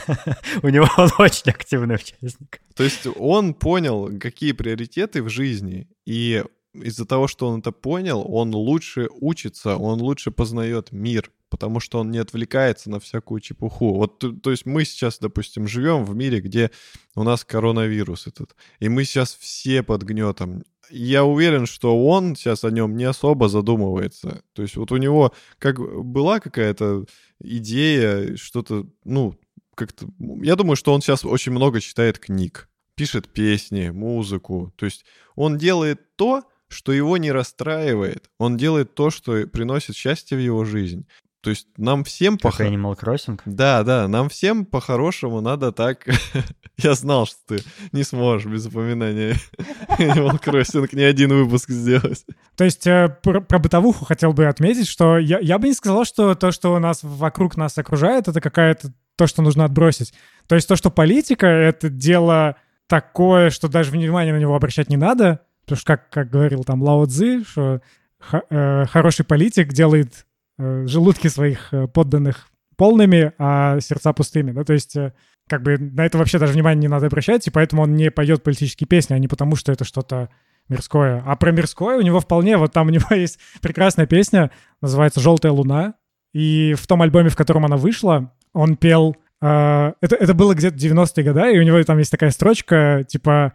У 0.62 0.68
него 0.68 0.86
он 0.98 1.08
очень 1.18 1.50
активный 1.50 1.94
участник. 1.94 2.60
То 2.74 2.84
есть 2.84 3.06
он 3.16 3.54
понял, 3.54 4.10
какие 4.20 4.52
приоритеты 4.52 5.22
в 5.22 5.30
жизни, 5.30 5.88
и 6.04 6.44
из-за 6.74 7.04
того, 7.04 7.28
что 7.28 7.48
он 7.48 7.60
это 7.60 7.72
понял, 7.72 8.24
он 8.28 8.54
лучше 8.54 9.08
учится, 9.20 9.76
он 9.76 10.00
лучше 10.00 10.30
познает 10.30 10.92
мир, 10.92 11.30
потому 11.50 11.80
что 11.80 12.00
он 12.00 12.10
не 12.10 12.18
отвлекается 12.18 12.90
на 12.90 12.98
всякую 12.98 13.40
чепуху. 13.40 13.94
Вот, 13.94 14.18
то, 14.18 14.32
то 14.32 14.50
есть 14.50 14.64
мы 14.64 14.84
сейчас, 14.84 15.18
допустим, 15.18 15.68
живем 15.68 16.04
в 16.04 16.14
мире, 16.14 16.40
где 16.40 16.70
у 17.14 17.22
нас 17.22 17.44
коронавирус 17.44 18.26
этот, 18.26 18.56
и 18.80 18.88
мы 18.88 19.04
сейчас 19.04 19.34
все 19.34 19.82
под 19.82 20.02
гнетом. 20.02 20.64
Я 20.90 21.24
уверен, 21.24 21.66
что 21.66 22.06
он 22.06 22.36
сейчас 22.36 22.64
о 22.64 22.70
нем 22.70 22.96
не 22.96 23.04
особо 23.04 23.48
задумывается. 23.48 24.42
То 24.52 24.62
есть 24.62 24.76
вот 24.76 24.92
у 24.92 24.96
него 24.98 25.32
как 25.58 25.78
была 25.78 26.38
какая-то 26.40 27.06
идея, 27.40 28.36
что-то, 28.36 28.86
ну, 29.04 29.34
как-то... 29.74 30.06
Я 30.42 30.56
думаю, 30.56 30.76
что 30.76 30.92
он 30.92 31.00
сейчас 31.00 31.24
очень 31.24 31.52
много 31.52 31.80
читает 31.80 32.18
книг, 32.18 32.68
пишет 32.94 33.28
песни, 33.28 33.88
музыку. 33.90 34.72
То 34.76 34.84
есть 34.84 35.04
он 35.34 35.56
делает 35.56 36.16
то, 36.16 36.42
что 36.72 36.92
его 36.92 37.16
не 37.16 37.32
расстраивает. 37.32 38.30
Он 38.38 38.56
делает 38.56 38.94
то, 38.94 39.10
что 39.10 39.46
приносит 39.46 39.96
счастье 39.96 40.36
в 40.36 40.40
его 40.40 40.64
жизнь. 40.64 41.06
То 41.42 41.50
есть 41.50 41.66
нам 41.76 42.04
всем... 42.04 42.38
Как 42.38 42.56
по... 42.56 42.62
Animal 42.62 42.96
Crossing? 42.96 43.40
Да, 43.44 43.82
да, 43.82 44.06
нам 44.06 44.28
всем 44.28 44.64
по-хорошему 44.64 45.40
надо 45.40 45.72
так... 45.72 46.06
Я 46.78 46.94
знал, 46.94 47.26
что 47.26 47.36
ты 47.48 47.64
не 47.90 48.04
сможешь 48.04 48.50
без 48.50 48.66
упоминания 48.66 49.34
Animal 49.98 50.40
Crossing 50.40 50.88
ни 50.92 51.02
один 51.02 51.30
выпуск 51.30 51.70
сделать. 51.70 52.24
То 52.56 52.64
есть 52.64 52.86
э, 52.86 53.08
про, 53.22 53.40
про 53.40 53.58
бытовуху 53.58 54.04
хотел 54.04 54.32
бы 54.32 54.46
отметить, 54.46 54.86
что 54.86 55.18
я, 55.18 55.40
я 55.40 55.58
бы 55.58 55.66
не 55.66 55.74
сказал, 55.74 56.04
что 56.04 56.36
то, 56.36 56.52
что 56.52 56.74
у 56.74 56.78
нас 56.78 57.00
вокруг 57.02 57.56
нас 57.56 57.76
окружает, 57.76 58.28
это 58.28 58.40
какая-то 58.40 58.92
то, 59.16 59.26
что 59.26 59.42
нужно 59.42 59.64
отбросить. 59.64 60.14
То 60.46 60.54
есть 60.54 60.68
то, 60.68 60.76
что 60.76 60.90
политика— 60.90 61.46
это 61.48 61.88
дело 61.88 62.56
такое, 62.86 63.50
что 63.50 63.68
даже 63.68 63.90
внимание 63.90 64.32
на 64.32 64.38
него 64.38 64.54
обращать 64.54 64.88
не 64.90 64.96
надо, 64.96 65.40
Потому 65.62 65.78
что, 65.78 65.86
как, 65.86 66.10
как 66.10 66.30
говорил 66.30 66.64
там 66.64 66.82
Лао 66.82 67.06
Цзи, 67.06 67.44
что 67.44 67.80
х- 68.18 68.42
э, 68.50 68.84
хороший 68.86 69.24
политик 69.24 69.72
делает 69.72 70.26
э, 70.58 70.86
желудки 70.86 71.28
своих 71.28 71.72
э, 71.72 71.86
подданных 71.86 72.48
полными, 72.76 73.32
а 73.38 73.80
сердца 73.80 74.12
пустыми. 74.12 74.52
Да? 74.52 74.64
То 74.64 74.72
есть 74.72 74.96
э, 74.96 75.12
как 75.48 75.62
бы 75.62 75.76
на 75.78 76.04
это 76.06 76.18
вообще 76.18 76.38
даже 76.38 76.52
внимание 76.52 76.82
не 76.82 76.88
надо 76.88 77.06
обращать, 77.06 77.46
и 77.46 77.50
поэтому 77.50 77.82
он 77.82 77.94
не 77.94 78.10
поет 78.10 78.42
политические 78.42 78.86
песни, 78.86 79.14
а 79.14 79.18
не 79.18 79.28
потому, 79.28 79.56
что 79.56 79.72
это 79.72 79.84
что-то 79.84 80.30
мирское. 80.68 81.22
А 81.26 81.36
про 81.36 81.52
мирское 81.52 81.98
у 81.98 82.02
него 82.02 82.20
вполне, 82.20 82.56
вот 82.56 82.72
там 82.72 82.88
у 82.88 82.90
него 82.90 83.06
есть 83.14 83.38
прекрасная 83.60 84.06
песня, 84.06 84.50
называется 84.80 85.20
«Желтая 85.20 85.52
луна», 85.52 85.94
и 86.32 86.74
в 86.74 86.86
том 86.86 87.02
альбоме, 87.02 87.28
в 87.28 87.36
котором 87.36 87.64
она 87.66 87.76
вышла, 87.76 88.32
он 88.54 88.76
пел... 88.76 89.16
Э, 89.40 89.92
это, 90.00 90.16
это 90.16 90.34
было 90.34 90.54
где-то 90.54 90.76
90-е 90.76 91.24
годы, 91.24 91.54
и 91.54 91.58
у 91.58 91.62
него 91.62 91.82
там 91.82 91.98
есть 91.98 92.10
такая 92.10 92.30
строчка, 92.30 93.04
типа 93.06 93.52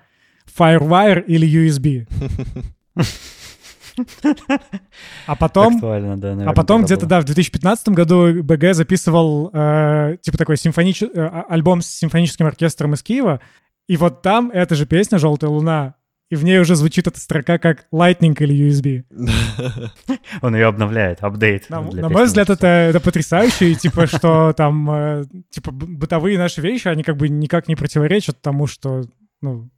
FireWire 0.56 1.24
или 1.26 1.48
USB. 1.48 2.08
А 5.26 5.36
потом, 5.36 5.80
да, 5.80 6.38
а 6.46 6.54
потом 6.54 6.84
где-то, 6.84 7.08
да, 7.08 7.20
в 7.20 7.26
2015 7.26 7.90
году 7.90 8.44
БГ 8.44 8.74
записывал 8.74 9.50
э, 9.52 10.18
типа 10.22 10.38
такой 10.38 10.58
симфонич... 10.58 11.02
э, 11.02 11.08
а, 11.16 11.46
альбом 11.50 11.82
с 11.82 11.88
симфоническим 11.88 12.46
оркестром 12.46 12.94
из 12.94 13.02
Киева, 13.02 13.42
и 13.88 13.98
вот 13.98 14.22
там 14.22 14.52
эта 14.52 14.76
же 14.76 14.86
песня 14.86 15.18
«Желтая 15.18 15.50
луна», 15.50 15.96
и 16.30 16.36
в 16.36 16.44
ней 16.44 16.60
уже 16.60 16.76
звучит 16.76 17.08
эта 17.08 17.20
строка 17.20 17.58
как 17.58 17.88
Lightning 17.94 18.36
или 18.40 18.68
USB. 18.68 19.06
Он 20.42 20.56
ее 20.56 20.66
обновляет, 20.66 21.20
апдейт. 21.24 21.70
На, 21.70 21.82
на 21.82 22.10
мой 22.10 22.26
взгляд, 22.26 22.50
это, 22.50 22.68
это 22.68 23.00
потрясающе, 23.00 23.72
и 23.72 23.76
типа, 23.76 24.08
что 24.08 24.54
там, 24.54 24.92
э, 24.92 25.26
типа, 25.50 25.72
бытовые 25.72 26.38
наши 26.38 26.60
вещи, 26.60 26.90
они 26.90 27.04
как 27.04 27.16
бы 27.16 27.30
никак 27.30 27.70
не 27.70 27.76
противоречат 27.76 28.42
тому, 28.42 28.68
что, 28.68 29.04
ну, 29.42 29.70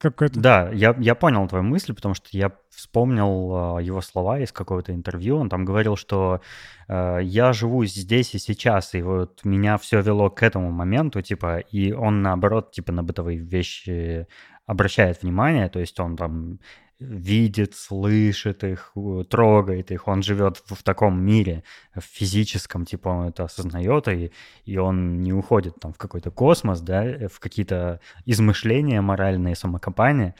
какой-то... 0.00 0.40
Да, 0.40 0.70
я, 0.72 0.96
я 0.98 1.14
понял 1.14 1.46
твою 1.46 1.62
мысль, 1.62 1.94
потому 1.94 2.14
что 2.14 2.28
я 2.32 2.52
вспомнил 2.70 3.78
э, 3.78 3.82
его 3.82 4.00
слова 4.00 4.40
из 4.40 4.50
какого-то 4.50 4.92
интервью. 4.92 5.36
Он 5.36 5.48
там 5.48 5.64
говорил, 5.64 5.96
что 5.96 6.40
э, 6.88 7.18
я 7.22 7.52
живу 7.52 7.84
здесь 7.84 8.34
и 8.34 8.38
сейчас, 8.38 8.94
и 8.94 9.02
вот 9.02 9.44
меня 9.44 9.76
все 9.76 10.00
вело 10.00 10.30
к 10.30 10.42
этому 10.42 10.70
моменту, 10.70 11.20
типа, 11.20 11.58
и 11.58 11.92
он 11.92 12.22
наоборот, 12.22 12.72
типа, 12.72 12.92
на 12.92 13.02
бытовые 13.02 13.38
вещи 13.38 14.26
обращает 14.66 15.22
внимание, 15.22 15.68
то 15.68 15.80
есть 15.80 15.98
он 16.00 16.16
там 16.16 16.58
видит, 17.00 17.74
слышит 17.74 18.62
их, 18.62 18.92
трогает 19.28 19.90
их, 19.90 20.06
он 20.06 20.22
живет 20.22 20.58
в, 20.66 20.74
в 20.74 20.82
таком 20.82 21.20
мире 21.20 21.64
в 21.94 22.02
физическом, 22.02 22.84
типа 22.84 23.08
он 23.08 23.28
это 23.28 23.44
осознает, 23.44 24.06
и, 24.08 24.32
и 24.64 24.76
он 24.76 25.22
не 25.22 25.32
уходит 25.32 25.76
там 25.80 25.92
в 25.92 25.98
какой-то 25.98 26.30
космос, 26.30 26.80
да, 26.80 27.28
в 27.28 27.40
какие-то 27.40 28.00
измышления 28.26 29.00
моральные, 29.00 29.56
самокопания. 29.56 30.34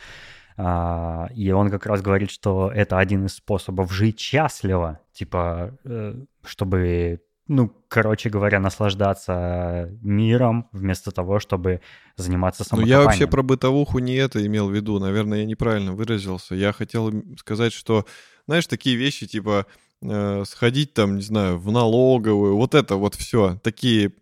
А, 0.57 1.29
и 1.35 1.51
он 1.51 1.71
как 1.71 1.87
раз 1.87 2.03
говорит, 2.03 2.31
что 2.31 2.71
это 2.71 2.99
один 2.99 3.25
из 3.25 3.37
способов 3.37 3.91
жить 3.93 4.21
счастливо, 4.21 5.01
типа, 5.13 5.79
э, 5.85 6.15
чтобы 6.45 7.23
ну, 7.51 7.69
короче 7.89 8.31
говоря, 8.31 8.61
наслаждаться 8.61 9.91
миром 10.03 10.69
вместо 10.71 11.11
того, 11.11 11.41
чтобы 11.41 11.81
заниматься 12.17 12.63
самокопанием. 12.63 12.97
Ну, 12.97 13.03
я 13.03 13.05
вообще 13.05 13.27
про 13.27 13.43
бытовуху 13.43 13.99
не 13.99 14.15
это 14.15 14.47
имел 14.47 14.69
в 14.69 14.73
виду. 14.73 15.01
Наверное, 15.01 15.41
я 15.41 15.45
неправильно 15.45 15.93
выразился. 15.93 16.55
Я 16.55 16.73
хотел 16.73 17.13
сказать, 17.37 17.73
что, 17.73 18.07
знаешь, 18.47 18.69
такие 18.69 18.95
вещи, 18.95 19.27
типа, 19.27 19.67
э, 20.01 20.45
сходить 20.47 20.95
там, 20.95 21.17
не 21.17 21.23
знаю, 21.23 21.59
в 21.59 21.73
налоговую, 21.73 22.57
вот 22.57 22.77
это 22.77 22.95
вот 22.95 23.17
все, 23.17 23.59
такие... 23.65 24.13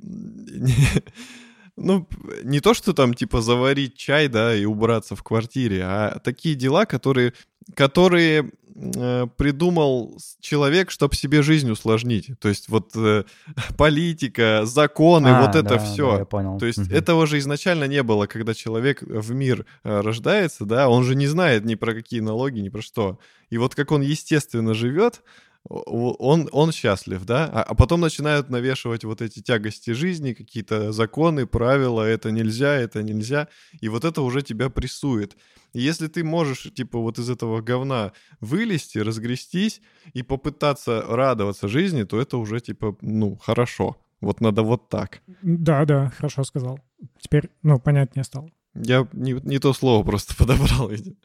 Ну, 1.81 2.09
не 2.43 2.59
то, 2.59 2.75
что 2.75 2.93
там, 2.93 3.15
типа, 3.15 3.41
заварить 3.41 3.97
чай, 3.97 4.27
да, 4.27 4.53
и 4.53 4.65
убраться 4.65 5.15
в 5.15 5.23
квартире, 5.23 5.83
а 5.85 6.19
такие 6.19 6.57
дела, 6.57 6.87
которые, 6.87 7.35
которые 7.75 8.51
э, 8.75 9.27
придумал 9.37 10.19
человек, 10.41 10.91
чтобы 10.91 11.15
себе 11.15 11.43
жизнь 11.43 11.71
усложнить. 11.71 12.31
То 12.41 12.49
есть 12.49 12.69
вот 12.69 12.91
э, 12.95 13.25
политика, 13.77 14.63
законы, 14.65 15.29
а, 15.29 15.47
вот 15.47 15.57
это 15.57 15.77
да, 15.77 15.79
все. 15.79 16.13
Да, 16.13 16.19
я 16.19 16.25
понял. 16.25 16.59
То 16.59 16.67
есть 16.67 16.79
угу. 16.79 16.95
этого 16.95 17.27
же 17.27 17.39
изначально 17.39 17.85
не 17.85 18.03
было, 18.03 18.27
когда 18.27 18.55
человек 18.55 19.03
в 19.03 19.33
мир 19.33 19.67
э, 19.85 20.01
рождается, 20.01 20.65
да, 20.65 20.89
он 20.89 21.05
же 21.05 21.15
не 21.15 21.27
знает 21.27 21.65
ни 21.65 21.75
про 21.75 21.95
какие 21.95 22.21
налоги, 22.21 22.61
ни 22.61 22.69
про 22.69 22.83
что. 22.83 23.19
И 23.51 23.59
вот 23.59 23.75
как 23.75 23.93
он 23.93 24.03
естественно 24.03 24.75
живет, 24.75 25.23
он, 25.69 26.49
он 26.53 26.73
счастлив, 26.73 27.25
да, 27.25 27.45
а, 27.53 27.63
а 27.63 27.75
потом 27.75 28.01
начинают 28.01 28.49
навешивать 28.49 29.05
вот 29.05 29.21
эти 29.21 29.41
тягости 29.41 29.91
жизни, 29.91 30.33
какие-то 30.33 30.93
законы, 30.93 31.47
правила, 31.47 32.03
это 32.03 32.31
нельзя, 32.31 32.75
это 32.75 33.03
нельзя, 33.03 33.49
и 33.81 33.89
вот 33.89 34.05
это 34.05 34.23
уже 34.23 34.43
тебя 34.43 34.71
прессует. 34.71 35.37
И 35.75 35.81
если 35.81 36.07
ты 36.07 36.25
можешь, 36.25 36.73
типа, 36.75 36.99
вот 36.99 37.19
из 37.19 37.29
этого 37.29 37.61
говна 37.61 38.13
вылезти, 38.41 38.99
разгрестись 38.99 39.83
и 40.15 40.23
попытаться 40.23 41.03
радоваться 41.03 41.69
жизни, 41.69 42.05
то 42.05 42.19
это 42.19 42.39
уже, 42.39 42.61
типа, 42.61 42.97
ну, 43.03 43.37
хорошо. 43.37 43.97
Вот 44.21 44.41
надо 44.41 44.63
вот 44.63 44.89
так. 44.89 45.21
Да, 45.43 45.85
да, 45.85 46.11
хорошо 46.17 46.45
сказал. 46.45 46.81
Теперь, 47.21 47.51
ну, 47.63 47.79
понятнее 47.79 48.25
стало. 48.25 48.51
Я 48.75 49.07
не, 49.13 49.33
не 49.33 49.59
то 49.59 49.73
слово 49.73 50.05
просто 50.05 50.35
подобрал, 50.39 50.89
видимо. 50.89 51.17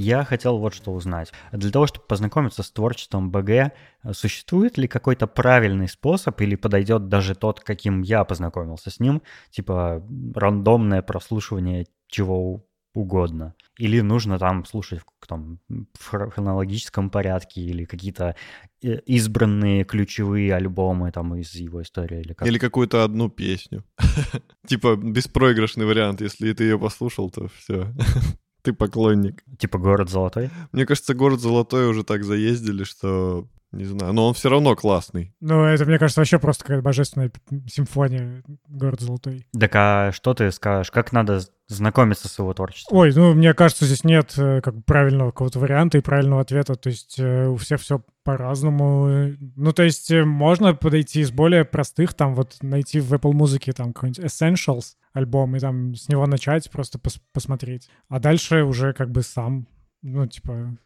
Я 0.00 0.24
хотел 0.24 0.56
вот 0.56 0.72
что 0.72 0.92
узнать. 0.92 1.30
Для 1.52 1.70
того, 1.70 1.86
чтобы 1.86 2.06
познакомиться 2.06 2.62
с 2.62 2.70
творчеством 2.70 3.30
БГ, 3.30 3.72
существует 4.12 4.78
ли 4.78 4.88
какой-то 4.88 5.26
правильный 5.26 5.88
способ 5.88 6.40
или 6.40 6.54
подойдет 6.54 7.08
даже 7.08 7.34
тот, 7.34 7.60
каким 7.60 8.00
я 8.00 8.24
познакомился 8.24 8.90
с 8.90 8.98
ним, 8.98 9.20
типа 9.50 10.02
рандомное 10.34 11.02
прослушивание 11.02 11.86
чего 12.06 12.64
угодно? 12.94 13.54
Или 13.76 14.00
нужно 14.00 14.38
там 14.38 14.64
слушать 14.64 15.02
там, 15.28 15.58
в 15.68 16.08
хронологическом 16.08 17.10
порядке 17.10 17.60
или 17.60 17.84
какие-то 17.84 18.36
э, 18.82 19.00
избранные 19.04 19.84
ключевые 19.84 20.54
альбомы 20.54 21.12
там 21.12 21.34
из 21.34 21.54
его 21.54 21.82
истории? 21.82 22.20
Или, 22.20 22.32
как? 22.32 22.48
или 22.48 22.56
какую-то 22.56 23.04
одну 23.04 23.28
песню. 23.28 23.84
Типа 24.66 24.96
беспроигрышный 24.96 25.84
вариант, 25.84 26.22
если 26.22 26.54
ты 26.54 26.64
ее 26.64 26.78
послушал, 26.78 27.30
то 27.30 27.48
все. 27.48 27.92
Ты 28.62 28.72
поклонник. 28.72 29.42
Типа 29.58 29.78
город 29.78 30.10
золотой? 30.10 30.50
Мне 30.72 30.86
кажется, 30.86 31.14
город 31.14 31.40
золотой 31.40 31.86
уже 31.88 32.04
так 32.04 32.24
заездили, 32.24 32.84
что 32.84 33.46
не 33.72 33.84
знаю, 33.84 34.12
но 34.12 34.26
он 34.26 34.34
все 34.34 34.50
равно 34.50 34.74
классный. 34.74 35.34
Ну, 35.40 35.64
это, 35.64 35.84
мне 35.84 35.98
кажется, 35.98 36.20
вообще 36.20 36.38
просто 36.38 36.64
какая-то 36.64 36.82
божественная 36.82 37.30
симфония 37.68 38.42
«Город 38.68 39.00
золотой». 39.00 39.46
Так 39.58 39.70
а 39.74 40.12
что 40.12 40.34
ты 40.34 40.50
скажешь? 40.50 40.90
Как 40.90 41.12
надо 41.12 41.40
знакомиться 41.68 42.28
с 42.28 42.36
его 42.38 42.52
творчеством? 42.52 42.98
Ой, 42.98 43.12
ну, 43.14 43.32
мне 43.32 43.54
кажется, 43.54 43.84
здесь 43.84 44.02
нет 44.02 44.34
э, 44.36 44.60
как 44.60 44.74
бы 44.74 44.82
правильного 44.82 45.30
какого-то 45.30 45.60
варианта 45.60 45.98
и 45.98 46.02
правильного 46.02 46.40
ответа. 46.40 46.74
То 46.74 46.88
есть 46.88 47.18
э, 47.20 47.46
у 47.46 47.56
всех 47.56 47.80
все 47.80 48.02
по-разному. 48.24 49.36
Ну, 49.56 49.72
то 49.72 49.84
есть 49.84 50.10
э, 50.10 50.24
можно 50.24 50.74
подойти 50.74 51.20
из 51.20 51.30
более 51.30 51.64
простых, 51.64 52.14
там 52.14 52.34
вот 52.34 52.56
найти 52.62 52.98
в 52.98 53.14
Apple 53.14 53.32
Music 53.32 53.72
там 53.72 53.92
какой-нибудь 53.92 54.24
Essentials 54.24 54.96
альбом 55.12 55.54
и 55.54 55.60
там 55.60 55.94
с 55.94 56.08
него 56.08 56.26
начать 56.26 56.68
просто 56.70 56.98
пос 56.98 57.20
посмотреть. 57.32 57.88
А 58.08 58.18
дальше 58.18 58.64
уже 58.64 58.92
как 58.92 59.10
бы 59.10 59.22
сам, 59.22 59.68
ну, 60.02 60.26
типа, 60.26 60.76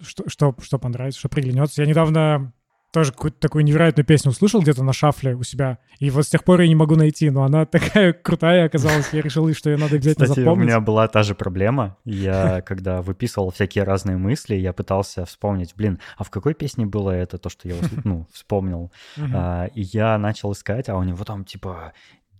что, 0.00 0.28
что, 0.28 0.54
что 0.60 0.78
понравится, 0.78 1.18
что 1.18 1.28
приглянется. 1.28 1.82
Я 1.82 1.88
недавно 1.88 2.52
тоже 2.92 3.12
какую-то 3.12 3.38
такую 3.38 3.64
невероятную 3.64 4.04
песню 4.04 4.30
услышал 4.30 4.60
где-то 4.60 4.82
на 4.82 4.92
шафле 4.92 5.36
у 5.36 5.42
себя. 5.42 5.78
И 6.00 6.10
вот 6.10 6.26
с 6.26 6.28
тех 6.28 6.42
пор 6.42 6.60
я 6.60 6.68
не 6.68 6.74
могу 6.74 6.96
найти, 6.96 7.30
но 7.30 7.44
она 7.44 7.64
такая 7.64 8.12
крутая 8.22 8.66
оказалась. 8.66 9.12
Я 9.12 9.22
решил, 9.22 9.52
что 9.54 9.70
ее 9.70 9.76
надо 9.76 9.96
обязательно 9.96 10.26
Кстати, 10.26 10.40
запомнить. 10.40 10.64
у 10.64 10.66
меня 10.66 10.80
была 10.80 11.06
та 11.06 11.22
же 11.22 11.34
проблема. 11.34 11.96
Я, 12.04 12.60
когда 12.66 13.00
выписывал 13.02 13.50
всякие 13.50 13.84
разные 13.84 14.16
мысли, 14.16 14.56
я 14.56 14.72
пытался 14.72 15.24
вспомнить, 15.24 15.74
блин, 15.76 16.00
а 16.16 16.24
в 16.24 16.30
какой 16.30 16.54
песне 16.54 16.84
было 16.84 17.10
это, 17.10 17.38
то, 17.38 17.48
что 17.48 17.68
я 17.68 17.76
ну, 18.04 18.26
вспомнил? 18.32 18.90
А, 19.32 19.66
и 19.66 19.82
я 19.82 20.18
начал 20.18 20.52
искать, 20.52 20.88
а 20.88 20.96
у 20.96 21.02
него 21.04 21.24
там 21.24 21.44
типа 21.44 21.92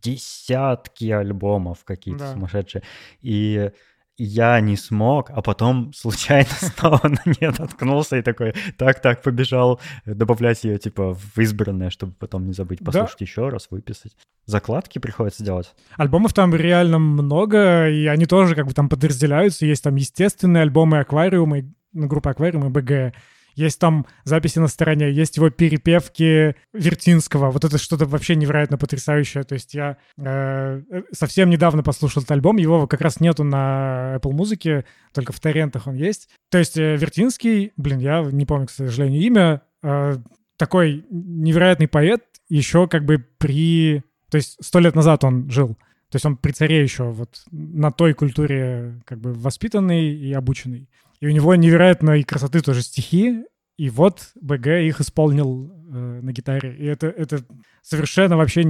десятки 0.03 1.11
альбомов 1.11 1.85
какие-то 1.85 2.33
сумасшедшие. 2.33 2.83
И 3.21 3.71
я 4.23 4.61
не 4.61 4.77
смог, 4.77 5.31
а 5.31 5.41
потом 5.41 5.93
случайно 5.95 6.51
снова 6.61 7.01
на 7.03 7.21
нее 7.25 7.53
наткнулся 7.59 8.19
и 8.19 8.23
такой, 8.23 8.55
так-так, 8.77 9.23
побежал 9.23 9.81
добавлять 10.05 10.63
ее, 10.65 10.79
типа, 10.79 11.15
в 11.15 11.39
избранное, 11.39 11.91
чтобы 11.91 12.13
потом 12.19 12.47
не 12.47 12.53
забыть 12.53 12.85
послушать 12.85 13.19
да. 13.19 13.25
еще 13.25 13.49
раз, 13.49 13.69
выписать. 13.71 14.17
Закладки 14.47 14.99
приходится 14.99 15.45
делать. 15.45 15.75
Альбомов 15.97 16.35
там 16.35 16.55
реально 16.55 16.99
много, 16.99 17.89
и 17.89 18.07
они 18.07 18.27
тоже 18.27 18.55
как 18.55 18.67
бы 18.67 18.75
там 18.75 18.89
подразделяются. 18.89 19.67
Есть 19.67 19.85
там 19.85 19.95
естественные 19.97 20.63
альбомы 20.63 20.99
аквариумы, 20.99 21.73
ну, 21.93 22.07
группа 22.07 22.31
аквариумы 22.31 22.71
БГ, 22.71 23.15
есть 23.55 23.79
там 23.79 24.07
записи 24.25 24.59
на 24.59 24.69
стороне, 24.69 25.11
есть 25.11 25.37
его 25.37 25.51
перепевки 25.51 26.55
Вертинского. 26.73 27.51
Вот 27.51 27.65
это 27.65 27.79
что-то 27.79 28.07
вообще 28.07 28.37
невероятно 28.37 28.79
потрясающее. 28.79 29.43
То 29.43 29.55
есть 29.55 29.75
я 29.75 29.97
э, 30.19 30.83
совсем 31.13 31.51
недавно 31.51 31.83
послушал 31.83 32.23
этот 32.23 32.33
альбом, 32.33 32.57
его 32.57 32.87
как 32.87 33.01
раз 33.01 33.21
нету 33.21 33.45
на 33.45 34.17
Apple 34.17 34.33
Music, 34.33 34.85
только 35.13 35.33
в 35.33 35.41
торрентах 35.41 35.87
он 35.87 35.95
есть. 35.95 36.29
То 36.51 36.59
есть 36.59 36.77
э, 36.77 36.97
Вертинский, 36.97 37.73
блин, 37.77 37.99
я 37.99 38.23
не 38.23 38.47
помню, 38.47 38.67
к 38.67 38.71
сожалению, 38.71 39.23
имя, 39.23 39.63
э, 39.83 40.17
такой 40.57 41.07
невероятный 41.11 41.89
поэт, 41.89 42.23
еще 42.49 42.87
как 42.87 43.05
бы 43.05 43.19
при... 43.39 44.03
То 44.31 44.37
есть 44.37 44.57
сто 44.61 44.79
лет 44.79 44.95
назад 44.95 45.25
он 45.25 45.51
жил. 45.51 45.77
То 46.11 46.17
есть 46.17 46.27
он 46.27 46.37
при 46.37 46.51
царе 46.51 46.83
еще 46.83 47.05
вот 47.05 47.43
на 47.53 47.93
той 47.93 48.15
культуре 48.15 49.01
как 49.07 49.21
бы 49.21 49.33
воспитанный 49.33 50.13
и 50.13 50.33
обученный. 50.33 50.89
И 51.21 51.27
у 51.27 51.31
него 51.31 51.55
невероятной 51.55 52.23
красоты 52.23 52.61
тоже 52.61 52.83
стихи, 52.83 53.45
и 53.77 53.89
вот 53.89 54.33
БГ 54.41 54.67
их 54.67 55.01
исполнил 55.01 55.71
э, 55.71 56.21
на 56.23 56.33
гитаре. 56.33 56.77
И 56.77 56.85
это, 56.85 57.07
это 57.07 57.43
совершенно 57.83 58.37
вообще... 58.37 58.63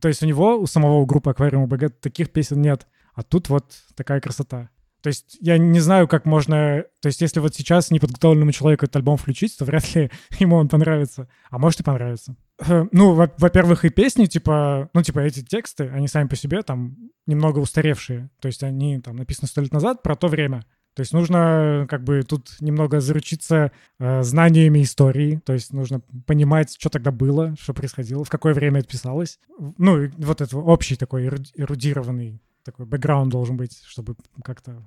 То 0.00 0.08
есть 0.08 0.22
у 0.22 0.26
него, 0.26 0.58
у 0.58 0.66
самого 0.66 1.04
группы 1.04 1.30
Аквариума 1.30 1.66
БГ 1.66 2.00
таких 2.00 2.30
песен 2.30 2.62
нет. 2.62 2.86
А 3.14 3.22
тут 3.22 3.50
вот 3.50 3.74
такая 3.94 4.20
красота. 4.20 4.70
То 5.02 5.08
есть 5.08 5.36
я 5.40 5.58
не 5.58 5.80
знаю, 5.80 6.08
как 6.08 6.24
можно... 6.24 6.84
То 7.02 7.08
есть 7.08 7.20
если 7.20 7.40
вот 7.40 7.54
сейчас 7.54 7.90
неподготовленному 7.90 8.52
человеку 8.52 8.86
этот 8.86 8.96
альбом 8.96 9.18
включить, 9.18 9.54
то 9.58 9.66
вряд 9.66 9.94
ли 9.94 10.10
ему 10.38 10.56
он 10.56 10.70
понравится. 10.70 11.28
А 11.50 11.58
может 11.58 11.80
и 11.80 11.82
понравится. 11.82 12.34
Э, 12.66 12.86
ну, 12.90 13.12
во-первых, 13.12 13.84
и 13.84 13.90
песни, 13.90 14.24
типа... 14.24 14.88
Ну, 14.94 15.02
типа 15.02 15.18
эти 15.18 15.42
тексты, 15.42 15.90
они 15.90 16.08
сами 16.08 16.26
по 16.26 16.36
себе 16.36 16.62
там 16.62 16.96
немного 17.26 17.58
устаревшие. 17.58 18.30
То 18.40 18.48
есть 18.48 18.62
они 18.62 18.98
там 19.00 19.16
написаны 19.16 19.46
сто 19.46 19.60
лет 19.60 19.74
назад 19.74 20.02
про 20.02 20.16
то 20.16 20.28
время. 20.28 20.64
То 20.94 21.00
есть 21.00 21.12
нужно 21.12 21.86
как 21.90 22.04
бы 22.04 22.22
тут 22.22 22.56
немного 22.60 23.00
заручиться 23.00 23.72
э, 23.98 24.22
знаниями 24.22 24.82
истории, 24.82 25.40
то 25.44 25.52
есть 25.52 25.72
нужно 25.72 26.00
понимать, 26.26 26.76
что 26.78 26.88
тогда 26.88 27.10
было, 27.10 27.54
что 27.60 27.74
происходило, 27.74 28.24
в 28.24 28.30
какое 28.30 28.54
время 28.54 28.80
это 28.80 28.88
писалось. 28.88 29.38
Ну, 29.58 30.08
вот 30.18 30.40
это 30.40 30.56
общий 30.56 30.96
такой 30.96 31.26
эрудированный 31.26 32.40
такой 32.64 32.86
бэкграунд 32.86 33.30
должен 33.30 33.56
быть, 33.56 33.82
чтобы 33.84 34.16
как-то 34.42 34.82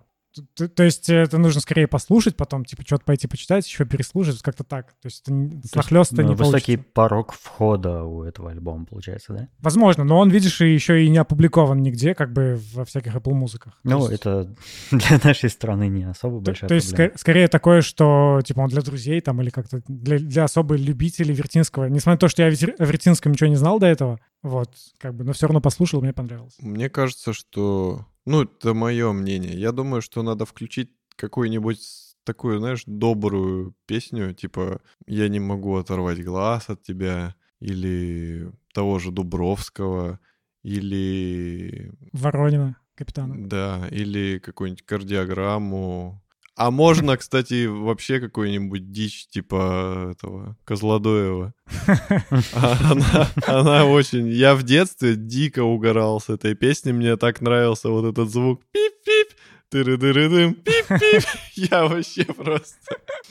то, 0.55 0.67
то 0.67 0.83
есть 0.83 1.09
это 1.09 1.37
нужно 1.37 1.61
скорее 1.61 1.87
послушать, 1.87 2.35
потом, 2.35 2.65
типа, 2.65 2.83
что-то 2.85 3.05
пойти 3.05 3.27
почитать, 3.27 3.67
еще 3.67 3.85
переслушать, 3.85 4.41
как-то 4.41 4.63
так. 4.63 4.93
То 5.01 5.05
есть 5.05 5.23
это 5.23 5.33
нахлёста 5.75 6.21
ну, 6.21 6.29
не 6.29 6.35
Высокий 6.35 6.77
получится. 6.77 6.93
порог 6.93 7.33
входа 7.33 8.03
у 8.03 8.23
этого 8.23 8.51
альбома, 8.51 8.85
получается, 8.85 9.33
да? 9.33 9.47
Возможно, 9.59 10.03
но 10.03 10.17
он, 10.17 10.29
видишь, 10.29 10.61
еще 10.61 11.03
и 11.03 11.09
не 11.09 11.17
опубликован 11.17 11.81
нигде, 11.81 12.13
как 12.15 12.33
бы 12.33 12.59
во 12.73 12.85
всяких 12.85 13.15
Apple 13.15 13.33
музыках. 13.33 13.79
Ну, 13.83 13.99
есть... 14.09 14.21
это 14.21 14.53
для 14.91 15.19
нашей 15.23 15.49
страны 15.49 15.87
не 15.87 16.03
особо 16.03 16.39
большая 16.39 16.67
То, 16.67 16.67
то 16.67 16.75
есть 16.75 16.93
ск- 16.93 17.17
скорее 17.17 17.47
такое, 17.47 17.81
что, 17.81 18.41
типа, 18.43 18.61
он 18.61 18.69
для 18.69 18.81
друзей 18.81 19.21
там 19.21 19.41
или 19.41 19.49
как-то 19.49 19.81
для, 19.87 20.19
для 20.19 20.43
особо 20.43 20.75
любителей 20.75 21.33
Вертинского. 21.33 21.85
Несмотря 21.85 22.13
на 22.13 22.17
то, 22.17 22.27
что 22.27 22.43
я 22.43 22.47
о 22.47 22.85
Вертинском 22.85 23.31
ничего 23.31 23.49
не 23.49 23.55
знал 23.55 23.79
до 23.79 23.87
этого, 23.87 24.19
Вот, 24.47 24.69
как 24.97 25.13
бы, 25.13 25.25
но 25.25 25.33
все 25.33 25.47
равно 25.47 25.59
послушал, 25.59 26.01
мне 26.01 26.13
понравилось. 26.13 26.55
Мне 26.59 26.89
кажется, 26.89 27.33
что... 27.33 28.05
Ну, 28.25 28.43
это 28.43 28.73
мое 28.73 29.11
мнение. 29.11 29.59
Я 29.59 29.71
думаю, 29.71 30.01
что 30.01 30.23
надо 30.23 30.45
включить 30.45 30.91
какую-нибудь 31.17 31.79
такую, 32.23 32.59
знаешь, 32.59 32.83
добрую 32.85 33.75
песню, 33.85 34.33
типа 34.33 34.81
«Я 35.05 35.27
не 35.27 35.39
могу 35.39 35.75
оторвать 35.75 36.23
глаз 36.23 36.69
от 36.69 36.81
тебя», 36.81 37.35
или 37.59 38.51
того 38.73 38.99
же 38.99 39.11
Дубровского, 39.11 40.19
или... 40.63 41.91
Воронина, 42.13 42.77
капитана. 42.95 43.35
Да, 43.47 43.87
или 43.91 44.39
какую-нибудь 44.39 44.85
кардиограмму. 44.85 46.23
А 46.57 46.71
можно, 46.71 47.15
кстати, 47.17 47.67
вообще 47.67 48.19
какую-нибудь 48.19 48.91
дичь 48.91 49.27
типа 49.27 50.09
этого 50.11 50.57
Козлодоева. 50.65 51.53
Она, 52.53 53.29
она 53.45 53.85
очень... 53.85 54.27
Я 54.29 54.55
в 54.55 54.63
детстве 54.63 55.15
дико 55.15 55.63
угорал 55.63 56.19
с 56.19 56.29
этой 56.29 56.55
песней. 56.55 56.93
Мне 56.93 57.15
так 57.15 57.41
нравился 57.41 57.89
вот 57.89 58.05
этот 58.05 58.31
звук. 58.31 58.63
Пип-пип 58.71 59.37
тыры-дыры-дым, 59.69 60.55
пип-пип. 60.55 61.23
Я 61.55 61.85
вообще 61.85 62.23
просто... 62.23 62.77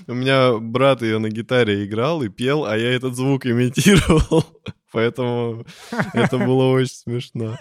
У 0.07 0.15
меня 0.15 0.59
брат 0.59 1.03
ее 1.03 1.19
на 1.19 1.29
гитаре 1.29 1.85
играл 1.85 2.23
и 2.23 2.29
пел, 2.29 2.65
а 2.65 2.77
я 2.77 2.93
этот 2.93 3.17
звук 3.17 3.47
имитировал. 3.47 4.45
Поэтому 4.93 5.65
это 6.13 6.39
было 6.39 6.67
очень 6.67 6.95
смешно. 6.95 7.59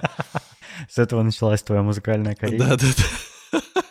С 0.90 0.98
этого 0.98 1.24
началась 1.24 1.64
твоя 1.64 1.82
музыкальная 1.82 2.36
карьера? 2.36 2.78
Да-да-да. 2.78 3.82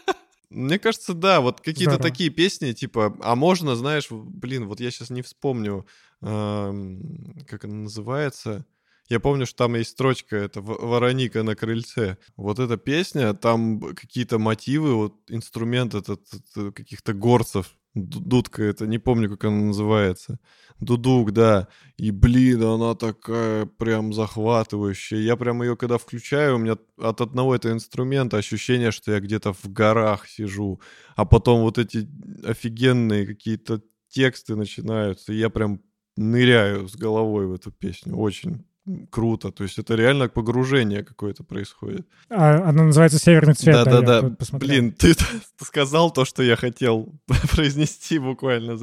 Мне 0.54 0.78
кажется, 0.78 1.14
да, 1.14 1.40
вот 1.40 1.60
какие-то 1.60 1.98
такие 1.98 2.30
песни, 2.30 2.72
типа, 2.72 3.16
а 3.20 3.34
можно, 3.34 3.74
знаешь, 3.74 4.06
блин, 4.10 4.66
вот 4.68 4.80
я 4.80 4.90
сейчас 4.90 5.10
не 5.10 5.22
вспомню, 5.22 5.86
как 6.20 7.64
она 7.64 7.74
называется, 7.74 8.64
я 9.08 9.20
помню, 9.20 9.46
что 9.46 9.64
там 9.64 9.74
есть 9.74 9.90
строчка, 9.90 10.36
это 10.36 10.60
«Вороника 10.62 11.42
на 11.42 11.54
крыльце». 11.54 12.16
Вот 12.36 12.58
эта 12.58 12.76
песня, 12.76 13.34
там 13.34 13.80
какие-то 13.80 14.38
мотивы, 14.38 14.94
вот 14.94 15.14
инструмент 15.28 15.94
этот, 15.94 16.22
этот 16.32 16.74
каких-то 16.74 17.12
горцев, 17.12 17.76
дудка, 17.94 18.62
это 18.62 18.86
не 18.86 18.98
помню, 18.98 19.30
как 19.30 19.44
она 19.44 19.66
называется. 19.66 20.38
Дудук, 20.80 21.32
да. 21.32 21.68
И, 21.96 22.10
блин, 22.10 22.62
она 22.62 22.94
такая 22.94 23.66
прям 23.66 24.12
захватывающая. 24.12 25.18
Я 25.18 25.36
прям 25.36 25.62
ее, 25.62 25.76
когда 25.76 25.98
включаю, 25.98 26.56
у 26.56 26.58
меня 26.58 26.76
от 26.98 27.20
одного 27.20 27.54
этого 27.54 27.72
инструмента 27.72 28.36
ощущение, 28.36 28.90
что 28.90 29.12
я 29.12 29.20
где-то 29.20 29.52
в 29.52 29.68
горах 29.72 30.26
сижу. 30.28 30.80
А 31.14 31.24
потом 31.24 31.60
вот 31.60 31.78
эти 31.78 32.08
офигенные 32.44 33.26
какие-то 33.26 33.82
тексты 34.08 34.56
начинаются, 34.56 35.32
и 35.32 35.38
я 35.38 35.48
прям 35.48 35.80
ныряю 36.16 36.88
с 36.88 36.96
головой 36.96 37.46
в 37.46 37.54
эту 37.54 37.70
песню. 37.70 38.16
Очень 38.16 38.64
круто. 39.10 39.50
То 39.50 39.64
есть 39.64 39.78
это 39.78 39.94
реально 39.94 40.28
погружение 40.28 41.02
какое-то 41.02 41.42
происходит. 41.44 42.06
А, 42.28 42.68
она 42.68 42.84
называется 42.84 43.18
«Северный 43.18 43.54
цвет». 43.54 43.84
Да-да-да. 43.84 44.36
Блин, 44.52 44.92
ты, 44.92 45.14
ты 45.58 45.64
сказал 45.64 46.10
то, 46.10 46.24
что 46.24 46.42
я 46.42 46.56
хотел 46.56 47.12
произнести 47.52 48.18
буквально. 48.18 48.78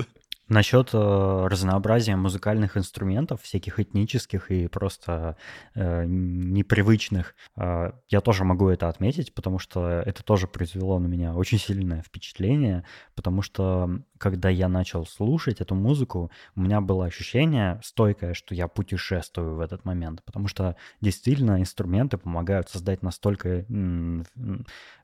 Насчет 0.51 0.89
э, 0.91 0.97
разнообразия 0.97 2.17
музыкальных 2.17 2.75
инструментов, 2.75 3.41
всяких 3.41 3.79
этнических 3.79 4.51
и 4.51 4.67
просто 4.67 5.37
э, 5.75 6.03
непривычных, 6.05 7.35
э, 7.55 7.93
я 8.09 8.19
тоже 8.19 8.43
могу 8.43 8.67
это 8.67 8.89
отметить, 8.89 9.33
потому 9.33 9.59
что 9.59 9.87
это 9.87 10.23
тоже 10.23 10.47
произвело 10.47 10.99
на 10.99 11.07
меня 11.07 11.33
очень 11.35 11.57
сильное 11.57 12.01
впечатление, 12.01 12.83
потому 13.15 13.41
что 13.41 14.01
когда 14.17 14.49
я 14.49 14.67
начал 14.67 15.05
слушать 15.05 15.61
эту 15.61 15.73
музыку, 15.73 16.29
у 16.57 16.59
меня 16.59 16.81
было 16.81 17.05
ощущение 17.05 17.79
стойкое, 17.81 18.33
что 18.33 18.53
я 18.53 18.67
путешествую 18.67 19.55
в 19.55 19.61
этот 19.61 19.85
момент, 19.85 20.21
потому 20.25 20.49
что 20.49 20.75
действительно 20.99 21.61
инструменты 21.61 22.17
помогают 22.17 22.67
создать 22.67 23.03
настолько 23.03 23.65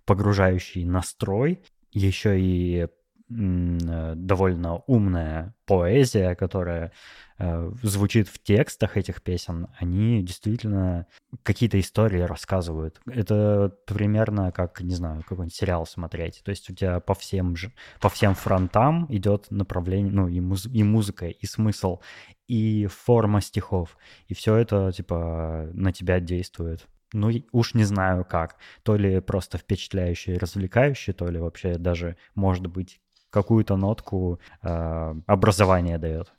погружающий 0.04 0.84
настрой, 0.84 1.64
еще 1.94 2.38
и 2.38 2.88
довольно 3.30 4.84
умная 4.88 5.54
поэзия, 5.66 6.34
которая 6.36 6.94
э, 7.38 7.72
звучит 7.84 8.30
в 8.30 8.42
текстах 8.42 8.96
этих 8.96 9.22
песен, 9.22 9.68
они 9.78 10.24
действительно 10.24 11.08
какие-то 11.44 11.78
истории 11.80 12.22
рассказывают. 12.22 13.02
Это 13.06 13.76
примерно 13.86 14.54
как, 14.54 14.80
не 14.80 14.96
знаю, 14.96 15.24
какой-нибудь 15.24 15.54
сериал 15.54 15.86
смотреть. 15.86 16.42
То 16.46 16.52
есть 16.52 16.70
у 16.70 16.74
тебя 16.74 17.02
по 17.02 17.14
всем, 17.14 17.58
же, 17.58 17.74
по 18.00 18.08
всем 18.08 18.34
фронтам 18.34 19.08
идет 19.10 19.48
направление, 19.50 20.14
ну 20.14 20.30
и, 20.30 20.40
муз, 20.40 20.66
и 20.66 20.84
музыка, 20.84 21.28
и 21.28 21.46
смысл, 21.46 22.00
и 22.48 22.86
форма 22.86 23.42
стихов. 23.42 23.98
И 24.28 24.34
все 24.34 24.56
это, 24.56 24.92
типа, 24.94 25.70
на 25.74 25.92
тебя 25.92 26.22
действует 26.22 26.88
ну, 27.14 27.32
уж 27.54 27.74
не 27.74 27.86
знаю 27.86 28.26
как. 28.26 28.58
То 28.84 28.98
ли 28.98 29.22
просто 29.22 29.58
впечатляющее 29.58 30.36
и 30.36 30.40
развлекающее, 30.40 31.14
то 31.14 31.30
ли 31.30 31.40
вообще 31.40 31.78
даже, 31.78 32.18
может 32.36 32.68
быть, 32.68 33.00
какую-то 33.38 33.78
нотку 33.78 34.40
э, 34.64 35.16
образования 35.28 36.00
дает. 36.00 36.34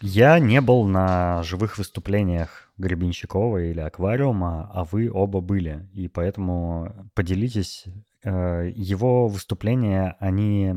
Я 0.00 0.38
не 0.38 0.60
был 0.62 0.86
на 0.86 1.42
живых 1.42 1.76
выступлениях 1.76 2.70
Гребенщикова 2.78 3.58
или 3.58 3.80
Аквариума, 3.80 4.70
а 4.72 4.84
вы 4.84 5.10
оба 5.12 5.40
были. 5.40 5.88
И 5.92 6.08
поэтому 6.08 7.10
поделитесь. 7.14 7.84
Э, 8.24 8.70
его 8.74 9.28
выступления, 9.28 10.16
они 10.20 10.74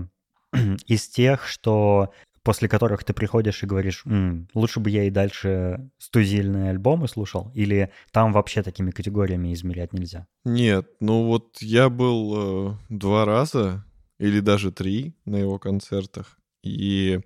из 0.88 1.08
тех, 1.08 1.46
что 1.48 2.12
после 2.44 2.68
которых 2.68 3.04
ты 3.04 3.14
приходишь 3.14 3.64
и 3.64 3.66
говоришь, 3.66 4.04
М, 4.06 4.48
лучше 4.54 4.80
бы 4.80 4.90
я 4.90 5.04
и 5.06 5.10
дальше 5.10 5.90
студийные 5.98 6.72
альбомы 6.72 7.08
слушал, 7.08 7.52
или 7.54 7.92
там 8.12 8.32
вообще 8.34 8.64
такими 8.64 8.92
категориями 8.92 9.54
измерять 9.54 9.94
нельзя? 9.94 10.28
Нет, 10.46 10.88
ну 11.00 11.26
вот 11.26 11.58
я 11.62 11.90
был 11.90 12.72
э, 12.72 12.78
два 12.90 13.26
раза 13.26 13.86
или 14.18 14.40
даже 14.40 14.72
три 14.72 15.16
на 15.26 15.38
его 15.38 15.60
концертах, 15.60 16.38
и 16.64 17.22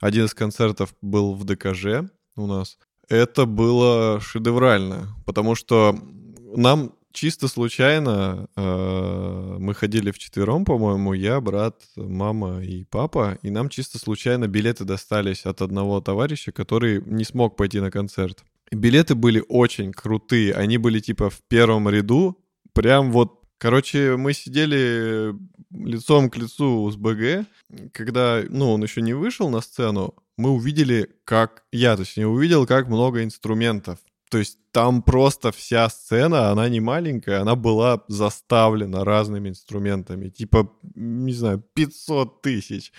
один 0.00 0.26
из 0.26 0.34
концертов 0.34 0.94
был 1.00 1.34
в 1.34 1.44
ДКЖ 1.44 2.10
у 2.36 2.46
нас. 2.46 2.78
Это 3.08 3.46
было 3.46 4.20
шедеврально, 4.20 5.14
потому 5.24 5.54
что 5.54 5.96
нам 6.56 6.92
чисто 7.16 7.48
случайно 7.48 8.46
э, 8.56 9.56
мы 9.58 9.74
ходили 9.74 10.10
вчетвером, 10.10 10.64
по-моему, 10.64 11.14
я, 11.14 11.40
брат, 11.40 11.80
мама 11.96 12.62
и 12.62 12.84
папа, 12.84 13.38
и 13.42 13.50
нам 13.50 13.70
чисто 13.70 13.98
случайно 13.98 14.46
билеты 14.46 14.84
достались 14.84 15.46
от 15.46 15.62
одного 15.62 16.00
товарища, 16.00 16.52
который 16.52 17.02
не 17.06 17.24
смог 17.24 17.56
пойти 17.56 17.80
на 17.80 17.90
концерт. 17.90 18.44
Билеты 18.70 19.14
были 19.14 19.42
очень 19.48 19.92
крутые, 19.92 20.52
они 20.52 20.76
были 20.76 21.00
типа 21.00 21.30
в 21.30 21.40
первом 21.48 21.88
ряду, 21.88 22.38
прям 22.72 23.10
вот 23.12 23.42
Короче, 23.58 24.18
мы 24.18 24.34
сидели 24.34 25.34
лицом 25.70 26.28
к 26.28 26.36
лицу 26.36 26.90
с 26.90 26.96
БГ, 26.96 27.46
когда, 27.92 28.42
ну, 28.50 28.72
он 28.72 28.82
еще 28.82 29.00
не 29.00 29.14
вышел 29.14 29.48
на 29.48 29.62
сцену, 29.62 30.14
мы 30.36 30.50
увидели, 30.50 31.08
как, 31.24 31.64
я 31.72 31.96
точнее 31.96 32.26
увидел, 32.26 32.66
как 32.66 32.88
много 32.88 33.24
инструментов. 33.24 33.98
То 34.30 34.38
есть 34.38 34.58
там 34.72 35.02
просто 35.02 35.52
вся 35.52 35.88
сцена, 35.88 36.50
она 36.50 36.68
не 36.68 36.80
маленькая, 36.80 37.40
она 37.40 37.54
была 37.54 38.02
заставлена 38.08 39.04
разными 39.04 39.50
инструментами, 39.50 40.28
типа, 40.28 40.72
не 40.94 41.32
знаю, 41.32 41.62
500 41.74 42.42
тысяч. 42.42 42.92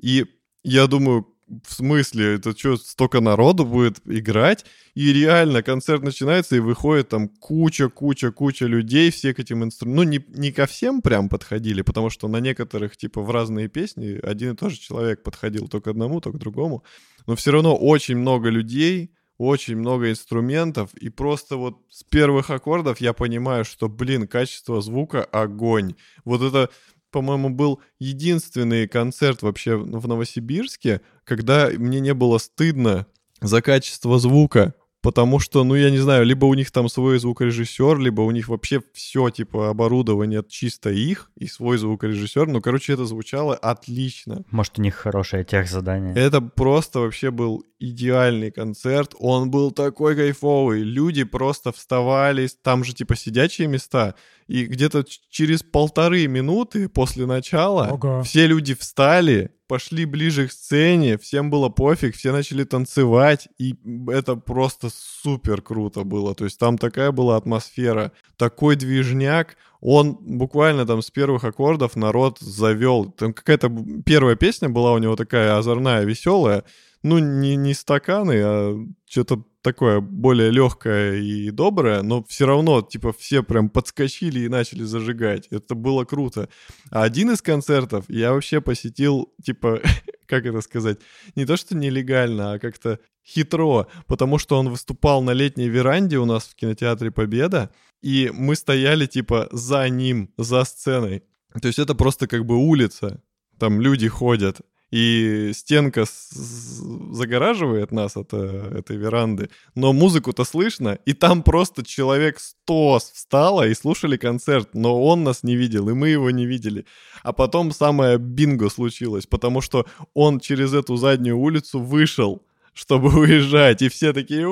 И 0.00 0.26
я 0.62 0.86
думаю, 0.86 1.26
в 1.64 1.72
смысле, 1.72 2.34
это 2.34 2.56
что, 2.56 2.76
столько 2.76 3.20
народу 3.20 3.64
будет 3.64 4.00
играть? 4.04 4.64
И 4.94 5.12
реально 5.12 5.62
концерт 5.62 6.02
начинается, 6.02 6.56
и 6.56 6.60
выходит 6.60 7.08
там 7.08 7.28
куча-куча-куча 7.28 8.66
людей, 8.66 9.10
все 9.10 9.32
к 9.32 9.38
этим 9.38 9.62
инструментам. 9.62 10.04
Ну, 10.04 10.10
не, 10.10 10.24
не 10.28 10.52
ко 10.52 10.66
всем 10.66 11.02
прям 11.02 11.28
подходили, 11.28 11.82
потому 11.82 12.10
что 12.10 12.26
на 12.28 12.38
некоторых, 12.38 12.96
типа, 12.96 13.22
в 13.22 13.30
разные 13.30 13.68
песни 13.68 14.18
один 14.22 14.52
и 14.52 14.56
тот 14.56 14.72
же 14.72 14.78
человек 14.78 15.22
подходил 15.22 15.68
то 15.68 15.80
к 15.80 15.86
одному, 15.86 16.20
то 16.20 16.32
к 16.32 16.38
другому. 16.38 16.82
Но 17.26 17.36
все 17.36 17.52
равно 17.52 17.76
очень 17.76 18.16
много 18.16 18.48
людей, 18.48 19.12
очень 19.38 19.76
много 19.76 20.10
инструментов, 20.10 20.94
и 20.94 21.08
просто 21.08 21.56
вот 21.56 21.78
с 21.90 22.04
первых 22.04 22.50
аккордов 22.50 23.00
я 23.00 23.12
понимаю, 23.12 23.64
что, 23.64 23.88
блин, 23.88 24.26
качество 24.26 24.80
звука— 24.80 25.24
огонь. 25.32 25.94
Вот 26.24 26.42
это, 26.42 26.70
по-моему, 27.10 27.50
был 27.50 27.80
единственный 27.98 28.88
концерт 28.88 29.42
вообще 29.42 29.76
в 29.76 30.08
Новосибирске, 30.08 31.00
когда 31.24 31.68
мне 31.68 32.00
не 32.00 32.14
было 32.14 32.38
стыдно 32.38 33.06
за 33.40 33.60
качество 33.62 34.18
звука, 34.18 34.74
потому 35.06 35.38
что, 35.38 35.62
ну, 35.62 35.76
я 35.76 35.90
не 35.90 35.98
знаю, 35.98 36.26
либо 36.26 36.46
у 36.46 36.54
них 36.54 36.72
там 36.72 36.88
свой 36.88 37.20
звукорежиссер, 37.20 37.96
либо 38.00 38.22
у 38.22 38.32
них 38.32 38.48
вообще 38.48 38.82
все, 38.92 39.30
типа, 39.30 39.70
оборудование 39.70 40.42
чисто 40.48 40.90
их 40.90 41.30
и 41.36 41.46
свой 41.46 41.78
звукорежиссер. 41.78 42.48
Ну, 42.48 42.60
короче, 42.60 42.92
это 42.92 43.04
звучало 43.04 43.54
отлично. 43.54 44.42
Может, 44.50 44.80
у 44.80 44.82
них 44.82 44.96
хорошее 44.96 45.44
техзадание. 45.44 46.12
Это 46.16 46.40
просто 46.40 46.98
вообще 46.98 47.30
был 47.30 47.64
идеальный 47.78 48.50
концерт. 48.50 49.14
Он 49.20 49.48
был 49.48 49.70
такой 49.70 50.16
кайфовый. 50.16 50.82
Люди 50.82 51.22
просто 51.22 51.70
вставали, 51.70 52.48
там 52.62 52.82
же, 52.82 52.92
типа, 52.92 53.14
сидячие 53.14 53.68
места. 53.68 54.16
И 54.48 54.64
где-то 54.66 55.04
через 55.30 55.62
полторы 55.62 56.26
минуты 56.26 56.88
после 56.88 57.26
начала 57.26 57.90
Ого. 57.92 58.22
все 58.24 58.48
люди 58.48 58.74
встали, 58.74 59.52
пошли 59.66 60.04
ближе 60.04 60.48
к 60.48 60.52
сцене, 60.52 61.18
всем 61.18 61.50
было 61.50 61.68
пофиг, 61.68 62.16
все 62.16 62.32
начали 62.32 62.64
танцевать, 62.64 63.48
и 63.58 63.74
это 64.08 64.36
просто 64.36 64.88
супер 64.90 65.62
круто 65.62 66.04
было. 66.04 66.34
То 66.34 66.44
есть 66.44 66.58
там 66.58 66.78
такая 66.78 67.12
была 67.12 67.36
атмосфера, 67.36 68.12
такой 68.36 68.76
движняк. 68.76 69.56
Он 69.80 70.14
буквально 70.20 70.86
там 70.86 71.02
с 71.02 71.10
первых 71.10 71.44
аккордов 71.44 71.96
народ 71.96 72.38
завел. 72.38 73.10
Там 73.10 73.32
какая-то 73.32 73.70
первая 74.04 74.36
песня 74.36 74.68
была 74.68 74.92
у 74.92 74.98
него 74.98 75.16
такая 75.16 75.56
озорная, 75.56 76.04
веселая. 76.04 76.64
Ну, 77.02 77.18
не, 77.18 77.56
не 77.56 77.74
стаканы, 77.74 78.40
а 78.42 78.86
что-то 79.08 79.44
такое 79.66 80.00
более 80.00 80.52
легкое 80.52 81.16
и 81.16 81.50
доброе, 81.50 82.02
но 82.02 82.22
все 82.28 82.46
равно, 82.46 82.82
типа, 82.82 83.12
все 83.12 83.42
прям 83.42 83.68
подскочили 83.68 84.40
и 84.40 84.48
начали 84.48 84.84
зажигать. 84.84 85.48
Это 85.50 85.74
было 85.74 86.04
круто. 86.04 86.48
А 86.92 87.02
один 87.02 87.32
из 87.32 87.42
концертов 87.42 88.04
я 88.06 88.32
вообще 88.32 88.60
посетил, 88.60 89.34
типа, 89.42 89.80
как 90.26 90.46
это 90.46 90.60
сказать, 90.60 91.00
не 91.34 91.46
то 91.46 91.56
что 91.56 91.76
нелегально, 91.76 92.52
а 92.52 92.58
как-то 92.60 93.00
хитро, 93.26 93.88
потому 94.06 94.38
что 94.38 94.56
он 94.56 94.68
выступал 94.68 95.20
на 95.20 95.32
летней 95.32 95.68
веранде 95.68 96.18
у 96.18 96.26
нас 96.26 96.44
в 96.44 96.54
кинотеатре 96.54 97.10
Победа, 97.10 97.72
и 98.02 98.30
мы 98.32 98.54
стояли, 98.54 99.06
типа, 99.06 99.48
за 99.50 99.88
ним, 99.88 100.30
за 100.38 100.62
сценой. 100.62 101.24
То 101.60 101.66
есть 101.66 101.80
это 101.80 101.96
просто 101.96 102.28
как 102.28 102.46
бы 102.46 102.54
улица, 102.54 103.20
там 103.58 103.80
люди 103.80 104.06
ходят, 104.06 104.60
и 104.96 105.52
стенка 105.52 106.06
загораживает 106.30 107.92
нас 107.92 108.16
от 108.16 108.32
э, 108.32 108.78
этой 108.78 108.96
веранды, 108.96 109.50
но 109.74 109.92
музыку-то 109.92 110.44
слышно, 110.44 110.98
и 111.04 111.12
там 111.12 111.42
просто 111.42 111.84
человек 111.84 112.40
100 112.40 113.00
встало 113.12 113.68
и 113.68 113.74
слушали 113.74 114.16
концерт, 114.16 114.70
но 114.72 115.04
он 115.04 115.22
нас 115.22 115.42
не 115.42 115.54
видел, 115.54 115.90
и 115.90 115.92
мы 115.92 116.08
его 116.08 116.30
не 116.30 116.46
видели. 116.46 116.86
А 117.22 117.34
потом 117.34 117.72
самое 117.72 118.16
бинго 118.16 118.70
случилось, 118.70 119.26
потому 119.26 119.60
что 119.60 119.84
он 120.14 120.40
через 120.40 120.72
эту 120.72 120.96
заднюю 120.96 121.38
улицу 121.38 121.78
вышел, 121.78 122.40
чтобы 122.72 123.10
уезжать, 123.20 123.82
и 123.82 123.90
все 123.90 124.14
такие! 124.14 124.46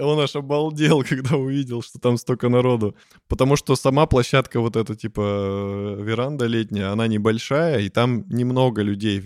Он 0.00 0.20
аж 0.20 0.36
обалдел, 0.36 1.02
когда 1.08 1.36
увидел, 1.36 1.82
что 1.82 1.98
там 1.98 2.18
столько 2.18 2.50
народу. 2.50 2.94
Потому 3.26 3.56
что 3.56 3.74
сама 3.74 4.06
площадка 4.06 4.60
вот 4.60 4.76
эта, 4.76 4.94
типа, 4.94 5.20
э, 5.20 6.02
веранда 6.02 6.46
летняя, 6.46 6.92
она 6.92 7.06
небольшая, 7.06 7.80
и 7.80 7.88
там 7.88 8.28
немного 8.28 8.82
людей 8.82 9.22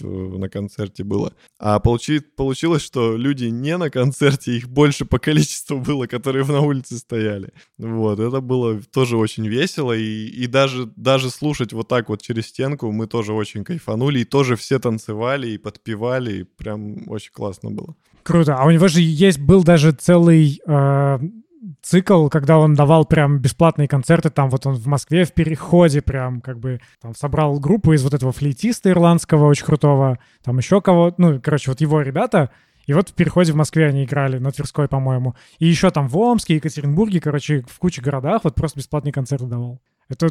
на 0.00 0.48
концерте 0.48 1.04
было. 1.04 1.32
А 1.58 1.78
получи- 1.78 2.20
получилось, 2.20 2.82
что 2.82 3.16
люди 3.16 3.46
не 3.46 3.76
на 3.76 3.90
концерте, 3.90 4.56
их 4.56 4.68
больше 4.68 5.04
по 5.04 5.18
количеству 5.18 5.78
было, 5.78 6.06
которые 6.06 6.44
на 6.44 6.60
улице 6.60 6.98
стояли. 6.98 7.52
Вот, 7.78 8.20
это 8.20 8.40
было 8.40 8.80
тоже 8.82 9.16
очень 9.16 9.46
весело, 9.46 9.92
и, 9.92 10.26
и 10.26 10.46
даже, 10.46 10.86
даже 10.96 11.30
слушать 11.30 11.72
вот 11.72 11.88
так 11.88 12.08
вот 12.08 12.22
через 12.22 12.46
стенку 12.46 12.90
мы 12.92 13.06
тоже 13.06 13.32
очень 13.32 13.64
кайфанули, 13.64 14.20
и 14.20 14.24
тоже 14.24 14.56
все 14.56 14.78
танцевали 14.78 15.50
и 15.50 15.58
подпевали, 15.58 16.40
и 16.40 16.44
прям 16.44 17.08
очень 17.08 17.32
классно 17.32 17.70
было. 17.70 17.94
Круто. 18.24 18.56
А 18.56 18.64
у 18.64 18.70
него 18.70 18.88
же 18.88 19.00
есть 19.02 19.38
был 19.38 19.62
даже 19.64 19.92
целый 19.92 20.60
э, 20.66 21.18
цикл, 21.82 22.28
когда 22.28 22.58
он 22.58 22.74
давал 22.74 23.04
прям 23.04 23.38
бесплатные 23.38 23.88
концерты. 23.88 24.30
Там 24.30 24.50
вот 24.50 24.66
он 24.66 24.74
в 24.74 24.86
Москве 24.86 25.24
в 25.24 25.32
переходе 25.32 26.02
прям 26.02 26.40
как 26.40 26.58
бы 26.58 26.80
там 27.00 27.14
собрал 27.14 27.58
группу 27.58 27.92
из 27.92 28.02
вот 28.02 28.14
этого 28.14 28.32
флейтиста 28.32 28.90
ирландского 28.90 29.46
очень 29.46 29.66
крутого, 29.66 30.18
там 30.42 30.58
еще 30.58 30.80
кого 30.80 31.14
ну, 31.18 31.40
короче, 31.40 31.70
вот 31.70 31.80
его 31.80 32.00
ребята. 32.00 32.50
И 32.86 32.92
вот 32.92 33.08
в 33.08 33.14
переходе 33.14 33.52
в 33.52 33.56
Москве 33.56 33.86
они 33.86 34.04
играли, 34.04 34.38
на 34.38 34.52
Тверской, 34.52 34.88
по-моему. 34.88 35.34
И 35.58 35.66
еще 35.66 35.90
там 35.90 36.06
в 36.08 36.18
Омске, 36.18 36.56
Екатеринбурге, 36.56 37.20
короче, 37.20 37.64
в 37.66 37.78
куче 37.78 38.02
городах 38.02 38.42
вот 38.44 38.54
просто 38.54 38.78
бесплатные 38.78 39.12
концерты 39.12 39.46
давал. 39.46 39.80
Это, 40.08 40.28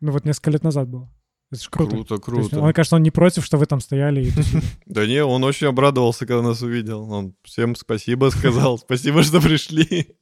ну 0.00 0.12
вот 0.12 0.24
несколько 0.24 0.50
лет 0.50 0.62
назад 0.62 0.88
было. 0.88 1.10
Это 1.50 1.62
же 1.62 1.70
круто. 1.70 1.90
Круто, 1.92 2.08
То 2.08 2.14
есть, 2.36 2.50
круто. 2.50 2.60
он, 2.60 2.72
кажется, 2.74 2.96
он 2.96 3.02
не 3.02 3.10
против, 3.10 3.44
что 3.44 3.56
вы 3.56 3.66
там 3.66 3.80
стояли 3.80 4.26
и. 4.26 4.32
Да 4.86 5.06
не, 5.06 5.24
он 5.24 5.44
очень 5.44 5.66
обрадовался, 5.66 6.26
когда 6.26 6.42
нас 6.42 6.60
увидел. 6.62 7.10
Он 7.10 7.34
всем 7.42 7.74
спасибо 7.74 8.30
сказал. 8.30 8.78
Спасибо, 8.88 9.22
что 9.22 9.40
пришли. 9.40 10.16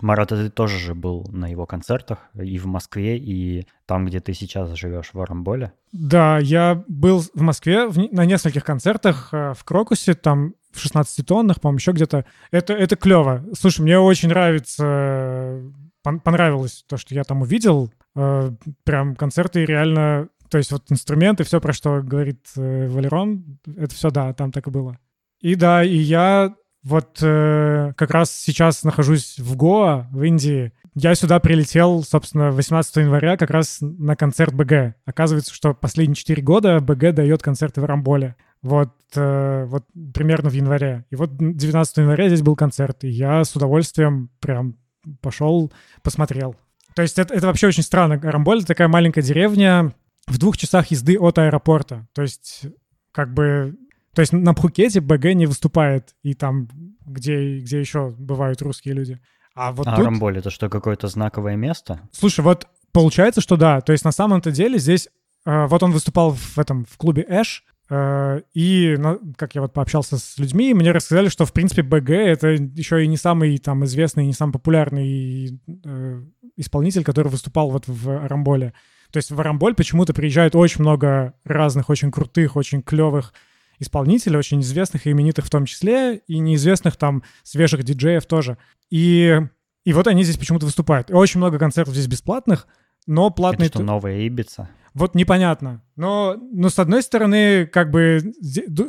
Марат, 0.00 0.32
а 0.32 0.36
ты 0.36 0.50
тоже 0.50 0.78
же 0.78 0.94
был 0.94 1.28
на 1.32 1.48
его 1.48 1.66
концертах 1.66 2.18
и 2.40 2.58
в 2.58 2.66
Москве, 2.66 3.18
и 3.18 3.66
там, 3.86 4.06
где 4.06 4.20
ты 4.20 4.34
сейчас 4.34 4.70
живешь, 4.74 5.10
в 5.12 5.20
Арамболе. 5.20 5.72
Да, 5.92 6.38
я 6.38 6.84
был 6.86 7.22
в 7.34 7.40
Москве 7.40 7.88
на 8.12 8.24
нескольких 8.24 8.62
концертах 8.64 9.30
э, 9.32 9.54
в 9.56 9.64
Крокусе, 9.64 10.14
там 10.14 10.54
в 10.70 10.78
16 10.80 11.26
тоннах, 11.26 11.60
по-моему, 11.60 11.78
еще 11.78 11.92
где-то. 11.92 12.24
Это, 12.50 12.74
это 12.74 12.94
клево. 12.96 13.44
Слушай, 13.58 13.80
мне 13.80 13.98
очень 13.98 14.28
нравится, 14.28 14.84
э, 14.86 15.70
пон- 16.06 16.20
понравилось 16.20 16.84
то, 16.86 16.96
что 16.98 17.14
я 17.14 17.24
там 17.24 17.42
увидел. 17.42 17.90
Э, 18.14 18.52
Прям 18.84 19.16
концерты 19.16 19.64
реально... 19.64 20.28
То 20.50 20.58
есть 20.58 20.72
вот 20.72 20.90
инструменты, 20.90 21.44
все, 21.44 21.60
про 21.60 21.72
что 21.72 22.02
говорит 22.02 22.46
э, 22.56 22.88
Валерон, 22.88 23.58
это 23.76 23.94
все, 23.94 24.10
да, 24.10 24.32
там 24.32 24.52
так 24.52 24.66
и 24.66 24.70
было. 24.70 24.98
И 25.40 25.54
да, 25.54 25.84
и 25.84 25.96
я 25.96 26.54
вот 26.82 27.18
э, 27.22 27.92
как 27.96 28.10
раз 28.10 28.32
сейчас 28.32 28.82
нахожусь 28.82 29.38
в 29.38 29.56
Гоа, 29.56 30.08
в 30.10 30.22
Индии. 30.22 30.72
Я 30.94 31.14
сюда 31.14 31.38
прилетел, 31.38 32.02
собственно, 32.02 32.50
18 32.50 32.96
января 32.96 33.36
как 33.36 33.50
раз 33.50 33.78
на 33.80 34.16
концерт 34.16 34.54
БГ. 34.54 34.94
Оказывается, 35.04 35.54
что 35.54 35.74
последние 35.74 36.16
4 36.16 36.42
года 36.42 36.80
БГ 36.80 37.14
дает 37.14 37.42
концерты 37.42 37.80
в 37.80 37.84
Рамболе. 37.84 38.36
Вот, 38.62 38.94
э, 39.14 39.64
вот 39.66 39.84
примерно 40.14 40.50
в 40.50 40.54
январе. 40.54 41.04
И 41.10 41.16
вот 41.16 41.36
19 41.36 41.98
января 41.98 42.28
здесь 42.28 42.42
был 42.42 42.56
концерт, 42.56 43.04
и 43.04 43.08
я 43.08 43.44
с 43.44 43.54
удовольствием 43.54 44.30
прям 44.40 44.76
пошел, 45.20 45.72
посмотрел. 46.02 46.56
То 46.94 47.02
есть 47.02 47.18
это, 47.18 47.32
это 47.34 47.46
вообще 47.46 47.68
очень 47.68 47.84
странно. 47.84 48.20
Рамболь— 48.20 48.64
такая 48.66 48.88
маленькая 48.88 49.22
деревня 49.22 49.94
в 50.28 50.38
двух 50.38 50.56
часах 50.56 50.90
езды 50.90 51.18
от 51.18 51.38
аэропорта. 51.38 52.06
То 52.12 52.22
есть 52.22 52.66
как 53.12 53.34
бы... 53.34 53.76
То 54.14 54.22
есть 54.22 54.32
на 54.32 54.54
Пхукете 54.54 55.00
БГ 55.00 55.34
не 55.34 55.46
выступает, 55.46 56.14
и 56.22 56.34
там, 56.34 56.68
где, 57.06 57.58
где 57.58 57.80
еще 57.80 58.10
бывают 58.10 58.62
русские 58.62 58.94
люди. 58.94 59.20
А 59.54 59.72
вот 59.72 59.86
а 59.86 59.96
тут... 59.96 60.00
Арамболь 60.00 60.38
это 60.38 60.50
что, 60.50 60.68
какое-то 60.68 61.08
знаковое 61.08 61.56
место? 61.56 62.00
Слушай, 62.12 62.40
вот 62.40 62.66
получается, 62.92 63.40
что 63.40 63.56
да. 63.56 63.80
То 63.80 63.92
есть 63.92 64.04
на 64.04 64.12
самом-то 64.12 64.50
деле 64.50 64.78
здесь... 64.78 65.08
э, 65.46 65.66
вот 65.66 65.82
он 65.82 65.92
выступал 65.92 66.32
в 66.32 66.58
этом, 66.58 66.84
в 66.84 66.96
клубе 66.96 67.24
Эш, 67.28 67.64
э, 67.90 68.40
и, 68.54 68.96
на- 68.98 69.18
как 69.36 69.54
я 69.54 69.62
вот 69.62 69.72
пообщался 69.72 70.18
с 70.18 70.38
людьми, 70.38 70.74
мне 70.74 70.92
рассказали, 70.92 71.28
что, 71.28 71.44
в 71.44 71.52
принципе, 71.52 71.82
БГ— 71.82 72.10
это 72.10 72.48
еще 72.48 73.04
и 73.04 73.08
не 73.08 73.16
самый 73.16 73.58
там 73.58 73.84
известный, 73.84 74.26
не 74.26 74.32
самый 74.32 74.52
популярный 74.52 75.60
э, 75.84 76.22
исполнитель, 76.56 77.04
который 77.04 77.28
выступал 77.28 77.70
вот 77.70 77.84
в 77.86 78.10
Арамболе. 78.10 78.74
То 79.12 79.16
есть 79.18 79.30
в 79.30 79.40
Арамболь 79.40 79.74
почему-то 79.74 80.12
приезжает 80.14 80.54
очень 80.54 80.82
много 80.82 81.34
разных, 81.44 81.88
очень 81.88 82.10
крутых, 82.10 82.56
очень 82.56 82.82
клевых 82.82 83.32
исполнителей, 83.78 84.36
очень 84.38 84.60
известных 84.60 85.06
и 85.06 85.10
именитых 85.12 85.46
в 85.46 85.50
том 85.50 85.64
числе, 85.64 86.16
и 86.26 86.38
неизвестных 86.40 86.96
там 86.96 87.22
свежих 87.42 87.84
диджеев 87.84 88.26
тоже. 88.26 88.58
И, 88.90 89.40
и 89.84 89.92
вот 89.92 90.06
они 90.08 90.24
здесь 90.24 90.36
почему-то 90.36 90.66
выступают. 90.66 91.10
И 91.10 91.14
очень 91.14 91.38
много 91.38 91.58
концертов 91.58 91.94
здесь 91.94 92.08
бесплатных, 92.08 92.66
но 93.06 93.28
Это 93.28 93.34
платные... 93.36 93.68
что, 93.68 93.78
ту- 93.78 93.84
новая 93.84 94.18
Ибица? 94.26 94.68
Вот 94.94 95.14
непонятно. 95.14 95.82
Но, 95.96 96.36
но 96.52 96.68
с 96.70 96.78
одной 96.78 97.02
стороны, 97.02 97.66
как 97.66 97.90
бы 97.90 98.20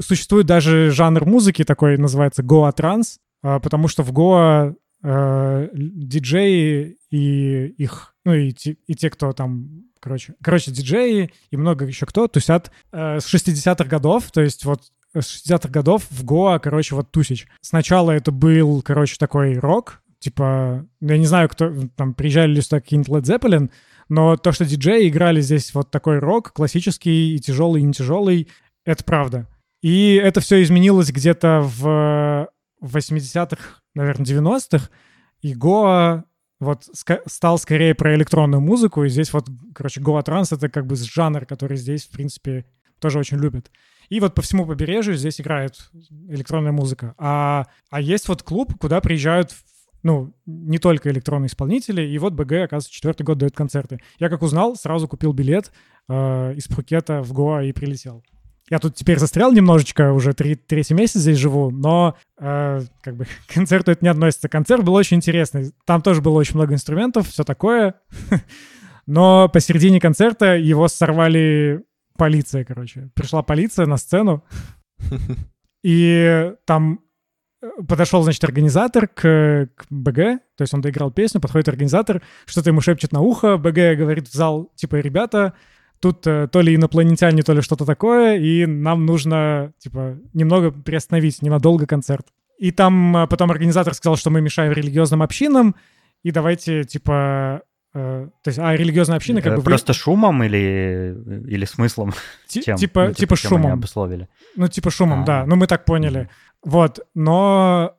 существует 0.01 0.47
даже 0.47 0.89
жанр 0.91 1.23
музыки 1.25 1.63
такой, 1.63 1.97
называется 1.97 2.41
Гоа 2.41 2.71
Транс, 2.71 3.19
а, 3.43 3.59
потому 3.59 3.87
что 3.87 4.01
в 4.03 4.11
Гоа 4.11 4.75
л- 5.03 5.69
диджеи 5.73 6.97
и 7.11 7.67
их, 7.77 8.15
ну 8.25 8.33
и, 8.33 8.51
те- 8.51 8.77
и 8.87 8.95
те, 8.95 9.09
кто 9.09 9.31
там, 9.33 9.83
короче, 9.99 10.35
короче, 10.41 10.71
диджеи 10.71 11.31
и 11.51 11.57
много 11.57 11.85
еще 11.85 12.05
кто 12.05 12.27
тусят 12.27 12.71
э, 12.91 13.19
с 13.19 13.33
60-х 13.33 13.85
годов, 13.85 14.31
то 14.31 14.41
есть 14.41 14.65
вот 14.65 14.83
с 15.13 15.47
60-х 15.47 15.69
годов 15.69 16.05
в 16.09 16.23
Гоа, 16.23 16.59
короче, 16.59 16.95
вот 16.95 17.11
тусич. 17.11 17.47
Сначала 17.61 18.11
это 18.11 18.31
был, 18.31 18.81
короче, 18.81 19.15
такой 19.17 19.57
рок, 19.57 20.01
типа, 20.19 20.85
я 21.01 21.17
не 21.17 21.25
знаю, 21.25 21.49
кто 21.49 21.73
там 21.95 22.13
приезжали 22.13 22.53
ли 22.53 22.61
сюда 22.61 22.81
какие-нибудь 22.81 23.09
Led 23.09 23.23
Zeppelin, 23.23 23.71
но 24.09 24.37
то, 24.37 24.51
что 24.51 24.65
диджеи 24.65 25.07
играли 25.07 25.41
здесь 25.41 25.73
вот 25.73 25.91
такой 25.91 26.19
рок, 26.19 26.51
классический 26.53 27.35
и 27.35 27.39
тяжелый, 27.39 27.81
и 27.81 27.85
не 27.85 27.93
тяжелый, 27.93 28.49
это 28.85 29.03
правда. 29.03 29.47
И 29.81 30.15
это 30.15 30.41
все 30.41 30.61
изменилось 30.61 31.11
где-то 31.11 31.61
в 31.61 32.49
80-х, 32.83 33.81
наверное, 33.95 34.25
90-х, 34.25 34.89
и 35.41 35.53
Гоа 35.53 36.25
вот 36.59 36.83
ска- 36.93 37.21
стал 37.25 37.57
скорее 37.57 37.95
про 37.95 38.15
электронную 38.15 38.61
музыку, 38.61 39.03
и 39.03 39.09
здесь 39.09 39.33
вот, 39.33 39.47
короче, 39.73 40.01
Гоа 40.01 40.21
Транс— 40.21 40.51
это 40.53 40.69
как 40.69 40.85
бы 40.85 40.95
жанр, 40.95 41.45
который 41.45 41.77
здесь, 41.77 42.05
в 42.05 42.11
принципе, 42.11 42.65
тоже 42.99 43.19
очень 43.19 43.37
любят. 43.37 43.71
И 44.09 44.19
вот 44.19 44.35
по 44.35 44.41
всему 44.41 44.65
побережью 44.65 45.15
здесь 45.15 45.39
играет 45.39 45.89
электронная 46.27 46.71
музыка. 46.71 47.13
А, 47.17 47.67
а 47.89 48.01
есть 48.01 48.27
вот 48.27 48.43
клуб, 48.43 48.73
куда 48.79 49.01
приезжают 49.01 49.53
ну, 50.03 50.33
не 50.45 50.79
только 50.79 51.09
электронные 51.09 51.47
исполнители, 51.47 52.01
и 52.01 52.17
вот 52.17 52.33
БГ, 52.33 52.63
оказывается, 52.63 52.91
четвертый 52.91 53.23
год 53.23 53.37
дает 53.37 53.55
концерты. 53.55 53.99
Я 54.17 54.29
как 54.29 54.41
узнал, 54.41 54.75
сразу 54.75 55.07
купил 55.07 55.33
билет 55.33 55.71
э, 56.07 56.53
из 56.55 56.67
Пхукета 56.67 57.21
в 57.21 57.33
Гоа 57.33 57.63
и 57.63 57.73
прилетел. 57.73 58.23
Я 58.69 58.79
тут 58.79 58.95
теперь 58.95 59.17
застрял 59.17 59.51
немножечко, 59.51 60.13
уже 60.13 60.33
три, 60.33 60.55
третий 60.55 60.93
месяц 60.93 61.21
здесь 61.21 61.37
живу, 61.37 61.71
но 61.71 62.15
э, 62.37 62.81
как 63.01 63.15
бы 63.15 63.25
к 63.47 63.53
концерту 63.53 63.91
это 63.91 64.03
не 64.03 64.09
относится. 64.09 64.49
Концерт 64.49 64.83
был 64.83 64.93
очень 64.93 65.17
интересный. 65.17 65.71
Там 65.85 66.01
тоже 66.01 66.21
было 66.21 66.37
очень 66.37 66.55
много 66.55 66.73
инструментов, 66.73 67.27
все 67.27 67.43
такое. 67.43 67.95
Но 69.07 69.49
посередине 69.49 69.99
концерта 69.99 70.55
его 70.55 70.87
сорвали 70.87 71.83
полиция, 72.15 72.63
короче. 72.63 73.09
Пришла 73.15 73.41
полиция 73.41 73.87
на 73.87 73.97
сцену, 73.97 74.43
и 75.83 76.53
там 76.65 76.99
э, 77.63 77.67
подошел, 77.87 78.21
значит, 78.21 78.43
организатор 78.43 79.07
к, 79.07 79.69
к 79.75 79.85
БГ, 79.89 80.15
то 80.55 80.61
есть 80.61 80.73
он 80.75 80.81
доиграл 80.81 81.09
песню, 81.09 81.41
подходит 81.41 81.69
организатор, 81.69 82.21
что-то 82.45 82.69
ему 82.69 82.81
шепчет 82.81 83.11
на 83.11 83.21
ухо, 83.21 83.57
БГ 83.57 83.97
говорит 83.97 84.27
в 84.27 84.33
зал, 84.33 84.71
типа, 84.75 84.97
ребята, 84.97 85.53
тут 85.99 86.25
э, 86.27 86.47
то 86.51 86.61
ли 86.61 86.75
инопланетяне, 86.75 87.41
то 87.43 87.53
ли 87.53 87.61
что-то 87.61 87.85
такое, 87.85 88.37
и 88.37 88.65
нам 88.65 89.05
нужно, 89.05 89.73
типа, 89.79 90.17
немного 90.33 90.71
приостановить, 90.71 91.41
ненадолго 91.41 91.85
концерт. 91.85 92.25
И 92.57 92.71
там 92.71 93.15
э, 93.17 93.27
потом 93.27 93.51
организатор 93.51 93.93
сказал, 93.93 94.15
что 94.17 94.29
мы 94.29 94.41
мешаем 94.41 94.71
религиозным 94.73 95.21
общинам, 95.21 95.75
и 96.23 96.31
давайте, 96.31 96.83
типа, 96.83 97.61
э, 97.93 98.27
то 98.43 98.47
есть, 98.49 98.59
а 98.59 98.75
религиозная 98.75 99.17
община 99.17 99.41
как 99.41 99.53
бы... 99.53 99.57
вы- 99.61 99.63
Просто 99.65 99.93
шумом 99.93 100.43
или, 100.43 101.15
или 101.47 101.65
смыслом? 101.65 102.13
Ти- 102.47 102.61
Тем, 102.61 102.77
типа, 102.77 103.07
ну, 103.07 103.13
типа 103.13 103.37
чем 103.37 103.51
они 103.53 103.61
шумом. 103.63 103.73
обусловили? 103.79 104.27
Ну, 104.55 104.67
типа 104.67 104.91
шумом, 104.91 105.21
А. 105.21 105.25
да. 105.25 105.45
Ну, 105.45 105.55
мы 105.55 105.67
так 105.67 105.85
поняли. 105.85 106.29
Вот, 106.63 106.99
но... 107.15 107.93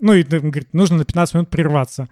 Ну, 0.00 0.14
и 0.14 0.24
он 0.34 0.50
говорит, 0.50 0.74
нужно 0.74 0.96
на 0.96 1.04
15 1.04 1.34
минут 1.34 1.48
прерваться. 1.50 2.08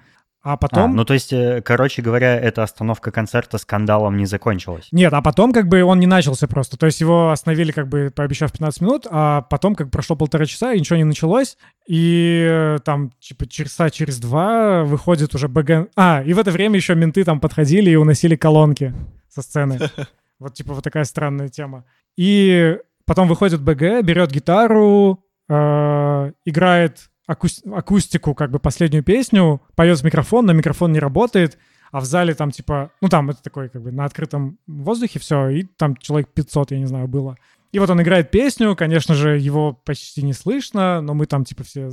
А 0.49 0.55
А, 0.55 0.57
потом... 0.57 0.97
ну 0.97 1.05
то 1.05 1.13
есть, 1.13 1.31
э, 1.31 1.61
короче 1.63 2.01
говоря, 2.01 2.35
эта 2.35 2.63
остановка 2.63 3.11
концерта 3.11 3.59
скандалом 3.59 4.17
не 4.17 4.25
закончилась. 4.25 4.89
Нет, 4.93 5.13
а 5.13 5.21
потом 5.21 5.53
как 5.53 5.69
бы 5.69 5.83
он 5.83 6.01
не 6.01 6.07
начался 6.07 6.49
просто. 6.49 6.79
То 6.79 6.87
есть 6.87 7.03
его 7.03 7.31
остановили, 7.31 7.71
как 7.71 7.87
бы 7.87 8.11
пообещав 8.15 8.51
15 8.53 8.81
минут, 8.81 9.07
а 9.11 9.43
потом 9.43 9.75
как 9.75 9.91
прошло 9.91 10.17
полтора 10.17 10.47
часа, 10.47 10.73
и 10.73 10.81
ничего 10.81 10.97
не 10.97 11.05
началось. 11.05 11.59
И 11.87 12.49
э, 12.51 12.79
там 12.83 13.11
типа 13.21 13.47
часа 13.47 13.91
через 13.91 14.19
два 14.21 14.85
выходит 14.85 15.35
уже 15.35 15.49
БГ... 15.49 15.91
А, 15.97 16.23
и 16.25 16.33
в 16.33 16.39
это 16.39 16.51
время 16.51 16.77
еще 16.77 16.95
менты 16.95 17.25
там 17.25 17.41
подходили 17.41 17.91
и 17.91 17.97
уносили 17.97 18.35
колонки 18.35 18.95
со 19.29 19.43
сцены. 19.43 19.79
Вот 20.39 20.55
типа 20.55 20.73
вот 20.73 20.85
такая 20.85 21.03
странная 21.03 21.49
тема. 21.49 21.85
И 22.17 22.79
потом 23.05 23.27
выходит 23.27 23.61
БГ, 23.61 24.05
берет 24.05 24.31
гитару, 24.31 25.25
э, 25.49 26.33
играет 26.45 27.11
акус- 27.29 27.63
акустику, 27.73 28.35
как 28.35 28.51
бы 28.51 28.59
последнюю 28.59 29.05
песню, 29.05 29.63
поет 29.77 30.01
в 30.01 30.05
микрофон, 30.05 30.47
но 30.47 30.53
микрофон 30.53 30.93
не 30.93 30.99
работает, 30.99 31.59
а 31.93 32.01
в 32.01 32.05
зале 32.05 32.35
там 32.35 32.51
типа, 32.51 32.91
ну 33.01 33.09
там 33.09 33.31
это 33.31 33.43
такой 33.43 33.69
как 33.69 33.83
бы 33.83 33.93
на 33.93 34.05
открытом 34.05 34.59
воздухе 34.67 35.19
все, 35.19 35.49
и 35.49 35.63
там 35.65 35.97
человек 35.97 36.29
500, 36.33 36.73
я 36.73 36.79
не 36.79 36.87
знаю, 36.87 37.07
было. 37.09 37.37
И 37.71 37.79
вот 37.79 37.91
он 37.91 38.01
играет 38.01 38.31
песню, 38.31 38.75
конечно 38.75 39.15
же, 39.15 39.39
его 39.39 39.75
почти 39.75 40.23
не 40.23 40.33
слышно, 40.33 41.03
но 41.03 41.15
мы 41.15 41.27
там 41.27 41.45
типа 41.45 41.65
все 41.65 41.91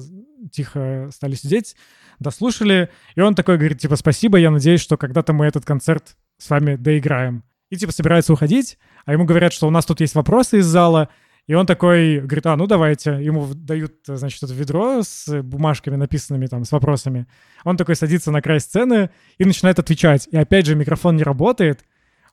тихо 0.51 1.09
стали 1.11 1.35
сидеть, 1.35 1.75
дослушали, 2.19 2.89
и 3.15 3.21
он 3.21 3.35
такой 3.35 3.57
говорит, 3.57 3.79
типа, 3.79 3.97
спасибо, 3.97 4.37
я 4.37 4.51
надеюсь, 4.51 4.79
что 4.79 4.95
когда-то 4.95 5.33
мы 5.33 5.45
этот 5.45 5.65
концерт 5.65 6.15
с 6.37 6.49
вами 6.49 6.75
доиграем. 6.75 7.43
И 7.69 7.77
типа 7.77 7.91
собирается 7.91 8.31
уходить, 8.31 8.77
а 9.05 9.13
ему 9.13 9.25
говорят, 9.25 9.51
что 9.51 9.67
у 9.67 9.71
нас 9.71 9.85
тут 9.85 9.99
есть 9.99 10.15
вопросы 10.15 10.59
из 10.59 10.65
зала, 10.65 11.09
и 11.47 11.53
он 11.53 11.65
такой 11.65 12.19
говорит, 12.21 12.45
а, 12.47 12.55
ну 12.55 12.65
давайте. 12.65 13.11
Ему 13.23 13.47
дают, 13.53 13.93
значит, 14.05 14.41
это 14.41 14.53
ведро 14.53 15.03
с 15.03 15.41
бумажками 15.43 15.95
написанными 15.95 16.47
там, 16.47 16.65
с 16.65 16.71
вопросами. 16.71 17.27
Он 17.63 17.77
такой 17.77 17.95
садится 17.95 18.31
на 18.31 18.41
край 18.41 18.59
сцены 18.59 19.11
и 19.37 19.45
начинает 19.45 19.77
отвечать. 19.77 20.27
И 20.31 20.37
опять 20.37 20.65
же 20.65 20.75
микрофон 20.75 21.17
не 21.17 21.23
работает. 21.23 21.85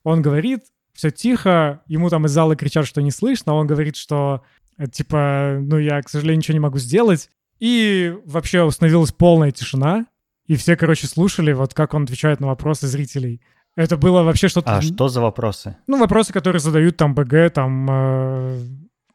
Он 0.02 0.22
говорит, 0.22 0.62
все 0.94 1.10
тихо, 1.10 1.82
ему 1.86 2.08
там 2.08 2.26
из 2.26 2.30
зала 2.30 2.56
кричат, 2.56 2.86
что 2.86 3.02
не 3.02 3.10
слышно, 3.10 3.54
он 3.54 3.66
говорит, 3.66 3.96
что 3.96 4.42
э, 4.78 4.86
типа, 4.86 5.58
ну 5.60 5.78
я, 5.78 6.00
к 6.00 6.08
сожалению, 6.08 6.38
ничего 6.38 6.54
не 6.54 6.60
могу 6.60 6.78
сделать. 6.78 7.28
И 7.60 8.14
вообще 8.24 8.62
установилась 8.62 9.12
полная 9.12 9.52
тишина, 9.52 10.06
и 10.46 10.56
все, 10.56 10.76
короче, 10.76 11.06
слушали, 11.06 11.52
вот 11.52 11.74
как 11.74 11.94
он 11.94 12.04
отвечает 12.04 12.40
на 12.40 12.48
вопросы 12.48 12.86
зрителей. 12.86 13.40
Это 13.76 13.96
было 13.96 14.22
вообще 14.22 14.48
что-то... 14.48 14.76
А 14.76 14.82
что 14.82 15.08
за 15.08 15.20
вопросы? 15.20 15.76
Ну, 15.86 15.98
вопросы, 15.98 16.32
которые 16.32 16.60
задают 16.60 16.96
там 16.96 17.14
БГ, 17.14 17.50
там, 17.54 17.86
э, 17.90 18.58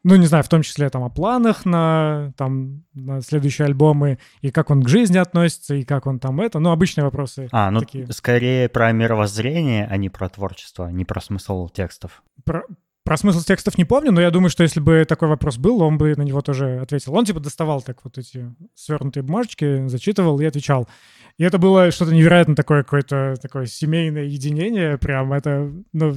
ну, 0.08 0.16
не 0.16 0.26
знаю, 0.26 0.42
в 0.42 0.48
том 0.48 0.62
числе 0.62 0.88
там 0.88 1.04
о 1.04 1.10
планах 1.10 1.66
на, 1.66 2.32
там, 2.38 2.84
на 2.94 3.20
следующие 3.20 3.66
альбомы, 3.66 4.18
и 4.40 4.50
как 4.50 4.70
он 4.70 4.82
к 4.82 4.88
жизни 4.88 5.18
относится, 5.18 5.74
и 5.74 5.84
как 5.84 6.06
он 6.06 6.18
там 6.18 6.40
это, 6.40 6.58
ну, 6.60 6.70
обычные 6.70 7.04
вопросы. 7.04 7.48
А, 7.52 7.70
ну 7.70 7.80
такие. 7.80 8.10
скорее 8.10 8.70
про 8.70 8.90
мировоззрение, 8.92 9.86
а 9.86 9.98
не 9.98 10.08
про 10.08 10.30
творчество, 10.30 10.88
не 10.88 11.04
про 11.04 11.20
смысл 11.20 11.68
текстов. 11.68 12.22
Про, 12.44 12.64
про 13.04 13.16
смысл 13.18 13.42
текстов 13.42 13.76
не 13.76 13.84
помню, 13.84 14.10
но 14.10 14.22
я 14.22 14.30
думаю, 14.30 14.48
что 14.48 14.62
если 14.62 14.80
бы 14.80 15.04
такой 15.06 15.28
вопрос 15.28 15.58
был, 15.58 15.82
он 15.82 15.98
бы 15.98 16.16
на 16.16 16.22
него 16.22 16.40
тоже 16.40 16.80
ответил. 16.80 17.14
Он 17.14 17.26
типа 17.26 17.40
доставал 17.40 17.82
так 17.82 18.02
вот 18.02 18.16
эти 18.16 18.50
свернутые 18.74 19.22
бумажечки, 19.22 19.88
зачитывал 19.88 20.40
и 20.40 20.46
отвечал. 20.46 20.88
И 21.36 21.44
это 21.44 21.58
было 21.58 21.90
что-то 21.90 22.14
невероятно 22.14 22.56
такое, 22.56 22.82
какое-то 22.82 23.34
такое 23.42 23.66
семейное 23.66 24.24
единение, 24.24 24.96
прям 24.96 25.34
это, 25.34 25.70
ну, 25.92 26.16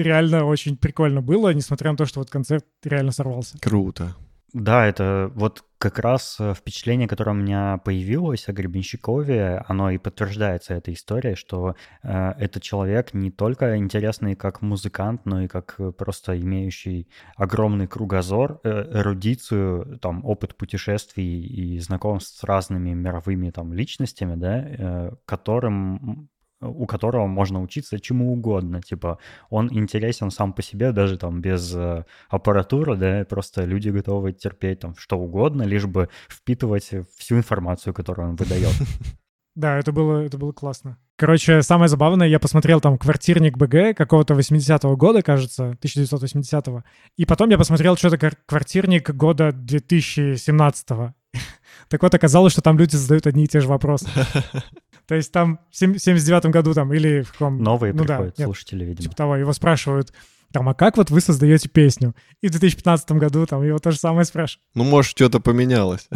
реально 0.00 0.44
очень 0.44 0.76
прикольно 0.76 1.22
было, 1.22 1.52
несмотря 1.52 1.90
на 1.90 1.96
то, 1.96 2.06
что 2.06 2.20
вот 2.20 2.30
концерт 2.30 2.64
реально 2.84 3.12
сорвался. 3.12 3.58
Круто. 3.60 4.14
Да, 4.52 4.86
это 4.86 5.30
вот 5.34 5.64
как 5.78 5.98
раз 5.98 6.36
э, 6.40 6.54
впечатление, 6.54 7.06
которое 7.06 7.32
у 7.32 7.34
меня 7.34 7.78
появилось 7.84 8.48
о 8.48 8.52
Гребенщикове, 8.52 9.62
оно 9.68 9.90
и 9.90 9.98
подтверждается 9.98 10.72
этой 10.72 10.94
историей, 10.94 11.34
что 11.34 11.74
э, 12.02 12.32
этот 12.38 12.62
человек 12.62 13.12
не 13.12 13.30
только 13.30 13.76
интересный 13.76 14.34
как 14.34 14.62
музыкант, 14.62 15.26
но 15.26 15.42
и 15.42 15.48
как 15.48 15.74
э, 15.78 15.92
просто 15.92 16.40
имеющий 16.40 17.08
огромный 17.36 17.86
кругозор, 17.86 18.60
э, 18.64 18.98
эрудицию, 19.00 19.98
там, 20.00 20.24
опыт 20.24 20.56
путешествий 20.56 21.42
и 21.44 21.78
знакомств 21.80 22.38
с 22.38 22.44
разными 22.44 22.94
мировыми 22.94 23.50
там 23.50 23.74
личностями, 23.74 24.36
да, 24.36 24.64
э, 24.66 25.10
которым 25.26 26.30
у 26.60 26.86
которого 26.86 27.26
можно 27.26 27.60
учиться 27.62 28.00
чему 28.00 28.32
угодно. 28.32 28.80
Типа, 28.80 29.18
он 29.50 29.68
интересен 29.72 30.30
сам 30.30 30.52
по 30.52 30.62
себе, 30.62 30.92
даже 30.92 31.18
там 31.18 31.40
без 31.40 31.74
э, 31.74 32.04
аппаратуры, 32.28 32.96
да, 32.96 33.24
просто 33.28 33.64
люди 33.64 33.90
готовы 33.90 34.32
терпеть 34.32 34.80
там 34.80 34.94
что 34.96 35.18
угодно, 35.18 35.62
лишь 35.62 35.86
бы 35.86 36.08
впитывать 36.28 36.90
всю 37.16 37.36
информацию, 37.36 37.94
которую 37.94 38.30
он 38.30 38.36
выдает. 38.36 38.72
Да, 39.56 39.78
это 39.78 39.90
было, 39.90 40.18
это 40.18 40.36
было 40.36 40.52
классно. 40.52 40.98
Короче, 41.16 41.62
самое 41.62 41.88
забавное, 41.88 42.28
я 42.28 42.38
посмотрел 42.38 42.78
там 42.82 42.98
«Квартирник 42.98 43.56
БГ» 43.56 43.96
какого-то 43.96 44.34
80-го 44.34 44.94
года, 44.98 45.22
кажется, 45.22 45.78
1980-го. 45.80 46.84
И 47.16 47.24
потом 47.24 47.48
я 47.48 47.56
посмотрел 47.56 47.96
что-то 47.96 48.16
квар- 48.18 48.36
«Квартирник» 48.44 49.10
года 49.10 49.48
2017-го. 49.48 51.14
Так 51.88 52.02
вот, 52.02 52.14
оказалось, 52.14 52.52
что 52.52 52.62
там 52.62 52.78
люди 52.78 52.96
задают 52.96 53.26
одни 53.26 53.44
и 53.44 53.46
те 53.46 53.60
же 53.60 53.68
вопросы. 53.68 54.08
То 55.06 55.14
есть 55.14 55.32
там 55.32 55.60
в 55.70 55.76
сем- 55.76 55.92
79-м 55.92 56.50
году 56.50 56.74
там 56.74 56.92
или 56.92 57.22
в 57.22 57.32
каком... 57.32 57.62
Новые 57.62 57.92
ну 57.92 58.04
да, 58.04 58.16
приходят 58.16 58.38
нет, 58.38 58.46
слушатели, 58.46 58.84
видимо. 58.84 59.02
типа 59.02 59.16
того, 59.16 59.36
его 59.36 59.52
спрашивают, 59.52 60.12
там, 60.52 60.68
а 60.68 60.74
как 60.74 60.96
вот 60.96 61.10
вы 61.10 61.20
создаете 61.20 61.68
песню? 61.68 62.14
И 62.40 62.48
в 62.48 62.50
2015 62.50 63.12
году 63.12 63.46
там 63.46 63.62
его 63.62 63.78
то 63.78 63.90
же 63.90 63.98
самое 63.98 64.24
спрашивают. 64.24 64.64
Ну, 64.74 64.84
может, 64.84 65.10
что-то 65.12 65.40
поменялось. 65.40 66.08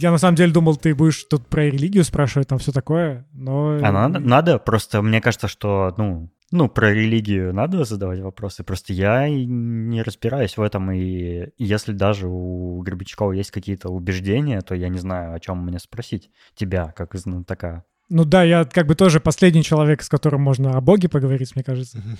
Я 0.00 0.10
на 0.10 0.18
самом 0.18 0.36
деле 0.36 0.52
думал, 0.52 0.76
ты 0.76 0.94
будешь 0.94 1.24
тут 1.24 1.46
про 1.46 1.66
религию 1.66 2.04
спрашивать, 2.04 2.48
там 2.48 2.58
все 2.58 2.72
такое, 2.72 3.26
но... 3.32 3.78
А 3.82 3.92
надо, 3.92 4.18
надо, 4.18 4.58
просто 4.58 5.02
мне 5.02 5.20
кажется, 5.20 5.48
что, 5.48 5.94
ну, 5.96 6.30
ну, 6.50 6.68
про 6.68 6.92
религию 6.92 7.52
надо 7.52 7.84
задавать 7.84 8.20
вопросы, 8.20 8.62
просто 8.62 8.92
я 8.92 9.28
не 9.28 10.02
разбираюсь 10.02 10.56
в 10.56 10.62
этом, 10.62 10.92
и 10.92 11.48
если 11.58 11.92
даже 11.92 12.28
у 12.28 12.80
Гребенщикова 12.82 13.32
есть 13.32 13.50
какие-то 13.50 13.88
убеждения, 13.88 14.60
то 14.60 14.74
я 14.74 14.88
не 14.88 14.98
знаю, 14.98 15.34
о 15.34 15.40
чем 15.40 15.64
мне 15.64 15.78
спросить 15.78 16.30
тебя, 16.54 16.92
как 16.96 17.14
знатока. 17.14 17.84
Ну 18.10 18.24
да, 18.24 18.44
я 18.44 18.64
как 18.66 18.86
бы 18.86 18.94
тоже 18.94 19.18
последний 19.18 19.62
человек, 19.62 20.02
с 20.02 20.08
которым 20.08 20.42
можно 20.42 20.76
о 20.76 20.80
Боге 20.80 21.08
поговорить, 21.08 21.54
мне 21.54 21.64
кажется. 21.64 22.02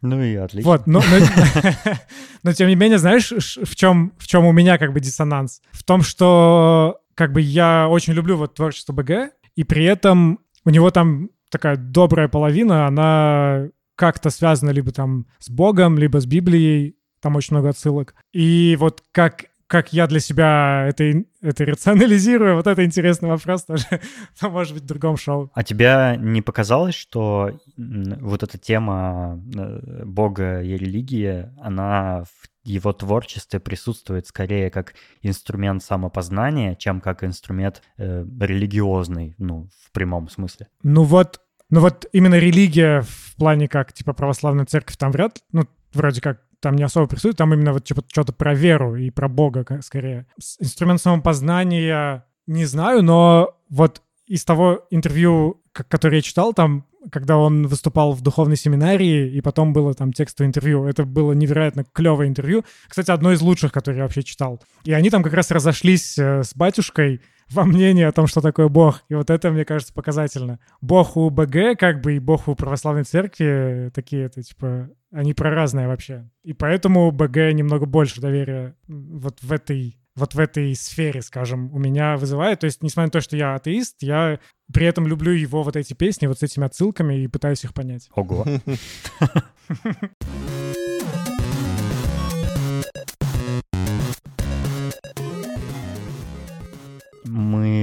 Ну 0.00 0.22
и 0.22 0.36
отлично. 0.36 0.70
Вот, 0.70 0.86
но, 0.86 1.00
но, 1.00 1.70
но 2.44 2.52
тем 2.52 2.68
не 2.68 2.76
менее, 2.76 2.98
знаешь, 2.98 3.32
в 3.32 3.74
чем, 3.74 4.12
в 4.16 4.28
чем 4.28 4.44
у 4.44 4.52
меня 4.52 4.78
как 4.78 4.92
бы 4.92 5.00
диссонанс? 5.00 5.60
В 5.72 5.82
том, 5.82 6.02
что 6.02 7.00
как 7.18 7.32
бы 7.32 7.40
я 7.40 7.88
очень 7.88 8.12
люблю 8.12 8.36
вот 8.36 8.54
творчество 8.54 8.92
БГ, 8.92 9.32
и 9.56 9.64
при 9.64 9.84
этом 9.84 10.38
у 10.64 10.70
него 10.70 10.92
там 10.92 11.30
такая 11.50 11.74
добрая 11.74 12.28
половина, 12.28 12.86
она 12.86 13.70
как-то 13.96 14.30
связана 14.30 14.70
либо 14.70 14.92
там 14.92 15.26
с 15.40 15.50
Богом, 15.50 15.98
либо 15.98 16.20
с 16.20 16.26
Библией, 16.26 16.94
там 17.20 17.34
очень 17.34 17.56
много 17.56 17.70
отсылок. 17.70 18.14
И 18.32 18.76
вот 18.78 19.02
как 19.10 19.46
как 19.66 19.92
я 19.92 20.06
для 20.06 20.20
себя 20.20 20.86
это, 20.88 21.24
это 21.42 21.66
рационализирую, 21.66 22.54
вот 22.56 22.66
это 22.68 22.84
интересный 22.84 23.28
вопрос 23.28 23.64
тоже, 23.64 23.84
то 24.40 24.48
может 24.48 24.74
быть 24.74 24.84
в 24.84 24.86
другом 24.86 25.16
шоу. 25.16 25.50
А 25.54 25.64
тебя 25.64 26.16
не 26.16 26.40
показалось, 26.40 26.94
что 26.94 27.50
вот 27.76 28.42
эта 28.44 28.58
тема 28.58 29.42
э, 29.56 30.04
Бога 30.04 30.62
и 30.62 30.76
религии, 30.76 31.50
она 31.60 32.24
в 32.24 32.48
его 32.68 32.92
творчестве 32.92 33.60
присутствует 33.60 34.26
скорее 34.26 34.70
как 34.70 34.94
инструмент 35.22 35.82
самопознания, 35.82 36.74
чем 36.76 37.00
как 37.00 37.24
инструмент 37.24 37.82
э, 37.96 38.24
религиозный, 38.40 39.34
ну, 39.38 39.68
в 39.84 39.92
прямом 39.92 40.28
смысле. 40.28 40.68
Ну 40.82 41.02
вот, 41.04 41.40
ну 41.70 41.80
вот 41.80 42.06
именно 42.12 42.36
религия 42.36 43.02
в 43.02 43.36
плане 43.36 43.68
как, 43.68 43.92
типа, 43.92 44.12
православная 44.12 44.66
церковь 44.66 44.96
там 44.96 45.10
вряд 45.12 45.42
ну, 45.52 45.64
вроде 45.92 46.20
как 46.20 46.42
там 46.60 46.74
не 46.76 46.82
особо 46.82 47.06
присутствует, 47.06 47.36
там 47.36 47.54
именно 47.54 47.72
вот 47.72 47.84
типа 47.84 48.02
что-то 48.08 48.32
про 48.32 48.54
веру 48.54 48.96
и 48.96 49.10
про 49.10 49.28
Бога 49.28 49.64
скорее. 49.82 50.26
Инструмент 50.58 51.00
самопознания 51.00 52.26
не 52.46 52.64
знаю, 52.64 53.02
но 53.02 53.56
вот 53.68 54.02
из 54.26 54.44
того 54.44 54.86
интервью, 54.90 55.62
которое 55.72 56.16
я 56.16 56.22
читал, 56.22 56.52
там 56.52 56.87
когда 57.10 57.36
он 57.36 57.66
выступал 57.66 58.12
в 58.12 58.20
духовной 58.20 58.56
семинарии, 58.56 59.30
и 59.30 59.40
потом 59.40 59.72
было 59.72 59.94
там 59.94 60.12
текстовое 60.12 60.48
интервью. 60.48 60.86
Это 60.86 61.04
было 61.04 61.32
невероятно 61.32 61.84
клевое 61.92 62.28
интервью. 62.28 62.64
Кстати, 62.88 63.10
одно 63.10 63.32
из 63.32 63.40
лучших, 63.40 63.72
которое 63.72 63.98
я 63.98 64.02
вообще 64.02 64.22
читал. 64.22 64.60
И 64.84 64.92
они 64.92 65.10
там 65.10 65.22
как 65.22 65.32
раз 65.32 65.50
разошлись 65.50 66.18
э, 66.18 66.42
с 66.42 66.54
батюшкой 66.54 67.20
во 67.50 67.64
мнении 67.64 68.04
о 68.04 68.12
том, 68.12 68.26
что 68.26 68.40
такое 68.40 68.68
Бог. 68.68 69.04
И 69.08 69.14
вот 69.14 69.30
это, 69.30 69.50
мне 69.50 69.64
кажется, 69.64 69.94
показательно. 69.94 70.58
Бог 70.80 71.16
у 71.16 71.30
БГ, 71.30 71.78
как 71.78 72.02
бы, 72.02 72.16
и 72.16 72.18
Бог 72.18 72.48
у 72.48 72.54
православной 72.54 73.04
церкви 73.04 73.90
такие, 73.94 74.24
это 74.24 74.42
типа, 74.42 74.90
они 75.12 75.34
про 75.34 75.50
разные 75.50 75.88
вообще. 75.88 76.28
И 76.42 76.52
поэтому 76.52 77.10
БГ 77.10 77.52
немного 77.54 77.86
больше 77.86 78.20
доверия 78.20 78.74
вот 78.86 79.38
в 79.42 79.52
этой 79.52 79.96
вот 80.18 80.34
в 80.34 80.38
этой 80.38 80.74
сфере, 80.74 81.22
скажем, 81.22 81.72
у 81.72 81.78
меня 81.78 82.16
вызывает. 82.16 82.60
То 82.60 82.66
есть, 82.66 82.82
несмотря 82.82 83.06
на 83.06 83.12
то, 83.12 83.20
что 83.20 83.36
я 83.36 83.54
атеист, 83.54 83.96
я 84.02 84.38
при 84.72 84.86
этом 84.86 85.06
люблю 85.06 85.32
его 85.32 85.62
вот 85.62 85.76
эти 85.76 85.94
песни 85.94 86.26
вот 86.26 86.40
с 86.40 86.42
этими 86.42 86.66
отсылками 86.66 87.22
и 87.22 87.28
пытаюсь 87.28 87.64
их 87.64 87.72
понять. 87.72 88.08
Ого. 88.14 88.44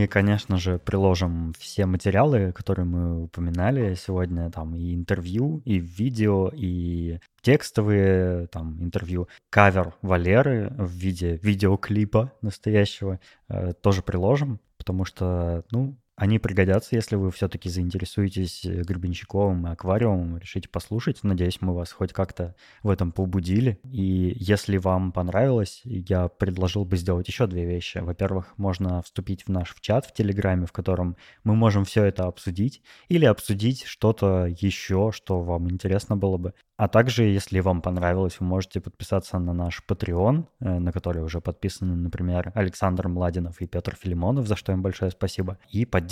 Конечно 0.08 0.58
же, 0.58 0.80
приложим 0.80 1.54
все 1.58 1.86
материалы, 1.86 2.52
которые 2.52 2.86
мы 2.86 3.24
упоминали 3.24 3.96
сегодня, 3.96 4.50
там 4.52 4.76
и 4.76 4.94
интервью, 4.94 5.62
и 5.66 5.78
видео, 5.78 6.50
и 6.54 7.20
текстовые 7.42 8.48
там 8.48 8.82
интервью, 8.82 9.28
кавер 9.50 9.94
Валеры 10.02 10.74
в 10.78 10.92
виде 10.92 11.40
видеоклипа 11.42 12.32
настоящего 12.42 13.20
э, 13.50 13.74
тоже 13.74 14.02
приложим, 14.02 14.60
потому 14.78 15.06
что, 15.06 15.64
ну, 15.72 15.96
они 16.16 16.40
пригодятся, 16.40 16.96
если 16.96 17.18
вы 17.18 17.30
все-таки 17.30 17.70
заинтересуетесь 17.70 18.66
э, 18.66 18.84
Гребенщиковым 18.84 19.68
и 19.68 19.72
аквариумом, 19.72 20.38
решите 20.38 20.70
послушать. 20.70 21.24
Надеюсь, 21.24 21.60
мы 21.60 21.76
вас 21.76 21.92
хоть 21.92 22.14
как-то 22.14 22.56
в 22.84 22.90
этом 22.90 23.12
побудили. 23.12 23.80
И 23.92 24.34
если 24.40 24.78
вам 24.78 25.12
понравилось, 25.12 25.82
я 25.84 26.30
предложил 26.30 26.86
бы 26.86 26.96
сделать 26.96 27.28
еще 27.28 27.48
две 27.48 27.66
вещи. 27.66 27.98
Во-первых, 27.98 28.54
можно 28.58 29.02
вступить 29.02 29.44
в 29.44 29.50
наш 29.50 29.76
чат 29.82 30.06
в 30.06 30.14
Телеграме, 30.14 30.66
в 30.66 30.72
котором 30.72 31.18
мы 31.44 31.54
можем 31.56 31.84
все 31.84 32.06
это 32.06 32.28
обсудить, 32.28 32.82
или 33.10 33.26
обсудить 33.26 33.84
что-то 33.84 34.46
еще, 34.46 35.12
что 35.14 35.42
вам 35.42 35.70
интересно 35.70 36.16
было 36.16 36.38
бы. 36.38 36.54
А 36.78 36.88
также, 36.90 37.24
если 37.24 37.60
вам 37.60 37.82
понравилось, 37.82 38.38
вы 38.40 38.46
можете 38.46 38.82
подписаться 38.82 39.40
на 39.40 39.54
наш 39.54 39.82
Patreon, 39.88 40.46
э, 40.60 40.80
на 40.80 40.92
который 40.92 41.24
уже 41.24 41.42
подписаны, 41.42 41.96
например, 41.96 42.52
Александр 42.56 43.08
Младинов 43.10 43.62
и 43.62 43.68
Петр 43.68 43.96
Филимонов, 43.96 44.48
за 44.48 44.56
что 44.56 44.72
им 44.72 44.82
большое 44.82 45.12
спасибо, 45.12 45.58
и 45.72 45.86
поддерживать 45.86 46.05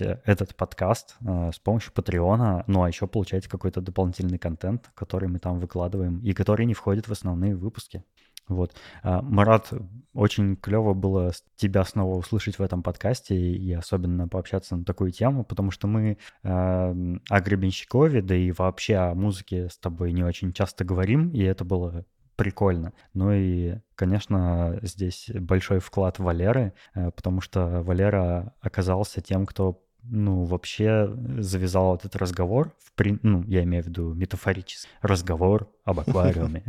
э, 0.00 0.20
этот 0.24 0.54
подкаст 0.54 1.16
э, 1.20 1.50
с 1.54 1.58
помощью 1.58 1.92
Patreon, 1.92 2.64
ну 2.66 2.82
а 2.82 2.88
еще 2.88 3.06
получать 3.06 3.46
какой-то 3.46 3.80
дополнительный 3.80 4.38
контент, 4.38 4.90
который 4.94 5.28
мы 5.28 5.38
там 5.38 5.58
выкладываем 5.58 6.18
и 6.20 6.32
который 6.32 6.66
не 6.66 6.74
входит 6.74 7.08
в 7.08 7.12
основные 7.12 7.54
выпуски. 7.54 8.04
Вот. 8.48 8.74
А, 9.02 9.20
Марат, 9.22 9.72
очень 10.14 10.56
клево 10.56 10.94
было 10.94 11.32
тебя 11.56 11.84
снова 11.84 12.16
услышать 12.16 12.58
в 12.58 12.62
этом 12.62 12.82
подкасте 12.82 13.36
и 13.36 13.72
особенно 13.72 14.26
пообщаться 14.26 14.74
на 14.76 14.84
такую 14.84 15.12
тему, 15.12 15.44
потому 15.44 15.70
что 15.70 15.86
мы 15.86 16.12
э, 16.12 16.16
о 16.42 17.40
Гребенщикове, 17.40 18.22
да 18.22 18.34
и 18.34 18.50
вообще 18.52 18.96
о 18.96 19.14
музыке 19.14 19.68
с 19.68 19.78
тобой 19.78 20.12
не 20.12 20.24
очень 20.24 20.52
часто 20.52 20.84
говорим, 20.84 21.30
и 21.30 21.42
это 21.42 21.64
было 21.64 22.04
прикольно. 22.38 22.92
Ну 23.14 23.32
и, 23.32 23.78
конечно, 23.96 24.78
здесь 24.82 25.28
большой 25.34 25.80
вклад 25.80 26.20
Валеры, 26.20 26.72
э, 26.94 27.10
потому 27.10 27.40
что 27.40 27.82
Валера 27.82 28.54
оказался 28.60 29.20
тем, 29.20 29.44
кто 29.44 29.82
ну, 30.04 30.44
вообще 30.44 31.12
завязал 31.38 31.96
этот 31.96 32.14
разговор, 32.14 32.72
в 32.78 32.92
при... 32.92 33.18
ну, 33.22 33.42
я 33.42 33.64
имею 33.64 33.82
в 33.82 33.88
виду 33.88 34.14
метафорический 34.14 34.88
разговор 35.02 35.68
об 35.84 35.98
аквариуме. 35.98 36.62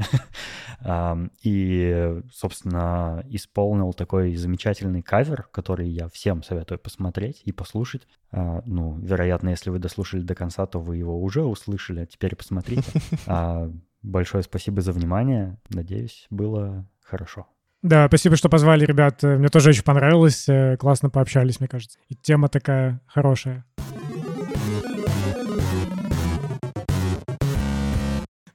И, 1.43 2.21
собственно, 2.33 3.23
исполнил 3.29 3.93
такой 3.93 4.35
замечательный 4.35 5.03
кавер, 5.03 5.43
который 5.51 5.87
я 5.87 6.09
всем 6.09 6.41
советую 6.41 6.79
посмотреть 6.79 7.41
и 7.45 7.51
послушать. 7.51 8.07
А, 8.31 8.63
ну, 8.65 8.97
вероятно, 8.97 9.49
если 9.49 9.69
вы 9.69 9.79
дослушали 9.79 10.21
до 10.21 10.35
конца, 10.35 10.65
то 10.65 10.79
вы 10.79 10.97
его 10.97 11.21
уже 11.21 11.43
услышали, 11.43 12.01
а 12.01 12.05
теперь 12.05 12.35
посмотрите. 12.35 12.91
Большое 14.01 14.43
спасибо 14.43 14.81
за 14.81 14.91
внимание. 14.91 15.57
Надеюсь, 15.69 16.25
было 16.29 16.87
хорошо. 17.01 17.47
Да, 17.81 18.07
спасибо, 18.07 18.35
что 18.35 18.49
позвали, 18.49 18.85
ребят. 18.85 19.23
Мне 19.23 19.47
тоже 19.47 19.69
очень 19.69 19.83
понравилось. 19.83 20.49
Э, 20.49 20.75
классно 20.77 21.09
пообщались, 21.09 21.61
мне 21.61 21.69
кажется. 21.69 21.97
И 22.09 22.15
тема 22.15 22.49
такая 22.49 22.99
хорошая. 23.07 23.65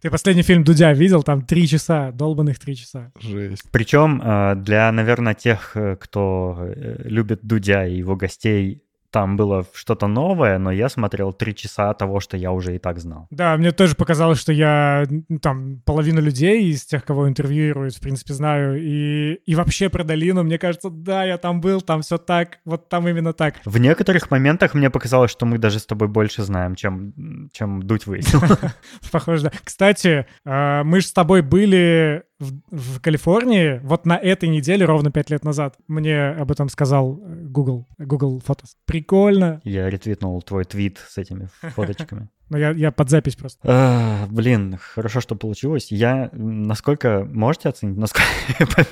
Ты 0.00 0.10
последний 0.10 0.42
фильм 0.42 0.64
Дудя 0.64 0.92
видел? 0.92 1.22
Там 1.22 1.40
три 1.40 1.66
часа, 1.66 2.12
долбанных 2.12 2.58
три 2.58 2.76
часа. 2.76 3.10
Жесть. 3.18 3.64
Причем 3.72 4.20
э, 4.22 4.56
для, 4.56 4.92
наверное, 4.92 5.32
тех, 5.32 5.74
э, 5.74 5.96
кто 5.96 6.68
любит 6.76 7.40
Дудя 7.42 7.86
и 7.86 7.96
его 7.96 8.16
гостей, 8.16 8.83
там 9.14 9.36
было 9.36 9.64
что-то 9.72 10.08
новое, 10.08 10.58
но 10.58 10.72
я 10.72 10.88
смотрел 10.88 11.32
три 11.32 11.54
часа 11.54 11.94
того, 11.94 12.18
что 12.18 12.36
я 12.36 12.50
уже 12.50 12.74
и 12.74 12.78
так 12.78 12.98
знал. 12.98 13.28
Да, 13.30 13.56
мне 13.56 13.70
тоже 13.70 13.94
показалось, 13.94 14.40
что 14.40 14.52
я 14.52 15.06
там 15.40 15.80
половину 15.84 16.20
людей 16.20 16.64
из 16.64 16.84
тех, 16.84 17.04
кого 17.04 17.28
интервьюируют, 17.28 17.94
в 17.94 18.00
принципе, 18.00 18.34
знаю. 18.34 18.82
И, 18.82 19.34
и 19.46 19.54
вообще 19.54 19.88
про 19.88 20.02
долину, 20.02 20.42
мне 20.42 20.58
кажется, 20.58 20.90
да, 20.90 21.22
я 21.22 21.38
там 21.38 21.60
был, 21.60 21.80
там 21.80 22.02
все 22.02 22.18
так, 22.18 22.58
вот 22.64 22.88
там 22.88 23.06
именно 23.06 23.32
так. 23.32 23.60
В 23.64 23.78
некоторых 23.78 24.32
моментах 24.32 24.74
мне 24.74 24.90
показалось, 24.90 25.30
что 25.30 25.46
мы 25.46 25.58
даже 25.58 25.78
с 25.78 25.86
тобой 25.86 26.08
больше 26.08 26.42
знаем, 26.42 26.74
чем, 26.74 27.12
чем 27.52 27.84
Дудь 27.84 28.06
выяснил. 28.06 28.40
Похоже, 29.12 29.44
да. 29.44 29.52
Кстати, 29.62 30.26
а, 30.44 30.82
мы 30.82 31.00
же 31.00 31.06
с 31.06 31.12
тобой 31.12 31.42
были 31.42 32.24
в, 32.38 32.52
в 32.70 33.00
Калифорнии 33.00 33.80
вот 33.82 34.06
на 34.06 34.16
этой 34.16 34.48
неделе, 34.48 34.84
ровно 34.84 35.10
пять 35.10 35.30
лет 35.30 35.44
назад. 35.44 35.76
Мне 35.86 36.28
об 36.28 36.50
этом 36.50 36.68
сказал 36.68 37.20
э, 37.22 37.34
Google, 37.44 37.86
Google 37.98 38.42
Photos. 38.46 38.72
Прикольно. 38.86 39.60
Я 39.64 39.88
ретвитнул 39.88 40.40
твой 40.42 40.64
твит 40.64 40.98
с 41.08 41.18
этими 41.18 41.48
фоточками. 41.62 42.28
Ну, 42.50 42.58
я, 42.58 42.72
я 42.72 42.92
под 42.92 43.08
запись 43.08 43.36
просто. 43.36 43.58
А, 43.64 44.26
блин, 44.30 44.78
хорошо, 44.78 45.22
что 45.22 45.34
получилось. 45.34 45.90
Я, 45.90 46.28
насколько, 46.32 47.24
можете 47.24 47.70
оценить, 47.70 47.96
насколько 47.96 48.28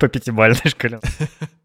по 0.00 0.08
пятибалльной 0.08 0.68
шкале? 0.68 0.98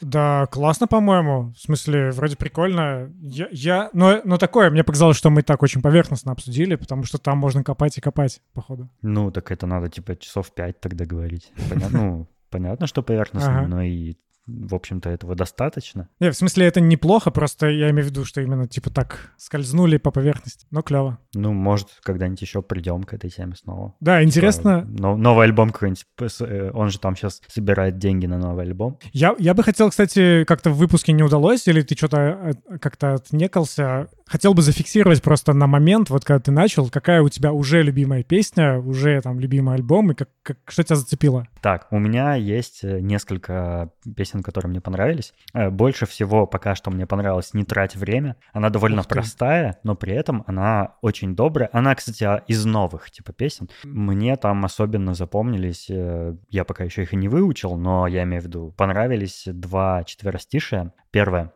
Да, 0.00 0.46
классно, 0.46 0.86
по-моему. 0.86 1.52
В 1.52 1.58
смысле, 1.58 2.10
вроде 2.10 2.36
прикольно. 2.36 3.12
Я, 3.20 3.48
я, 3.50 3.90
но, 3.92 4.20
но 4.24 4.38
такое, 4.38 4.70
мне 4.70 4.84
показалось, 4.84 5.16
что 5.16 5.30
мы 5.30 5.42
так 5.42 5.62
очень 5.62 5.82
поверхностно 5.82 6.32
обсудили, 6.32 6.76
потому 6.76 7.04
что 7.04 7.18
там 7.18 7.38
можно 7.38 7.62
копать 7.62 7.98
и 7.98 8.00
копать, 8.00 8.40
походу. 8.54 8.88
Ну, 9.02 9.30
так 9.30 9.50
это 9.50 9.66
надо, 9.66 9.88
типа, 9.88 10.16
часов 10.16 10.52
пять 10.52 10.80
тогда 10.80 11.04
говорить. 11.04 11.52
Понятно, 11.68 11.98
ну, 11.98 12.28
понятно, 12.50 12.86
что 12.86 13.02
поверхностно, 13.02 13.60
ага. 13.60 13.68
но 13.68 13.82
и 13.82 14.16
в 14.50 14.74
общем-то, 14.74 15.08
этого 15.08 15.34
достаточно. 15.34 16.08
Не, 16.20 16.30
в 16.30 16.36
смысле, 16.36 16.66
это 16.66 16.80
неплохо, 16.80 17.30
просто 17.30 17.68
я 17.68 17.90
имею 17.90 18.06
в 18.06 18.10
виду, 18.10 18.24
что 18.24 18.40
именно, 18.40 18.66
типа, 18.66 18.90
так 18.90 19.32
скользнули 19.36 19.96
по 19.96 20.10
поверхности. 20.10 20.66
Но 20.70 20.82
клево. 20.82 21.18
Ну, 21.34 21.52
может, 21.52 21.88
когда-нибудь 22.02 22.42
еще 22.42 22.62
придем 22.62 23.04
к 23.04 23.14
этой 23.14 23.30
теме 23.30 23.54
снова. 23.54 23.94
Да, 24.00 24.22
интересно. 24.22 24.86
Но, 24.88 25.16
новый 25.16 25.46
альбом 25.46 25.70
какой-нибудь, 25.70 26.06
э, 26.40 26.70
он 26.72 26.90
же 26.90 26.98
там 26.98 27.16
сейчас 27.16 27.40
собирает 27.48 27.98
деньги 27.98 28.26
на 28.26 28.38
новый 28.38 28.64
альбом. 28.64 28.98
Я, 29.12 29.34
я 29.38 29.54
бы 29.54 29.62
хотел, 29.62 29.90
кстати, 29.90 30.44
как-то 30.44 30.70
в 30.70 30.76
выпуске 30.76 31.12
не 31.12 31.22
удалось, 31.22 31.66
или 31.68 31.82
ты 31.82 31.96
что-то 31.96 32.18
э, 32.18 32.78
как-то 32.78 33.14
отнекался. 33.14 34.08
Хотел 34.26 34.54
бы 34.54 34.62
зафиксировать 34.62 35.22
просто 35.22 35.52
на 35.52 35.66
момент, 35.66 36.10
вот 36.10 36.24
когда 36.24 36.40
ты 36.40 36.50
начал, 36.52 36.88
какая 36.88 37.22
у 37.22 37.28
тебя 37.28 37.52
уже 37.52 37.82
любимая 37.82 38.22
песня, 38.22 38.78
уже 38.78 39.20
там 39.20 39.40
любимый 39.40 39.74
альбом, 39.74 40.12
и 40.12 40.14
как, 40.14 40.28
как, 40.42 40.58
что 40.68 40.84
тебя 40.84 40.96
зацепило? 40.96 41.48
Так, 41.62 41.88
у 41.90 41.98
меня 41.98 42.34
есть 42.34 42.80
э, 42.82 43.00
несколько 43.00 43.90
песен 44.16 44.39
песен, 44.40 44.42
которые 44.42 44.70
мне 44.70 44.80
понравились. 44.80 45.32
Э, 45.54 45.70
больше 45.70 46.06
всего 46.06 46.46
пока 46.46 46.74
что 46.74 46.90
мне 46.90 47.06
понравилось 47.06 47.54
«Не 47.54 47.64
трать 47.64 47.96
время». 47.96 48.36
Она 48.52 48.70
довольно 48.70 49.02
простая, 49.02 49.78
но 49.84 49.94
при 49.94 50.12
этом 50.12 50.42
она 50.46 50.94
очень 51.02 51.34
добрая. 51.34 51.68
Она, 51.72 51.94
кстати, 51.94 52.24
а, 52.24 52.42
из 52.48 52.64
новых 52.64 53.10
типа 53.10 53.32
песен. 53.32 53.68
Мне 53.84 54.36
там 54.36 54.64
особенно 54.64 55.14
запомнились, 55.14 55.86
э, 55.90 56.36
я 56.50 56.64
пока 56.64 56.84
еще 56.84 57.02
их 57.02 57.12
и 57.12 57.16
не 57.16 57.28
выучил, 57.28 57.76
но 57.76 58.06
я 58.06 58.22
имею 58.22 58.42
в 58.42 58.46
виду, 58.46 58.74
понравились 58.76 59.44
два 59.46 60.04
четверостишия. 60.04 60.92
Первое. 61.10 61.52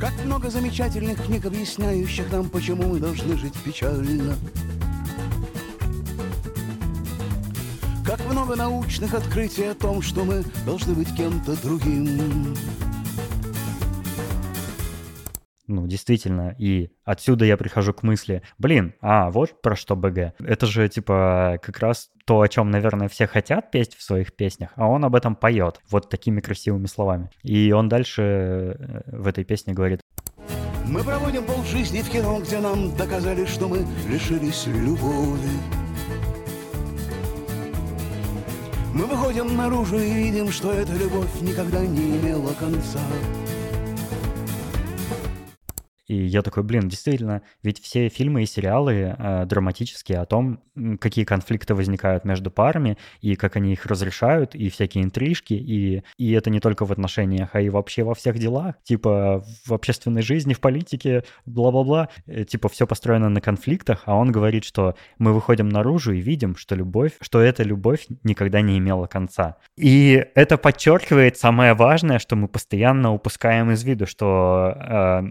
Как 0.00 0.12
много 0.24 0.50
замечательных 0.50 1.24
книг, 1.24 1.46
объясняющих 1.46 2.32
нам, 2.32 2.50
почему 2.50 2.88
мы 2.88 2.98
должны 2.98 3.36
жить 3.36 3.54
печально. 3.64 4.34
Много 8.44 8.56
научных 8.56 9.14
открытий 9.14 9.64
о 9.64 9.74
том, 9.74 10.02
что 10.02 10.22
мы 10.22 10.44
должны 10.66 10.94
быть 10.94 11.14
кем-то 11.16 11.60
другим. 11.62 12.54
Ну, 15.66 15.86
действительно, 15.86 16.54
и 16.58 16.90
отсюда 17.04 17.46
я 17.46 17.56
прихожу 17.56 17.94
к 17.94 18.02
мысли, 18.02 18.42
блин, 18.58 18.92
а 19.00 19.30
вот 19.30 19.62
про 19.62 19.74
что 19.76 19.96
БГ. 19.96 20.34
Это 20.40 20.66
же, 20.66 20.86
типа, 20.90 21.58
как 21.62 21.78
раз 21.78 22.10
то, 22.26 22.42
о 22.42 22.48
чем, 22.48 22.70
наверное, 22.70 23.08
все 23.08 23.26
хотят 23.26 23.70
петь 23.70 23.94
в 23.94 24.02
своих 24.02 24.36
песнях, 24.36 24.72
а 24.76 24.88
он 24.88 25.06
об 25.06 25.14
этом 25.14 25.36
поет 25.36 25.80
вот 25.88 26.10
такими 26.10 26.40
красивыми 26.40 26.86
словами. 26.86 27.30
И 27.42 27.72
он 27.72 27.88
дальше 27.88 28.22
э, 28.22 29.00
в 29.06 29.26
этой 29.26 29.44
песне 29.44 29.72
говорит, 29.72 30.00
мы 30.86 31.02
проводим 31.02 31.44
полжизни 31.44 32.02
в 32.02 32.10
кино, 32.10 32.40
где 32.40 32.58
нам 32.58 32.94
доказали, 32.94 33.46
что 33.46 33.68
мы 33.68 33.86
лишились 34.06 34.66
любови. 34.66 35.83
Мы 38.94 39.06
выходим 39.06 39.56
наружу 39.56 39.98
и 39.98 40.08
видим, 40.08 40.52
что 40.52 40.70
эта 40.70 40.92
любовь 40.92 41.40
никогда 41.40 41.80
не 41.80 42.16
имела 42.16 42.52
конца. 42.52 43.00
И 46.06 46.14
я 46.14 46.42
такой, 46.42 46.62
блин, 46.62 46.88
действительно, 46.88 47.42
ведь 47.62 47.80
все 47.80 48.08
фильмы 48.08 48.42
и 48.42 48.46
сериалы 48.46 49.16
э, 49.16 49.46
драматические 49.46 50.18
о 50.18 50.26
том, 50.26 50.60
какие 51.00 51.24
конфликты 51.24 51.74
возникают 51.74 52.24
между 52.24 52.50
парами, 52.50 52.98
и 53.20 53.36
как 53.36 53.56
они 53.56 53.72
их 53.72 53.86
разрешают, 53.86 54.54
и 54.54 54.68
всякие 54.68 55.04
интрижки, 55.04 55.54
и, 55.54 56.02
и 56.18 56.32
это 56.32 56.50
не 56.50 56.60
только 56.60 56.84
в 56.84 56.92
отношениях, 56.92 57.50
а 57.52 57.60
и 57.60 57.70
вообще 57.70 58.02
во 58.02 58.14
всех 58.14 58.38
делах, 58.38 58.74
типа 58.82 59.44
в 59.64 59.72
общественной 59.72 60.22
жизни, 60.22 60.52
в 60.52 60.60
политике, 60.60 61.24
бла-бла-бла, 61.46 62.08
э, 62.26 62.44
типа 62.44 62.68
все 62.68 62.86
построено 62.86 63.28
на 63.28 63.40
конфликтах, 63.40 64.02
а 64.04 64.16
он 64.16 64.30
говорит, 64.30 64.64
что 64.64 64.96
мы 65.18 65.32
выходим 65.32 65.68
наружу 65.68 66.12
и 66.12 66.20
видим, 66.20 66.56
что 66.56 66.74
любовь, 66.74 67.12
что 67.20 67.40
эта 67.40 67.62
любовь 67.62 68.06
никогда 68.22 68.60
не 68.60 68.78
имела 68.78 69.06
конца. 69.06 69.56
И 69.76 70.26
это 70.34 70.58
подчеркивает 70.58 71.38
самое 71.38 71.74
важное, 71.74 72.18
что 72.18 72.36
мы 72.36 72.48
постоянно 72.48 73.12
упускаем 73.12 73.70
из 73.70 73.82
виду, 73.84 74.06
что 74.06 74.74
э, 74.76 75.22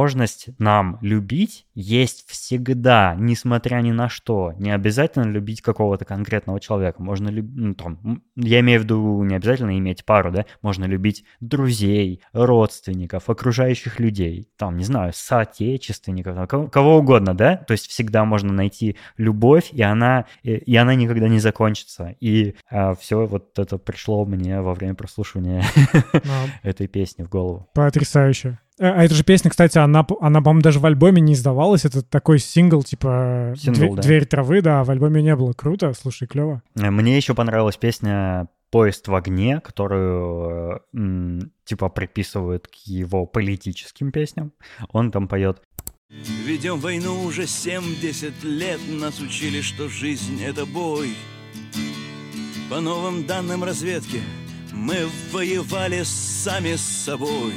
возможность 0.00 0.48
нам 0.58 0.98
любить 1.02 1.66
есть 1.74 2.24
всегда, 2.26 3.14
несмотря 3.18 3.76
ни 3.82 3.92
на 3.92 4.08
что. 4.08 4.54
Не 4.58 4.70
обязательно 4.70 5.24
любить 5.24 5.60
какого-то 5.60 6.04
конкретного 6.06 6.58
человека. 6.58 7.02
Можно 7.02 7.28
любить, 7.28 7.54
ну, 7.54 7.74
там, 7.74 8.22
я 8.34 8.60
имею 8.60 8.80
в 8.80 8.84
виду 8.84 9.22
не 9.24 9.36
обязательно 9.36 9.78
иметь 9.78 10.04
пару, 10.04 10.32
да, 10.32 10.46
можно 10.62 10.86
любить 10.86 11.24
друзей, 11.40 12.22
родственников, 12.32 13.28
окружающих 13.28 14.00
людей, 14.00 14.48
там, 14.56 14.78
не 14.78 14.84
знаю, 14.84 15.12
соотечественников, 15.14 16.34
там, 16.34 16.46
кого, 16.46 16.66
кого 16.68 16.98
угодно, 16.98 17.34
да, 17.34 17.56
то 17.56 17.72
есть 17.72 17.86
всегда 17.88 18.24
можно 18.24 18.52
найти 18.52 18.96
любовь, 19.18 19.70
и 19.72 19.82
она, 19.82 20.24
и, 20.42 20.52
и 20.52 20.76
она 20.76 20.94
никогда 20.94 21.28
не 21.28 21.40
закончится. 21.40 22.16
И 22.20 22.54
а, 22.70 22.94
все 22.94 23.26
вот 23.26 23.58
это 23.58 23.76
пришло 23.76 24.24
мне 24.24 24.60
во 24.60 24.74
время 24.74 24.94
прослушивания 24.94 25.62
этой 26.62 26.88
песни 26.88 27.22
в 27.22 27.28
голову. 27.28 27.68
Потрясающе. 27.74 28.58
Э, 28.80 28.88
а 28.96 29.04
эта 29.04 29.14
же 29.14 29.22
песня, 29.22 29.50
кстати, 29.50 29.76
она, 29.76 30.06
она 30.20 30.40
по-моему, 30.40 30.62
даже 30.62 30.80
в 30.80 30.86
альбоме 30.86 31.20
не 31.20 31.34
издавалась. 31.34 31.84
Это 31.84 32.02
такой 32.02 32.38
сингл, 32.38 32.82
типа 32.82 33.54
сингл, 33.56 33.78
Дверь, 33.78 33.94
да. 33.94 34.02
«Дверь 34.02 34.26
травы», 34.26 34.62
да, 34.62 34.82
в 34.82 34.90
альбоме 34.90 35.22
не 35.22 35.36
было. 35.36 35.52
Круто, 35.52 35.92
слушай, 35.92 36.26
клево. 36.26 36.62
Э, 36.76 36.90
мне 36.90 37.16
еще 37.16 37.34
понравилась 37.34 37.76
песня 37.76 38.48
«Поезд 38.70 39.06
в 39.06 39.14
огне», 39.14 39.60
которую 39.60 40.82
типа 41.64 41.88
приписывают 41.88 42.68
к 42.68 42.74
его 42.86 43.26
политическим 43.26 44.12
песням. 44.12 44.52
Он 44.92 45.10
там 45.10 45.28
поет 45.28 45.60
Ведем 46.44 46.80
войну 46.80 47.22
уже 47.24 47.46
70 47.46 48.42
лет, 48.42 48.80
нас 48.88 49.20
учили, 49.20 49.60
что 49.60 49.88
жизнь— 49.88 50.42
это 50.44 50.66
бой. 50.66 51.14
По 52.70 52.80
новым 52.80 53.26
данным 53.26 53.62
разведки 53.62 54.20
мы 54.72 55.08
воевали 55.32 56.02
сами 56.04 56.76
с 56.76 56.80
собой. 56.80 57.54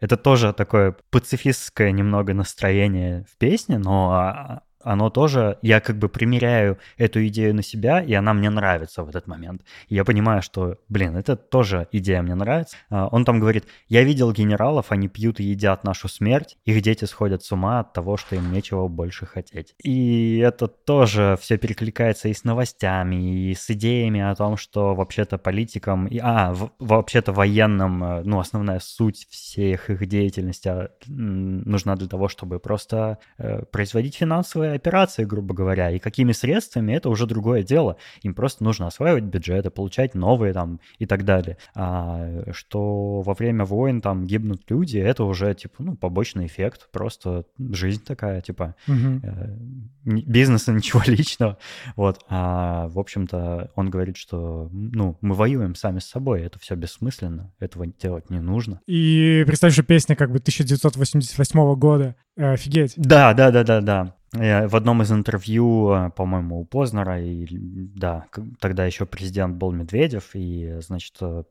Это 0.00 0.16
тоже 0.16 0.52
такое 0.52 0.96
пацифистское 1.10 1.92
немного 1.92 2.32
настроение 2.34 3.24
в 3.30 3.36
песне, 3.36 3.78
но 3.78 4.12
а, 4.12 4.62
оно 4.82 5.10
тоже, 5.10 5.58
я 5.62 5.80
как 5.80 5.98
бы 5.98 6.08
примеряю 6.08 6.78
эту 6.96 7.26
идею 7.26 7.54
на 7.54 7.62
себя, 7.62 8.00
и 8.00 8.12
она 8.14 8.32
мне 8.34 8.50
нравится 8.50 9.02
в 9.02 9.08
этот 9.08 9.26
момент. 9.26 9.62
И 9.88 9.94
я 9.94 10.04
понимаю, 10.04 10.42
что, 10.42 10.76
блин, 10.88 11.16
это 11.16 11.36
тоже 11.36 11.88
идея 11.92 12.22
мне 12.22 12.34
нравится. 12.34 12.76
А, 12.88 13.08
он 13.08 13.24
там 13.24 13.40
говорит, 13.40 13.66
я 13.88 14.02
видел 14.02 14.32
генералов, 14.32 14.86
они 14.90 15.08
пьют 15.08 15.40
и 15.40 15.44
едят 15.44 15.84
нашу 15.84 16.08
смерть, 16.08 16.56
их 16.64 16.80
дети 16.82 17.04
сходят 17.04 17.42
с 17.44 17.52
ума 17.52 17.80
от 17.80 17.92
того, 17.92 18.16
что 18.16 18.36
им 18.36 18.52
нечего 18.52 18.88
больше 18.88 19.26
хотеть. 19.26 19.74
И 19.82 20.38
это 20.38 20.66
тоже 20.66 21.38
все 21.40 21.58
перекликается 21.58 22.28
и 22.28 22.34
с 22.34 22.44
новостями, 22.44 23.50
и 23.50 23.54
с 23.54 23.70
идеями 23.70 24.20
о 24.20 24.34
том, 24.34 24.56
что 24.56 24.94
вообще-то 24.94 25.38
политикам, 25.38 26.06
и, 26.06 26.18
а, 26.22 26.54
вообще-то 26.78 27.32
военным, 27.32 28.02
э, 28.04 28.22
ну, 28.24 28.38
основная 28.38 28.80
суть 28.80 29.26
всех 29.30 29.90
их 29.90 30.06
деятельности 30.06 30.68
а, 30.68 30.90
нужна 31.06 31.96
для 31.96 32.08
того, 32.08 32.28
чтобы 32.28 32.58
просто 32.58 33.18
э, 33.38 33.64
производить 33.64 34.16
финансовые 34.16 34.69
операции, 34.74 35.24
грубо 35.24 35.54
говоря, 35.54 35.90
и 35.90 35.98
какими 35.98 36.32
средствами, 36.32 36.92
это 36.92 37.08
уже 37.08 37.26
другое 37.26 37.62
дело. 37.62 37.96
Им 38.22 38.34
просто 38.34 38.64
нужно 38.64 38.86
осваивать 38.86 39.24
бюджеты, 39.24 39.70
получать 39.70 40.14
новые 40.14 40.52
там 40.52 40.80
и 40.98 41.06
так 41.06 41.24
далее. 41.24 41.58
А 41.74 42.52
что 42.52 43.20
во 43.20 43.34
время 43.34 43.64
войн 43.64 44.00
там 44.00 44.26
гибнут 44.26 44.62
люди, 44.68 44.98
это 44.98 45.24
уже, 45.24 45.54
типа, 45.54 45.76
ну, 45.78 45.96
побочный 45.96 46.46
эффект, 46.46 46.88
просто 46.92 47.44
жизнь 47.58 48.02
такая, 48.04 48.40
типа, 48.40 48.74
угу. 48.86 49.20
э, 49.22 49.56
бизнеса, 50.04 50.72
ничего 50.80 51.02
личного. 51.06 51.58
Вот. 51.96 52.24
А, 52.28 52.88
в 52.88 52.98
общем-то, 52.98 53.70
он 53.74 53.90
говорит, 53.90 54.16
что, 54.16 54.68
ну, 54.72 55.16
мы 55.20 55.34
воюем 55.34 55.74
сами 55.74 55.98
с 55.98 56.06
собой, 56.06 56.42
это 56.42 56.58
все 56.58 56.74
бессмысленно, 56.74 57.52
этого 57.58 57.86
делать 57.86 58.30
не 58.30 58.40
нужно. 58.40 58.80
И 58.86 59.44
представь, 59.46 59.72
что 59.72 59.82
песня 59.82 60.16
как 60.16 60.30
бы 60.30 60.38
1988 60.38 61.74
года, 61.76 62.16
офигеть. 62.40 62.94
Да, 62.96 63.34
да, 63.34 63.50
да, 63.50 63.64
да, 63.64 63.80
да. 63.80 64.16
В 64.32 64.76
одном 64.76 65.02
из 65.02 65.10
интервью, 65.10 65.90
э, 65.90 66.10
по-моему, 66.10 66.60
у 66.60 66.64
Познера, 66.64 67.20
и 67.20 67.48
да, 67.50 68.26
тогда 68.60 68.86
еще 68.86 69.04
президент 69.04 69.56
был 69.56 69.72
Медведев, 69.72 70.30
и, 70.34 70.76
значит, 70.78 71.16
э, 71.20 71.42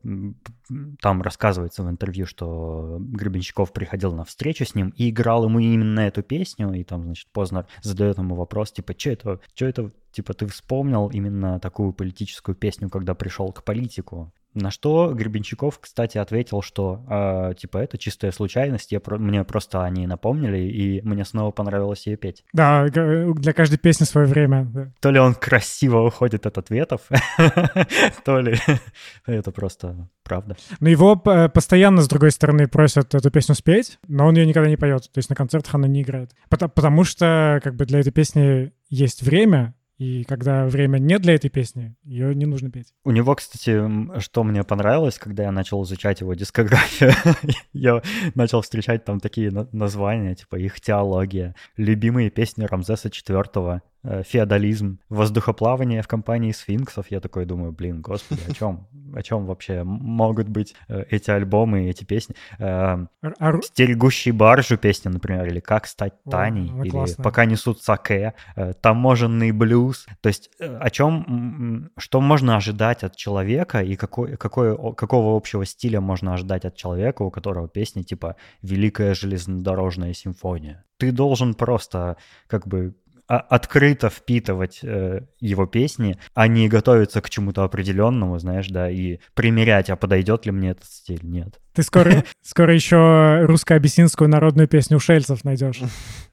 там 1.01 1.21
рассказывается 1.21 1.83
в 1.83 1.89
интервью, 1.89 2.25
что 2.25 2.97
Гребенщиков 3.01 3.73
приходил 3.73 4.13
на 4.13 4.23
встречу 4.23 4.63
с 4.63 4.75
ним 4.75 4.93
и 4.95 5.09
играл 5.09 5.43
ему 5.43 5.59
именно 5.59 5.99
эту 5.99 6.23
песню, 6.23 6.71
и 6.71 6.85
там, 6.85 7.03
значит, 7.03 7.27
Познер 7.33 7.67
задает 7.81 8.17
ему 8.17 8.35
вопрос, 8.35 8.71
типа, 8.71 8.93
что 8.97 9.09
это, 9.09 9.39
что 9.53 9.65
это, 9.65 9.91
типа, 10.13 10.33
ты 10.33 10.47
вспомнил 10.47 11.09
именно 11.09 11.59
такую 11.59 11.91
политическую 11.91 12.55
песню, 12.55 12.89
когда 12.89 13.13
пришел 13.13 13.51
к 13.51 13.65
политику? 13.65 14.31
На 14.53 14.71
что 14.71 15.13
Гребенщиков, 15.13 15.79
кстати, 15.79 16.17
ответил, 16.17 16.61
что 16.61 17.05
э, 17.09 17.53
типа 17.57 17.77
это 17.77 17.97
чистая 17.97 18.31
случайность, 18.31 18.91
я 18.91 18.99
про- 18.99 19.19
мне 19.19 19.43
просто 19.43 19.83
они 19.83 20.07
напомнили, 20.07 20.57
и 20.57 21.01
мне 21.03 21.23
снова 21.23 21.51
понравилось 21.51 22.07
ее 22.07 22.17
петь. 22.17 22.43
Да, 22.53 22.87
для 22.87 23.53
каждой 23.53 23.77
песни 23.77 24.05
свое 24.05 24.25
время. 24.25 24.65
Да. 24.65 24.91
То 25.01 25.11
ли 25.11 25.19
он 25.19 25.35
красиво 25.35 25.99
уходит 26.01 26.45
от 26.47 26.57
ответов, 26.57 27.01
то 28.25 28.39
ли 28.39 28.55
это 29.25 29.51
просто 29.51 30.09
правда. 30.23 30.55
Но 30.79 30.89
его 30.89 31.15
постоянно, 31.15 32.01
с 32.01 32.07
другой 32.07 32.31
стороны, 32.31 32.67
просят 32.67 33.13
эту 33.13 33.31
песню 33.31 33.55
спеть, 33.55 33.99
но 34.07 34.25
он 34.27 34.35
ее 34.35 34.45
никогда 34.45 34.69
не 34.69 34.77
поет, 34.77 35.03
то 35.11 35.17
есть 35.17 35.29
на 35.29 35.35
концертах 35.35 35.75
она 35.75 35.87
не 35.87 36.01
играет. 36.01 36.31
Потому 36.49 37.03
что 37.03 37.59
как 37.63 37.75
бы 37.75 37.85
для 37.85 37.99
этой 37.99 38.11
песни 38.11 38.73
есть 38.89 39.21
время, 39.21 39.75
и 39.99 40.23
когда 40.23 40.65
время 40.65 40.97
нет 40.97 41.21
для 41.21 41.35
этой 41.35 41.49
песни, 41.49 41.93
ее 42.03 42.33
не 42.33 42.45
нужно 42.45 42.71
петь. 42.71 42.93
У 43.03 43.11
него, 43.11 43.35
кстати, 43.35 44.19
что 44.21 44.43
мне 44.45 44.63
понравилось, 44.63 45.19
когда 45.19 45.43
я 45.43 45.51
начал 45.51 45.83
изучать 45.83 46.21
его 46.21 46.33
дискографию, 46.35 47.11
я 47.73 48.01
начал 48.33 48.61
встречать 48.61 49.03
там 49.03 49.19
такие 49.19 49.51
названия, 49.73 50.35
типа 50.35 50.55
их 50.55 50.79
теология, 50.79 51.53
любимые 51.75 52.29
песни 52.29 52.63
Рамзеса 52.63 53.09
IV, 53.09 53.81
феодализм, 54.03 54.99
воздухоплавание 55.09 56.01
в 56.01 56.07
компании 56.07 56.51
сфинксов. 56.51 57.11
Я 57.11 57.19
такой 57.19 57.45
думаю, 57.45 57.71
блин, 57.71 58.01
господи, 58.01 58.41
о 58.47 58.53
чем? 58.53 58.87
о 59.15 59.21
чем 59.21 59.45
вообще 59.45 59.83
могут 59.83 60.47
быть 60.47 60.75
э, 60.87 61.03
эти 61.09 61.31
альбомы 61.31 61.85
и 61.85 61.89
эти 61.89 62.03
песни. 62.03 62.35
Э, 62.59 63.05
А- 63.21 63.61
«Стерегущий 63.61 64.31
баржу» 64.31 64.77
песня, 64.77 65.11
например, 65.11 65.47
или 65.47 65.59
«Как 65.59 65.87
стать 65.87 66.13
Таней», 66.29 66.69
она 66.69 66.83
или 66.83 66.89
классная. 66.89 67.23
«Пока 67.23 67.45
несут 67.45 67.81
саке», 67.81 68.33
э, 68.55 68.73
«Таможенный 68.73 69.51
блюз». 69.51 70.05
То 70.21 70.29
есть 70.29 70.49
э, 70.59 70.77
о 70.77 70.89
чем, 70.89 71.91
что 71.97 72.21
можно 72.21 72.55
ожидать 72.55 73.03
от 73.03 73.15
человека 73.15 73.81
и 73.81 73.95
какой, 73.95 74.37
какой, 74.37 74.77
какого 74.95 75.35
общего 75.35 75.65
стиля 75.65 76.01
можно 76.01 76.33
ожидать 76.33 76.65
от 76.65 76.75
человека, 76.75 77.23
у 77.23 77.31
которого 77.31 77.67
песни 77.67 78.01
типа 78.03 78.35
«Великая 78.61 79.13
железнодорожная 79.13 80.13
симфония». 80.13 80.85
Ты 80.97 81.11
должен 81.11 81.53
просто 81.53 82.17
как 82.47 82.67
бы 82.67 82.93
открыто 83.37 84.09
впитывать 84.09 84.79
э, 84.81 85.21
его 85.39 85.67
песни, 85.67 86.17
а 86.33 86.47
не 86.47 86.67
готовиться 86.67 87.21
к 87.21 87.29
чему-то 87.29 87.63
определенному, 87.63 88.39
знаешь, 88.39 88.67
да, 88.67 88.89
и 88.89 89.19
примерять, 89.35 89.91
а 89.91 89.95
подойдет 89.95 90.47
ли 90.47 90.51
мне 90.51 90.71
этот 90.71 90.85
стиль, 90.85 91.19
нет. 91.21 91.59
Ты 91.73 91.83
скоро, 91.83 92.23
скоро 92.41 92.73
еще 92.73 93.45
русско-абиссинскую 93.45 94.27
народную 94.27 94.67
песню 94.67 94.97
ушельцев 94.97 95.43
найдешь. 95.43 95.79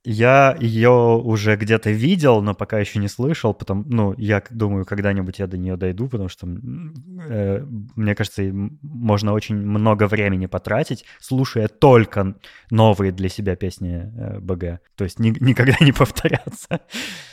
Я 0.04 0.56
ее 0.58 1.20
уже 1.22 1.56
где-то 1.56 1.90
видел, 1.90 2.40
но 2.40 2.54
пока 2.54 2.78
еще 2.78 2.98
не 2.98 3.08
слышал, 3.08 3.52
потому, 3.52 3.84
ну, 3.86 4.14
я 4.16 4.42
думаю, 4.50 4.86
когда-нибудь 4.86 5.38
я 5.38 5.46
до 5.46 5.58
нее 5.58 5.76
дойду, 5.76 6.08
потому 6.08 6.28
что, 6.28 6.46
э, 6.46 7.64
мне 7.94 8.14
кажется, 8.14 8.42
можно 8.82 9.34
очень 9.34 9.56
много 9.56 10.06
времени 10.06 10.46
потратить, 10.46 11.04
слушая 11.20 11.68
только 11.68 12.36
новые 12.70 13.12
для 13.12 13.28
себя 13.28 13.54
песни 13.56 14.10
э, 14.16 14.38
БГ. 14.40 14.80
То 14.96 15.04
есть 15.04 15.18
ни- 15.18 15.36
никогда 15.40 15.76
не 15.80 15.92
повторяться. 15.92 16.80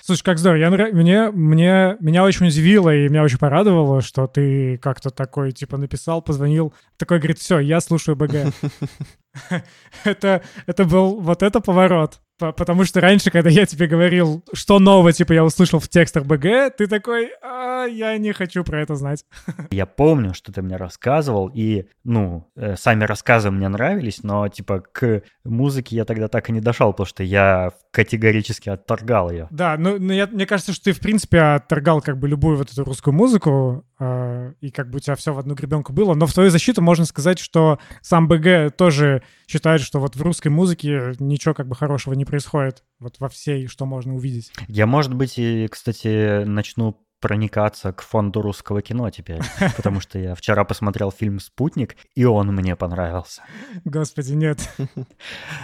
Слушай, 0.02 0.24
как 0.24 0.38
здорово. 0.38 0.60
Я, 0.60 0.68
нра- 0.68 0.92
мне, 0.92 1.32
мне, 1.32 1.98
меня 2.00 2.24
очень 2.24 2.48
удивило 2.48 2.94
и 2.94 3.08
меня 3.08 3.24
очень 3.24 3.38
порадовало, 3.38 4.02
что 4.02 4.28
ты 4.28 4.78
как-то 4.78 5.10
такой, 5.10 5.52
типа, 5.52 5.78
написал, 5.78 6.22
позвонил, 6.22 6.74
такой 6.98 7.20
говорит, 7.20 7.40
все, 7.40 7.60
я 7.60 7.80
слушаю 7.80 8.16
БГ. 8.16 8.54
Это, 10.04 10.44
это 10.68 10.86
был 10.86 11.20
вот 11.20 11.42
это 11.42 11.60
поворот. 11.60 12.22
По- 12.40 12.52
Потому 12.52 12.84
что 12.84 13.00
раньше, 13.02 13.30
когда 13.32 13.50
я 13.50 13.66
тебе 13.66 13.88
говорил, 13.88 14.44
что 14.54 14.80
нового, 14.80 15.14
типа, 15.14 15.34
я 15.34 15.44
услышал 15.44 15.80
в 15.80 15.88
текстах 15.88 16.26
БГ, 16.26 16.76
ты 16.78 16.88
такой, 16.88 17.30
«А, 17.42 17.86
я 17.86 18.18
не 18.18 18.32
хочу 18.34 18.64
про 18.64 18.82
это 18.82 18.96
знать. 18.96 19.26
Я 19.72 19.86
помню, 19.86 20.34
что 20.34 20.52
ты 20.52 20.62
мне 20.62 20.78
рассказывал, 20.78 21.50
и, 21.54 21.86
ну, 22.04 22.50
э, 22.56 22.76
сами 22.78 23.04
рассказы 23.04 23.52
мне 23.52 23.68
нравились, 23.68 24.24
но, 24.24 24.48
типа, 24.48 24.80
к 24.92 25.22
музыке 25.44 25.96
я 25.96 26.06
тогда 26.06 26.28
так 26.28 26.50
и 26.50 26.54
не 26.54 26.62
дошел, 26.62 26.92
потому 26.92 27.06
что 27.08 27.24
я 27.24 27.72
категорически 27.92 28.70
отторгал 28.70 29.30
ее. 29.32 29.48
Да, 29.52 29.76
ну, 29.78 29.98
ну, 30.00 30.14
я- 30.14 30.28
мне 30.28 30.46
кажется, 30.46 30.74
что 30.74 30.86
ты, 30.86 30.92
в 30.94 31.00
принципе, 31.00 31.40
отторгал 31.40 32.02
как 32.02 32.18
бы 32.20 32.28
любую 32.28 32.58
вот 32.58 32.72
эту 32.72 32.84
русскую 32.84 33.14
музыку, 33.14 33.86
э, 34.00 34.54
и 34.62 34.72
как 34.72 34.90
бы 34.90 34.98
у 34.98 35.00
тебя 35.00 35.16
все 35.16 35.34
в 35.34 35.40
одну 35.40 35.54
гребенку 35.56 35.94
было. 35.94 36.14
Но 36.14 36.26
в 36.26 36.34
твою 36.34 36.50
защиту 36.50 36.82
можно 36.82 37.06
сказать, 37.06 37.40
что 37.40 37.80
сам 38.02 38.28
БГ 38.28 38.76
тоже 38.76 39.24
считает, 39.48 39.82
что 39.82 40.00
вот 40.00 40.16
в 40.16 40.22
русской 40.22 40.48
музыке 40.50 41.14
ничего 41.20 41.54
как 41.54 41.68
бы 41.68 41.76
хорошего 41.76 42.14
не 42.14 42.23
происходит 42.26 42.84
вот 43.00 43.20
во 43.20 43.30
всей, 43.30 43.68
что 43.68 43.86
можно 43.86 44.16
увидеть. 44.16 44.52
Я, 44.68 44.86
может 44.86 45.14
быть, 45.14 45.38
и, 45.38 45.68
кстати, 45.68 46.44
начну 46.44 47.04
проникаться 47.24 47.94
к 47.94 48.02
фонду 48.02 48.42
русского 48.42 48.82
кино 48.82 49.10
теперь, 49.10 49.40
потому 49.78 50.02
что 50.02 50.20
я 50.20 50.36
вчера 50.36 50.66
посмотрел 50.66 51.10
фильм 51.10 51.40
«Спутник», 51.40 51.96
и 52.16 52.26
он 52.26 52.54
мне 52.54 52.76
понравился. 52.76 53.44
Господи, 53.86 54.34
нет. 54.34 54.70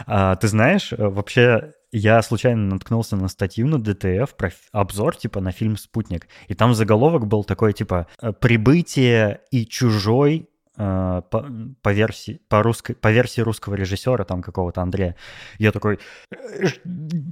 А, 0.06 0.38
ты 0.38 0.48
знаешь, 0.48 0.94
э, 0.94 0.95
вообще 0.95 1.73
я 1.91 2.22
случайно 2.22 2.76
наткнулся 2.76 3.18
на 3.18 3.27
статью 3.27 3.68
на 3.68 3.77
ДТФ 3.77 4.36
про 4.38 4.52
обзор 4.72 5.18
типа 5.18 5.41
на 5.41 5.52
фильм 5.52 5.76
«Спутник», 5.76 6.30
и 6.48 6.53
там 6.53 6.73
заголовок 6.73 7.27
был 7.27 7.44
такой 7.44 7.73
типа 7.73 8.07
«Прибытие 8.40 9.41
и 9.52 9.65
чужой» 9.65 10.49
э, 10.80 11.22
по, 11.30 11.45
по 11.81 11.93
версии 11.93 12.41
по 12.49 12.64
русской 12.64 12.95
по 12.95 13.11
версии 13.11 13.41
русского 13.41 13.76
режиссера 13.76 14.23
там 14.23 14.41
какого-то 14.41 14.81
Андрея 14.81 15.15
я 15.60 15.72
такой 15.72 15.99
«Э, 16.31 16.68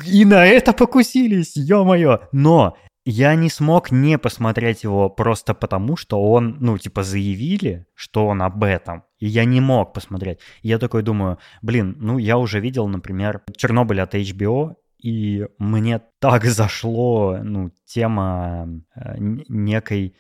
и 0.06 0.26
на 0.26 0.46
это 0.46 0.74
покусились 0.74 1.56
ё-моё 1.56 2.20
но 2.32 2.78
я 3.10 3.36
не 3.36 3.50
смог 3.50 3.90
не 3.90 4.18
посмотреть 4.18 4.84
его 4.84 5.10
просто 5.10 5.54
потому, 5.54 5.96
что 5.96 6.22
он, 6.22 6.58
ну, 6.60 6.78
типа, 6.78 7.04
заявили, 7.04 7.86
что 7.96 8.28
он 8.28 8.42
об 8.42 8.66
этом. 8.66 9.04
И 9.18 9.28
я 9.28 9.46
не 9.46 9.62
мог 9.62 9.94
посмотреть. 9.94 10.40
Я 10.62 10.78
такой 10.78 11.04
думаю, 11.04 11.38
блин, 11.62 11.96
ну, 12.02 12.18
я 12.18 12.38
уже 12.38 12.60
видел, 12.60 12.86
например, 12.90 13.44
Чернобыль 13.56 14.02
от 14.02 14.14
HBO, 14.14 14.76
и 15.02 15.46
мне 15.58 16.02
так 16.20 16.44
зашло, 16.44 17.38
ну, 17.42 17.72
тема 17.86 18.68
э, 18.94 19.16
некой 19.20 20.14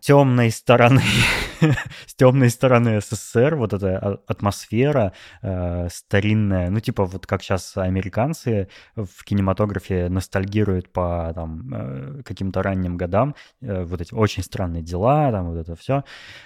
темной 0.00 0.50
стороны, 0.50 1.02
с 2.06 2.14
темной 2.14 2.50
стороны 2.50 3.00
СССР, 3.00 3.56
вот 3.56 3.72
эта 3.72 3.98
а- 3.98 4.18
атмосфера 4.26 5.12
э, 5.42 5.88
старинная, 5.90 6.70
ну, 6.70 6.80
типа, 6.80 7.04
вот 7.04 7.26
как 7.26 7.42
сейчас 7.42 7.76
американцы 7.76 8.68
в 8.96 9.24
кинематографе 9.24 10.08
ностальгируют 10.08 10.92
по 10.92 11.32
там 11.34 11.74
э, 11.74 12.22
каким-то 12.24 12.62
ранним 12.62 12.96
годам, 12.96 13.34
э, 13.60 13.84
вот 13.84 14.00
эти 14.00 14.14
очень 14.14 14.42
странные 14.42 14.82
дела, 14.82 15.30
там 15.30 15.50
вот 15.50 15.58
это 15.58 15.76
все. 15.76 16.04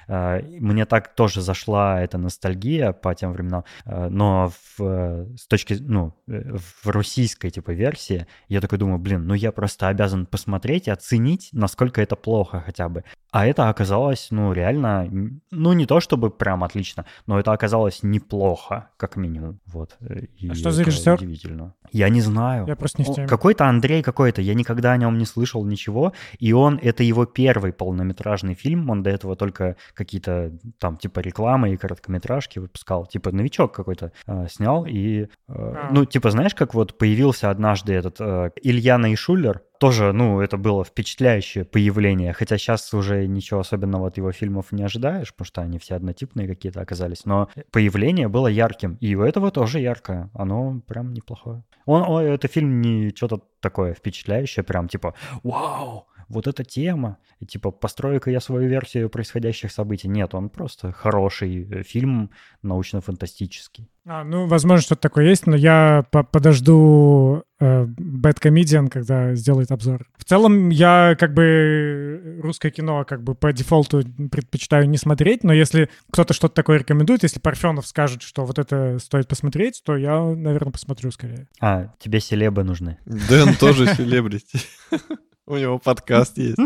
Мне 0.08 0.84
так 0.86 1.14
тоже 1.14 1.40
зашла 1.40 2.00
эта 2.00 2.18
ностальгия 2.18 2.92
по 2.92 3.14
тем 3.14 3.32
временам, 3.32 3.64
э, 3.84 4.08
но 4.08 4.50
в, 4.50 4.82
э, 4.82 5.26
с 5.36 5.46
точки, 5.46 5.76
ну, 5.80 6.14
э, 6.28 6.56
в 6.56 6.88
российской 6.88 7.50
типа 7.50 7.70
версии 7.72 8.26
я 8.48 8.60
такой 8.60 8.78
думаю, 8.78 8.98
блин, 8.98 9.26
ну 9.26 9.34
я 9.34 9.52
просто 9.52 9.88
обязан 9.88 10.26
посмотреть 10.26 10.88
и 10.88 10.90
оценить, 10.90 11.48
насколько 11.52 12.00
это 12.00 12.16
плохо 12.16 12.62
хотя 12.64 12.88
бы. 12.88 13.04
А 13.30 13.46
это 13.46 13.68
оказалось, 13.68 14.28
ну, 14.30 14.52
реально, 14.52 15.05
ну, 15.50 15.72
не 15.72 15.86
то 15.86 16.00
чтобы 16.00 16.30
прям 16.30 16.64
отлично, 16.64 17.04
но 17.26 17.38
это 17.38 17.52
оказалось 17.52 18.02
неплохо, 18.02 18.88
как 18.96 19.16
минимум. 19.16 19.60
Вот. 19.66 19.96
э, 20.00 20.26
И 20.36 20.50
А 20.50 20.54
что 20.54 20.70
за 20.70 20.82
режиссер? 20.82 21.14
Удивительно. 21.14 21.74
Я 21.92 22.08
не 22.08 22.20
знаю. 22.20 22.66
Я 22.66 22.76
просто 22.76 23.02
не 23.02 23.04
в. 23.04 23.28
Какой-то 23.28 23.66
Андрей 23.66 24.02
какой-то, 24.02 24.42
я 24.42 24.54
никогда 24.54 24.92
о 24.92 24.96
нем 24.96 25.18
не 25.18 25.24
слышал 25.24 25.64
ничего, 25.64 26.12
и 26.38 26.52
он, 26.52 26.78
это 26.82 27.02
его 27.02 27.26
первый 27.26 27.72
полнометражный 27.72 28.54
фильм, 28.54 28.90
он 28.90 29.02
до 29.02 29.10
этого 29.10 29.36
только 29.36 29.76
какие-то 29.94 30.52
там 30.78 30.96
типа 30.96 31.20
рекламы 31.20 31.72
и 31.72 31.76
короткометражки 31.76 32.58
выпускал, 32.58 33.06
типа 33.06 33.32
новичок 33.32 33.74
какой-то 33.74 34.12
э, 34.26 34.46
снял, 34.50 34.86
и, 34.86 35.22
э, 35.22 35.26
А. 35.48 35.88
ну, 35.92 36.04
типа, 36.04 36.30
знаешь, 36.30 36.54
как 36.54 36.74
вот 36.74 36.98
появился 36.98 37.50
однажды 37.50 37.92
этот 37.92 38.16
э, 38.20 38.50
Ильяна 38.62 39.12
и 39.12 39.16
Шулер, 39.16 39.62
тоже, 39.78 40.12
ну, 40.12 40.40
это 40.40 40.56
было 40.56 40.84
впечатляющее 40.84 41.64
появление, 41.64 42.32
хотя 42.32 42.58
сейчас 42.58 42.92
уже 42.94 43.26
ничего 43.26 43.60
особенного 43.60 44.08
от 44.08 44.16
его 44.16 44.32
фильмов 44.32 44.72
не 44.72 44.82
ожидаешь, 44.82 45.32
потому 45.32 45.46
что 45.46 45.60
они 45.62 45.78
все 45.78 45.94
однотипные 45.94 46.48
какие-то 46.48 46.80
оказались, 46.80 47.24
но 47.24 47.48
появление 47.70 48.28
было 48.28 48.48
ярким, 48.48 48.96
и 49.00 49.14
у 49.14 49.22
этого 49.22 49.50
тоже 49.50 49.80
яркое, 49.80 50.30
оно 50.34 50.80
прям 50.86 51.12
неплохое. 51.12 51.62
Он, 51.84 52.02
ой, 52.06 52.26
это 52.34 52.48
фильм 52.48 52.80
не 52.80 53.10
что-то 53.14 53.42
такое 53.60 53.94
впечатляющее, 53.94 54.64
прям 54.64 54.88
типа, 54.88 55.14
вау, 55.42 56.06
вот 56.28 56.46
эта 56.46 56.64
тема, 56.64 57.18
типа, 57.46 57.70
построю-ка 57.70 58.30
я 58.30 58.40
свою 58.40 58.68
версию 58.68 59.08
происходящих 59.08 59.70
событий. 59.70 60.08
Нет, 60.08 60.34
он 60.34 60.48
просто 60.48 60.92
хороший 60.92 61.68
э, 61.70 61.82
фильм 61.82 62.30
научно-фантастический. 62.62 63.88
А, 64.08 64.24
ну, 64.24 64.46
возможно, 64.46 64.82
что-то 64.82 65.02
такое 65.02 65.26
есть, 65.28 65.46
но 65.46 65.56
я 65.56 66.04
по- 66.10 66.22
подожду 66.22 67.42
э, 67.60 67.84
Bad 67.84 68.40
Comedian, 68.40 68.88
когда 68.88 69.34
сделает 69.34 69.70
обзор. 69.70 70.06
В 70.16 70.24
целом, 70.24 70.68
я 70.70 71.16
как 71.18 71.34
бы 71.34 72.40
русское 72.42 72.70
кино 72.70 73.04
как 73.04 73.22
бы 73.22 73.34
по 73.34 73.52
дефолту 73.52 74.02
предпочитаю 74.30 74.88
не 74.88 74.96
смотреть, 74.96 75.44
но 75.44 75.52
если 75.52 75.88
кто-то 76.12 76.34
что-то 76.34 76.54
такое 76.54 76.78
рекомендует, 76.78 77.22
если 77.22 77.40
Парфенов 77.40 77.86
скажет, 77.86 78.22
что 78.22 78.44
вот 78.44 78.58
это 78.58 78.98
стоит 78.98 79.28
посмотреть, 79.28 79.82
то 79.84 79.96
я, 79.96 80.20
наверное, 80.20 80.72
посмотрю 80.72 81.10
скорее. 81.10 81.48
А, 81.60 81.92
тебе 81.98 82.20
селебы 82.20 82.64
нужны. 82.64 82.98
Дэн 83.06 83.54
тоже 83.54 83.86
селебрити. 83.94 84.60
У 85.46 85.56
него 85.56 85.78
подкаст 85.78 86.38
есть. 86.38 86.58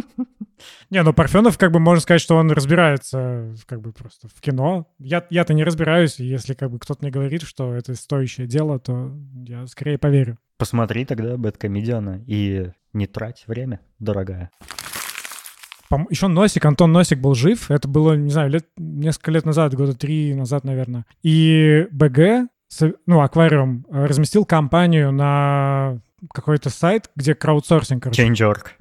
Не, 0.90 1.02
ну 1.02 1.12
Парфенов, 1.12 1.58
как 1.58 1.70
бы 1.70 1.80
можно 1.80 2.00
сказать, 2.00 2.20
что 2.20 2.36
он 2.36 2.50
разбирается 2.50 3.54
как 3.66 3.80
бы 3.80 3.92
просто 3.92 4.28
в 4.28 4.40
кино. 4.40 4.86
Я, 4.98 5.26
я-то 5.30 5.54
не 5.54 5.64
разбираюсь, 5.64 6.18
и 6.18 6.24
если 6.24 6.54
как 6.54 6.70
бы 6.70 6.78
кто-то 6.78 7.02
мне 7.02 7.10
говорит, 7.10 7.42
что 7.42 7.74
это 7.74 7.94
стоящее 7.94 8.46
дело, 8.46 8.78
то 8.78 9.12
я 9.46 9.66
скорее 9.66 9.98
поверю. 9.98 10.38
Посмотри 10.56 11.04
тогда 11.04 11.36
Бэткомедиана 11.36 12.22
и 12.26 12.70
не 12.92 13.06
трать 13.06 13.44
время, 13.46 13.80
дорогая. 13.98 14.50
Еще 16.08 16.28
Носик, 16.28 16.64
Антон 16.64 16.92
Носик 16.92 17.18
был 17.18 17.34
жив. 17.34 17.70
Это 17.70 17.88
было, 17.88 18.14
не 18.14 18.30
знаю, 18.30 18.50
лет, 18.50 18.66
несколько 18.76 19.32
лет 19.32 19.44
назад, 19.44 19.74
года 19.74 19.94
три 19.94 20.34
назад, 20.34 20.64
наверное. 20.64 21.04
И 21.22 21.88
БГ, 21.90 22.48
ну, 23.06 23.20
Аквариум, 23.20 23.84
разместил 23.90 24.44
кампанию 24.44 25.10
на 25.10 26.00
какой-то 26.32 26.70
сайт, 26.70 27.10
где 27.16 27.34
краудсорсинг, 27.34 28.02
короче. 28.02 28.26
Change.org. 28.26 28.74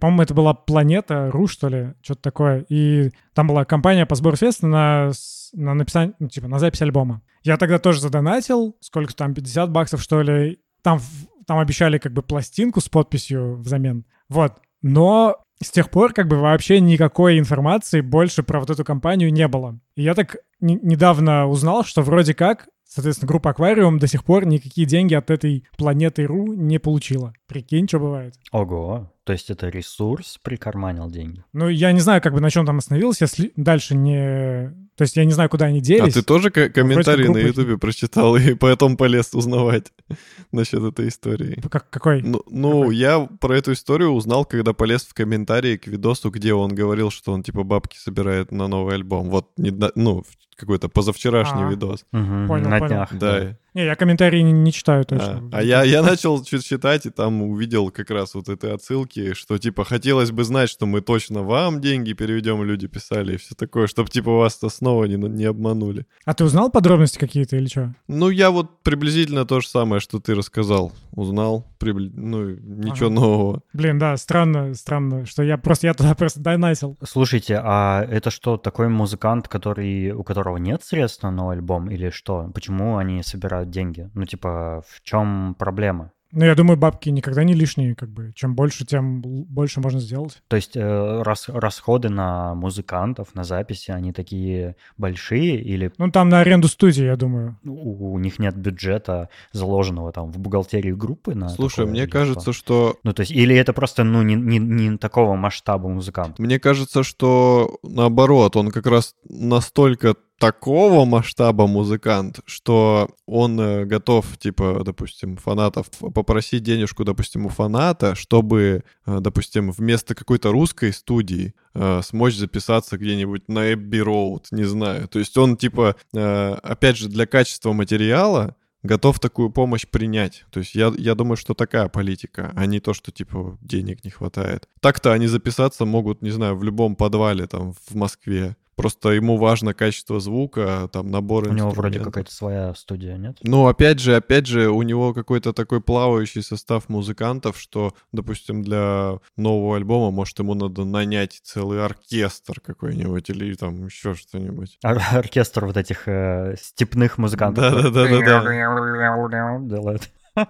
По-моему, 0.00 0.22
это 0.22 0.34
была 0.34 0.54
Планета, 0.54 1.30
Ру, 1.30 1.46
что 1.46 1.68
ли, 1.68 1.94
что-то 2.02 2.22
такое. 2.22 2.66
И 2.68 3.10
там 3.32 3.46
была 3.46 3.64
компания 3.64 4.06
по 4.06 4.16
сбору 4.16 4.36
средств 4.36 4.62
на, 4.62 5.12
на 5.52 5.74
написание, 5.74 6.14
ну, 6.18 6.28
типа, 6.28 6.48
на 6.48 6.58
запись 6.58 6.82
альбома. 6.82 7.22
Я 7.44 7.56
тогда 7.56 7.78
тоже 7.78 8.00
задонатил, 8.00 8.76
сколько 8.80 9.14
там, 9.14 9.34
50 9.34 9.70
баксов, 9.70 10.02
что 10.02 10.20
ли. 10.22 10.58
Там, 10.82 11.00
там 11.46 11.58
обещали 11.58 11.98
как 11.98 12.12
бы 12.12 12.22
пластинку 12.22 12.80
с 12.80 12.88
подписью 12.88 13.56
взамен. 13.56 14.04
Вот. 14.28 14.54
Но 14.82 15.36
с 15.62 15.70
тех 15.70 15.90
пор 15.90 16.12
как 16.12 16.28
бы 16.28 16.36
вообще 16.36 16.80
никакой 16.80 17.38
информации 17.38 18.00
больше 18.00 18.42
про 18.42 18.60
вот 18.60 18.70
эту 18.70 18.84
компанию 18.84 19.32
не 19.32 19.46
было. 19.48 19.78
И 19.96 20.02
я 20.02 20.14
так 20.14 20.36
не- 20.60 20.78
недавно 20.82 21.46
узнал, 21.48 21.84
что 21.84 22.02
вроде 22.02 22.34
как, 22.34 22.68
соответственно, 22.88 23.28
группа 23.28 23.50
«Аквариум» 23.50 23.98
до 23.98 24.06
сих 24.06 24.24
пор 24.24 24.46
никакие 24.46 24.86
деньги 24.86 25.14
от 25.14 25.30
этой 25.30 25.64
планеты 25.76 26.24
РУ 26.24 26.54
не 26.54 26.78
получила. 26.78 27.32
Прикинь, 27.46 27.86
что 27.86 28.00
бывает. 28.00 28.34
Ого, 28.50 29.12
то 29.28 29.32
есть 29.34 29.50
это 29.50 29.68
ресурс 29.68 30.38
прикарманил 30.42 31.10
деньги. 31.10 31.44
Ну, 31.52 31.68
я 31.68 31.92
не 31.92 32.00
знаю, 32.00 32.22
как 32.22 32.32
бы 32.32 32.40
на 32.40 32.50
чем 32.50 32.64
там 32.64 32.78
остановился, 32.78 33.24
я 33.24 33.28
сли- 33.28 33.52
дальше 33.56 33.94
не... 33.94 34.72
То 34.96 35.02
есть 35.02 35.16
я 35.18 35.26
не 35.26 35.32
знаю, 35.32 35.50
куда 35.50 35.66
они 35.66 35.80
А 35.80 35.82
делись. 35.82 36.14
ты 36.14 36.22
тоже 36.22 36.50
ко- 36.50 36.70
комментарий 36.70 37.26
на 37.28 37.34
группа- 37.34 37.46
Ютубе 37.46 37.76
прочитал 37.76 38.36
и 38.36 38.54
потом 38.54 38.96
полез 38.96 39.34
узнавать 39.34 39.92
насчет 40.50 40.82
этой 40.82 41.08
истории? 41.08 41.60
Как, 41.70 41.90
какой? 41.90 42.22
Ну, 42.22 42.40
ну, 42.50 42.90
я 42.90 43.20
про 43.38 43.54
эту 43.58 43.72
историю 43.74 44.12
узнал, 44.12 44.46
когда 44.46 44.72
полез 44.72 45.02
в 45.02 45.12
комментарии 45.12 45.76
к 45.76 45.86
видосу, 45.88 46.30
где 46.30 46.54
он 46.54 46.74
говорил, 46.74 47.10
что 47.10 47.32
он 47.32 47.42
типа 47.42 47.64
бабки 47.64 47.98
собирает 47.98 48.50
на 48.50 48.66
новый 48.66 48.94
альбом. 48.94 49.28
Вот, 49.28 49.50
не, 49.58 49.70
да- 49.70 49.92
ну, 49.94 50.24
какой-то 50.56 50.88
позавчерашний 50.88 51.64
А. 51.66 51.70
видос. 51.70 52.04
Мгм, 52.10 52.48
Понял, 52.48 52.68
на 52.68 52.78
понял. 52.78 52.88
днях. 52.88 53.08
Да. 53.12 53.56
Не, 53.74 53.84
я 53.84 53.94
комментарии 53.94 54.40
не, 54.40 54.50
не 54.50 54.72
читаю 54.72 55.02
А, 55.02 55.04
точно. 55.04 55.48
а 55.52 55.62
я, 55.62 55.84
я 55.84 56.02
начал 56.02 56.42
чуть 56.42 56.64
читать, 56.66 57.06
и 57.06 57.10
там 57.10 57.42
увидел 57.42 57.92
как 57.92 58.10
раз 58.10 58.34
вот 58.34 58.48
этой 58.48 58.74
отсылки, 58.74 59.17
что 59.34 59.58
типа 59.58 59.84
хотелось 59.84 60.30
бы 60.30 60.44
знать, 60.44 60.70
что 60.70 60.86
мы 60.86 61.00
точно 61.00 61.42
вам 61.42 61.80
деньги 61.80 62.12
переведем, 62.12 62.62
люди 62.62 62.86
писали, 62.86 63.34
и 63.34 63.36
все 63.36 63.54
такое, 63.54 63.86
чтобы 63.86 64.10
типа 64.10 64.30
вас-то 64.32 64.68
снова 64.68 65.04
не, 65.04 65.16
не 65.16 65.44
обманули. 65.44 66.06
А 66.24 66.34
ты 66.34 66.44
узнал 66.44 66.70
подробности 66.70 67.18
какие-то 67.18 67.56
или 67.56 67.66
что? 67.66 67.94
Ну, 68.08 68.30
я 68.30 68.50
вот 68.50 68.82
приблизительно 68.82 69.44
то 69.44 69.60
же 69.60 69.68
самое, 69.68 70.00
что 70.00 70.18
ты 70.20 70.34
рассказал, 70.34 70.92
узнал, 71.12 71.66
прибли- 71.78 72.10
ну, 72.14 72.50
ничего 72.50 73.06
Ага. 73.06 73.14
нового. 73.14 73.62
Блин, 73.72 73.98
да, 73.98 74.16
странно, 74.16 74.74
странно, 74.74 75.26
что 75.26 75.42
я 75.42 75.58
просто, 75.58 75.86
я 75.86 75.94
туда 75.94 76.14
просто 76.16 76.40
донатил. 76.40 76.96
Слушайте, 77.02 77.60
а 77.62 78.04
это 78.08 78.30
что, 78.30 78.56
такой 78.56 78.88
музыкант, 78.88 79.48
который, 79.48 80.12
у 80.12 80.22
которого 80.22 80.56
нет 80.56 80.82
средств 80.84 81.22
на 81.22 81.30
новый 81.30 81.56
альбом 81.56 81.90
или 81.90 82.10
что? 82.10 82.50
Почему 82.54 82.96
они 82.96 83.22
собирают 83.22 83.70
деньги? 83.70 84.10
Ну, 84.14 84.24
типа, 84.24 84.82
в 84.88 85.02
чем 85.02 85.54
проблема? 85.58 86.12
Ну, 86.32 86.44
я 86.44 86.54
думаю, 86.54 86.76
бабки 86.76 87.08
никогда 87.08 87.42
не 87.42 87.54
лишние, 87.54 87.94
как 87.94 88.10
бы. 88.10 88.32
Чем 88.34 88.54
больше, 88.54 88.84
тем 88.84 89.20
больше 89.22 89.80
можно 89.80 89.98
сделать. 89.98 90.42
То 90.48 90.56
есть 90.56 90.76
э, 90.76 91.22
рас- 91.22 91.48
расходы 91.48 92.10
на 92.10 92.54
музыкантов, 92.54 93.34
на 93.34 93.44
записи, 93.44 93.90
они 93.90 94.12
такие 94.12 94.76
большие 94.98 95.60
или 95.60 95.90
Ну, 95.96 96.10
там 96.10 96.28
на 96.28 96.40
аренду 96.40 96.68
студии, 96.68 97.04
я 97.04 97.16
думаю. 97.16 97.56
у, 97.64 98.12
у 98.14 98.18
них 98.18 98.38
нет 98.38 98.56
бюджета, 98.56 99.30
заложенного 99.52 100.12
там 100.12 100.30
в 100.30 100.38
бухгалтерии 100.38 100.92
группы 100.92 101.34
на 101.34 101.48
Слушай, 101.48 101.86
мне 101.86 102.02
или 102.02 102.10
кажется, 102.10 102.52
что? 102.52 102.92
что 102.92 102.96
Ну, 103.04 103.12
то 103.14 103.20
есть, 103.20 103.32
или 103.32 103.56
это 103.56 103.72
просто, 103.72 104.04
ну, 104.04 104.22
не, 104.22 104.34
не, 104.34 104.58
не 104.58 104.98
такого 104.98 105.34
масштаба 105.34 105.88
музыкант. 105.88 106.38
Мне 106.38 106.58
кажется, 106.60 107.02
что 107.02 107.78
наоборот, 107.82 108.54
он 108.56 108.70
как 108.70 108.86
раз 108.86 109.14
настолько 109.28 110.14
такого 110.38 111.04
масштаба 111.04 111.66
музыкант, 111.66 112.40
что 112.46 113.10
он 113.26 113.60
э, 113.60 113.84
готов, 113.84 114.38
типа, 114.38 114.82
допустим, 114.84 115.36
фанатов 115.36 115.90
попросить 116.14 116.62
денежку, 116.62 117.04
допустим, 117.04 117.46
у 117.46 117.48
фаната, 117.48 118.14
чтобы, 118.14 118.84
э, 119.06 119.18
допустим, 119.20 119.70
вместо 119.70 120.14
какой-то 120.14 120.52
русской 120.52 120.92
студии 120.92 121.54
э, 121.74 122.00
смочь 122.04 122.36
записаться 122.36 122.96
где-нибудь 122.98 123.48
на 123.48 123.72
Эбби 123.72 123.98
Роуд, 123.98 124.46
не 124.52 124.64
знаю. 124.64 125.08
То 125.08 125.18
есть 125.18 125.36
он, 125.36 125.56
типа, 125.56 125.96
э, 126.14 126.52
опять 126.62 126.96
же, 126.96 127.08
для 127.08 127.26
качества 127.26 127.72
материала 127.72 128.54
готов 128.84 129.18
такую 129.18 129.50
помощь 129.50 129.86
принять. 129.86 130.44
То 130.50 130.60
есть 130.60 130.74
я, 130.74 130.92
я 130.96 131.14
думаю, 131.14 131.36
что 131.36 131.54
такая 131.54 131.88
политика, 131.88 132.52
а 132.54 132.66
не 132.66 132.78
то, 132.78 132.94
что, 132.94 133.10
типа, 133.10 133.58
денег 133.60 134.04
не 134.04 134.10
хватает. 134.10 134.68
Так-то 134.80 135.12
они 135.12 135.26
записаться 135.26 135.84
могут, 135.84 136.22
не 136.22 136.30
знаю, 136.30 136.56
в 136.56 136.62
любом 136.62 136.94
подвале 136.94 137.46
там 137.46 137.72
в 137.72 137.94
Москве. 137.94 138.56
Просто 138.78 139.10
ему 139.10 139.36
важно 139.38 139.74
качество 139.74 140.20
звука, 140.20 140.88
там 140.92 141.10
набор 141.10 141.48
У 141.48 141.52
него 141.52 141.70
вроде 141.70 141.98
какая-то 141.98 142.32
своя 142.32 142.72
студия, 142.74 143.16
нет? 143.16 143.36
Ну, 143.42 143.66
опять 143.66 143.98
же, 143.98 144.14
опять 144.14 144.46
же, 144.46 144.70
у 144.70 144.82
него 144.82 145.12
какой-то 145.12 145.52
такой 145.52 145.80
плавающий 145.80 146.44
состав 146.44 146.88
музыкантов, 146.88 147.58
что, 147.58 147.92
допустим, 148.12 148.62
для 148.62 149.18
нового 149.36 149.74
альбома, 149.76 150.12
может, 150.12 150.38
ему 150.38 150.54
надо 150.54 150.84
нанять 150.84 151.40
целый 151.42 151.84
оркестр 151.84 152.60
какой-нибудь 152.60 153.28
или 153.30 153.52
там 153.54 153.86
еще 153.86 154.14
что-нибудь. 154.14 154.78
Ор- 154.84 155.02
оркестр 155.10 155.64
вот 155.64 155.76
этих 155.76 156.06
э, 156.06 156.54
степных 156.62 157.18
музыкантов. 157.18 157.72
Да-да-да-да-да. 157.72 159.58
Делают. 159.62 160.08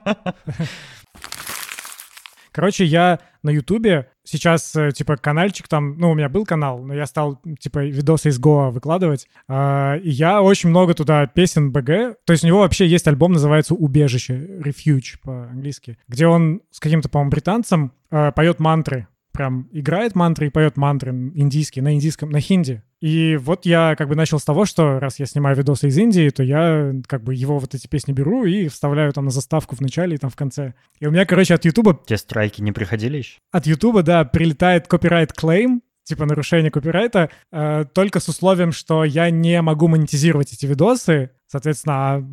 Короче, 2.52 2.84
я 2.84 3.20
на 3.42 3.50
Ютубе 3.50 4.10
сейчас, 4.30 4.74
э, 4.76 4.90
типа, 4.92 5.16
каналчик 5.16 5.68
там, 5.68 5.96
ну, 5.98 6.10
у 6.10 6.14
меня 6.14 6.28
был 6.28 6.44
канал, 6.44 6.82
но 6.82 6.94
я 6.94 7.06
стал, 7.06 7.40
типа, 7.58 7.84
видосы 7.84 8.28
из 8.28 8.38
Гоа 8.38 8.70
выкладывать, 8.70 9.26
а, 9.48 9.96
и 9.96 10.10
я 10.10 10.42
очень 10.42 10.70
много 10.70 10.94
туда 10.94 11.26
песен 11.26 11.72
БГ, 11.72 12.16
то 12.24 12.32
есть 12.32 12.44
у 12.44 12.46
него 12.46 12.60
вообще 12.60 12.86
есть 12.86 13.06
альбом, 13.08 13.32
называется 13.32 13.74
«Убежище», 13.74 14.60
«Refuge» 14.60 15.18
по-английски, 15.22 15.98
где 16.08 16.26
он 16.26 16.60
с 16.70 16.80
каким-то, 16.80 17.08
по-моему, 17.08 17.30
британцем 17.30 17.92
э, 18.10 18.32
поет 18.32 18.60
мантры, 18.60 19.08
прям 19.32 19.68
играет 19.72 20.14
мантры 20.14 20.48
и 20.48 20.50
поет 20.50 20.76
мантры 20.76 21.12
индийские, 21.12 21.82
на 21.82 21.94
индийском, 21.94 22.30
на 22.30 22.40
хинди. 22.40 22.82
И 23.00 23.36
вот 23.36 23.64
я 23.64 23.94
как 23.96 24.08
бы 24.08 24.16
начал 24.16 24.38
с 24.38 24.44
того, 24.44 24.64
что 24.64 24.98
раз 24.98 25.18
я 25.20 25.26
снимаю 25.26 25.56
видосы 25.56 25.88
из 25.88 25.96
Индии, 25.98 26.30
то 26.30 26.42
я 26.42 26.92
как 27.06 27.22
бы 27.22 27.34
его 27.34 27.58
вот 27.58 27.74
эти 27.74 27.86
песни 27.86 28.12
беру 28.12 28.44
и 28.44 28.68
вставляю 28.68 29.12
там 29.12 29.26
на 29.26 29.30
заставку 29.30 29.76
в 29.76 29.80
начале 29.80 30.16
и 30.16 30.18
там 30.18 30.30
в 30.30 30.36
конце. 30.36 30.74
И 30.98 31.06
у 31.06 31.10
меня, 31.10 31.24
короче, 31.24 31.54
от 31.54 31.64
Ютуба 31.64 31.98
Те 32.06 32.16
страйки 32.16 32.60
не 32.60 32.72
приходили 32.72 33.18
еще? 33.18 33.38
от 33.52 33.66
Ютуба, 33.66 34.02
да, 34.02 34.24
прилетает 34.24 34.88
копирайт 34.88 35.32
клейм, 35.32 35.82
типа 36.04 36.26
нарушение 36.26 36.70
копирайта, 36.70 37.30
э, 37.52 37.84
только 37.92 38.18
с 38.18 38.28
условием, 38.28 38.72
что 38.72 39.04
я 39.04 39.30
не 39.30 39.60
могу 39.62 39.88
монетизировать 39.88 40.52
эти 40.52 40.66
видосы. 40.66 41.30
Соответственно, 41.48 41.94
а 41.94 42.24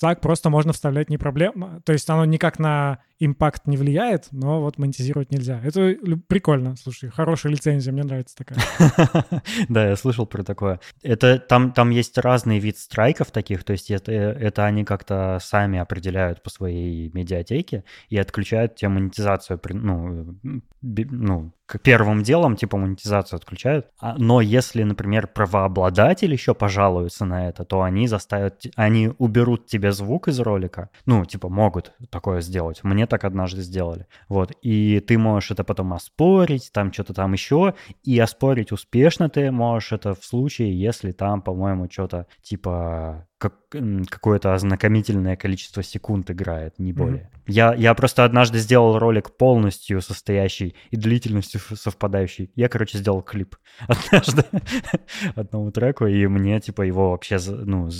так 0.00 0.20
просто 0.20 0.50
можно 0.50 0.72
вставлять 0.72 1.08
не 1.08 1.16
проблема. 1.16 1.80
То 1.84 1.92
есть 1.92 2.10
оно 2.10 2.24
никак 2.24 2.58
на 2.58 2.98
импакт 3.20 3.66
не 3.66 3.76
влияет, 3.76 4.28
но 4.32 4.60
вот 4.60 4.78
монетизировать 4.78 5.30
нельзя. 5.30 5.60
Это 5.62 5.94
прикольно, 6.26 6.74
слушай, 6.76 7.10
хорошая 7.10 7.52
лицензия, 7.52 7.92
мне 7.92 8.02
нравится 8.02 8.36
такая. 8.36 8.58
Да, 9.68 9.88
я 9.88 9.96
слышал 9.96 10.26
про 10.26 10.42
такое. 10.42 10.80
Это 11.02 11.38
там, 11.38 11.72
там 11.72 11.90
есть 11.90 12.18
разный 12.18 12.58
вид 12.58 12.78
страйков 12.78 13.30
таких, 13.30 13.64
то 13.64 13.72
есть 13.72 13.90
это, 13.90 14.12
это 14.12 14.64
они 14.64 14.84
как-то 14.84 15.38
сами 15.40 15.78
определяют 15.78 16.42
по 16.42 16.50
своей 16.50 17.10
медиатеке 17.12 17.84
и 18.08 18.18
отключают 18.18 18.74
тебе 18.76 18.88
монетизацию, 18.88 19.60
ну, 19.70 20.36
ну, 20.82 21.52
к 21.66 21.78
первым 21.78 22.22
делом 22.22 22.56
типа 22.56 22.76
монетизацию 22.76 23.38
отключают. 23.38 23.86
А- 23.98 24.16
но 24.18 24.40
если, 24.40 24.82
например, 24.82 25.26
правообладатель 25.28 26.30
еще 26.30 26.54
пожалуется 26.54 27.24
на 27.24 27.48
это, 27.48 27.64
то 27.64 27.82
они 27.82 28.06
заставят, 28.06 28.63
они 28.76 29.10
уберут 29.18 29.66
тебе 29.66 29.92
звук 29.92 30.28
из 30.28 30.40
ролика. 30.40 30.90
Ну, 31.06 31.24
типа 31.24 31.48
могут 31.48 31.92
такое 32.10 32.40
сделать. 32.40 32.82
Мне 32.82 33.06
так 33.06 33.24
однажды 33.24 33.62
сделали. 33.62 34.06
Вот. 34.28 34.52
И 34.62 35.00
ты 35.00 35.18
можешь 35.18 35.50
это 35.50 35.64
потом 35.64 35.92
оспорить, 35.92 36.70
там 36.72 36.92
что-то 36.92 37.14
там 37.14 37.32
еще, 37.32 37.74
и 38.02 38.18
оспорить 38.18 38.72
успешно 38.72 39.28
ты 39.28 39.50
можешь 39.50 39.92
это 39.92 40.14
в 40.14 40.24
случае, 40.24 40.78
если 40.78 41.12
там, 41.12 41.42
по-моему, 41.42 41.88
что-то 41.90 42.26
типа 42.42 43.26
как, 43.50 44.08
какое-то 44.08 44.54
ознакомительное 44.54 45.36
количество 45.36 45.82
секунд 45.82 46.30
играет, 46.30 46.78
не 46.78 46.92
более. 46.92 47.30
Я, 47.46 47.74
я 47.74 47.94
просто 47.94 48.24
однажды 48.24 48.58
сделал 48.58 48.98
ролик 48.98 49.36
полностью 49.36 50.00
состоящий 50.00 50.74
и 50.90 50.96
длительностью 50.96 51.60
совпадающий. 51.60 52.50
Я, 52.54 52.68
короче, 52.68 52.98
сделал 52.98 53.22
клип 53.22 53.56
однажды 53.86 54.44
одному 55.34 55.70
треку, 55.70 56.06
и 56.06 56.26
мне, 56.26 56.60
типа, 56.60 56.82
его 56.82 57.10
вообще, 57.10 57.38
ну, 57.48 57.90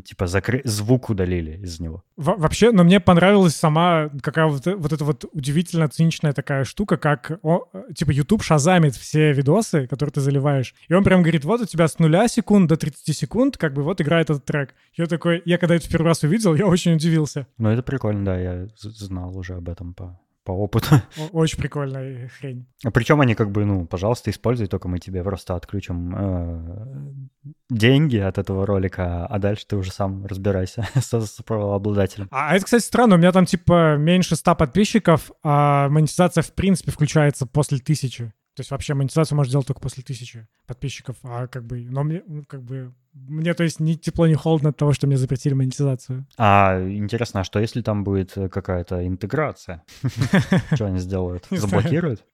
типа, 0.00 0.26
закры... 0.26 0.62
звук 0.64 1.10
удалили 1.10 1.58
из 1.62 1.78
него. 1.78 2.04
Во- 2.16 2.36
вообще, 2.36 2.70
но 2.70 2.84
мне 2.84 3.00
понравилась 3.00 3.54
сама 3.54 4.10
какая 4.22 4.46
вот, 4.46 4.64
вот 4.64 4.92
эта 4.92 5.04
вот 5.04 5.24
удивительно 5.32 5.88
циничная 5.88 6.32
такая 6.32 6.64
штука, 6.64 6.96
как, 6.96 7.38
о, 7.42 7.68
типа, 7.94 8.10
YouTube 8.12 8.42
шазамит 8.42 8.94
все 8.94 9.32
видосы, 9.32 9.86
которые 9.86 10.12
ты 10.12 10.20
заливаешь, 10.20 10.74
и 10.88 10.94
он 10.94 11.04
прям 11.04 11.22
говорит, 11.22 11.44
вот 11.44 11.60
у 11.60 11.66
тебя 11.66 11.86
с 11.86 11.98
нуля 11.98 12.28
секунд 12.28 12.68
до 12.68 12.76
30 12.76 13.14
секунд, 13.16 13.58
как 13.58 13.74
бы 13.74 13.82
вот 13.82 14.00
играет 14.00 14.30
этот 14.30 14.44
трек. 14.44 14.74
Я 14.94 15.06
такой, 15.06 15.42
я 15.44 15.58
когда 15.58 15.74
это 15.74 15.86
в 15.86 15.90
первый 15.90 16.06
раз 16.06 16.22
увидел, 16.22 16.54
я 16.54 16.66
очень 16.66 16.94
удивился. 16.94 17.46
Ну, 17.58 17.68
это 17.68 17.82
прикольно, 17.82 18.24
да, 18.24 18.38
я 18.38 18.68
знал 18.76 19.36
уже 19.36 19.54
об 19.54 19.68
этом 19.68 19.94
по, 19.94 20.18
по 20.44 20.52
опыту. 20.52 20.88
Очень 21.32 21.58
прикольная 21.58 22.28
хрень. 22.28 22.66
А 22.84 22.90
причем 22.90 23.20
они 23.20 23.34
как 23.34 23.50
бы, 23.50 23.64
ну, 23.64 23.84
пожалуйста, 23.86 24.30
используй, 24.30 24.68
только 24.68 24.88
мы 24.88 24.98
тебе 24.98 25.22
просто 25.22 25.56
отключим 25.56 26.14
э, 26.16 27.50
деньги 27.68 28.16
от 28.16 28.38
этого 28.38 28.64
ролика, 28.64 29.26
а 29.26 29.38
дальше 29.38 29.66
ты 29.66 29.76
уже 29.76 29.90
сам 29.90 30.24
разбирайся 30.24 30.88
с 30.94 31.42
правообладателем. 31.44 32.28
А 32.30 32.54
это, 32.54 32.64
кстати, 32.64 32.84
странно, 32.84 33.16
у 33.16 33.18
меня 33.18 33.32
там, 33.32 33.44
типа, 33.44 33.96
меньше 33.96 34.36
100 34.36 34.54
подписчиков, 34.54 35.30
а 35.42 35.88
монетизация, 35.88 36.42
в 36.42 36.52
принципе, 36.52 36.92
включается 36.92 37.46
после 37.46 37.78
тысячи. 37.78 38.32
То 38.56 38.62
есть 38.62 38.70
вообще 38.70 38.94
монетизацию 38.94 39.36
можно 39.36 39.50
делать 39.50 39.66
только 39.66 39.82
после 39.82 40.02
тысячи 40.02 40.48
подписчиков, 40.66 41.16
а 41.22 41.46
как 41.46 41.66
бы, 41.66 41.86
но 41.90 42.02
мне, 42.04 42.22
ну, 42.26 42.42
как 42.42 42.62
бы, 42.62 42.94
мне, 43.12 43.52
то 43.52 43.64
есть, 43.64 43.80
ни 43.80 43.92
тепло, 43.94 44.26
ни 44.26 44.32
холодно 44.32 44.70
от 44.70 44.78
того, 44.78 44.94
что 44.94 45.06
мне 45.06 45.18
запретили 45.18 45.52
монетизацию. 45.52 46.26
А 46.38 46.80
интересно, 46.80 47.40
а 47.40 47.44
что 47.44 47.58
если 47.58 47.82
там 47.82 48.02
будет 48.02 48.34
э, 48.38 48.48
какая-то 48.48 49.06
интеграция? 49.06 49.84
Что 50.74 50.86
они 50.86 51.00
сделают? 51.00 51.46
Заблокируют? 51.50 52.24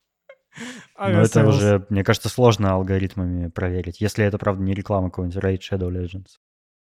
Но 0.96 1.22
это 1.22 1.44
уже, 1.44 1.86
мне 1.88 2.04
кажется, 2.04 2.28
сложно 2.28 2.72
алгоритмами 2.72 3.48
проверить, 3.48 4.00
если 4.00 4.24
это, 4.24 4.38
правда, 4.38 4.62
не 4.62 4.74
реклама 4.74 5.10
какой-нибудь 5.10 5.42
Raid 5.42 5.58
Shadow 5.58 5.90
Legends. 5.90 6.38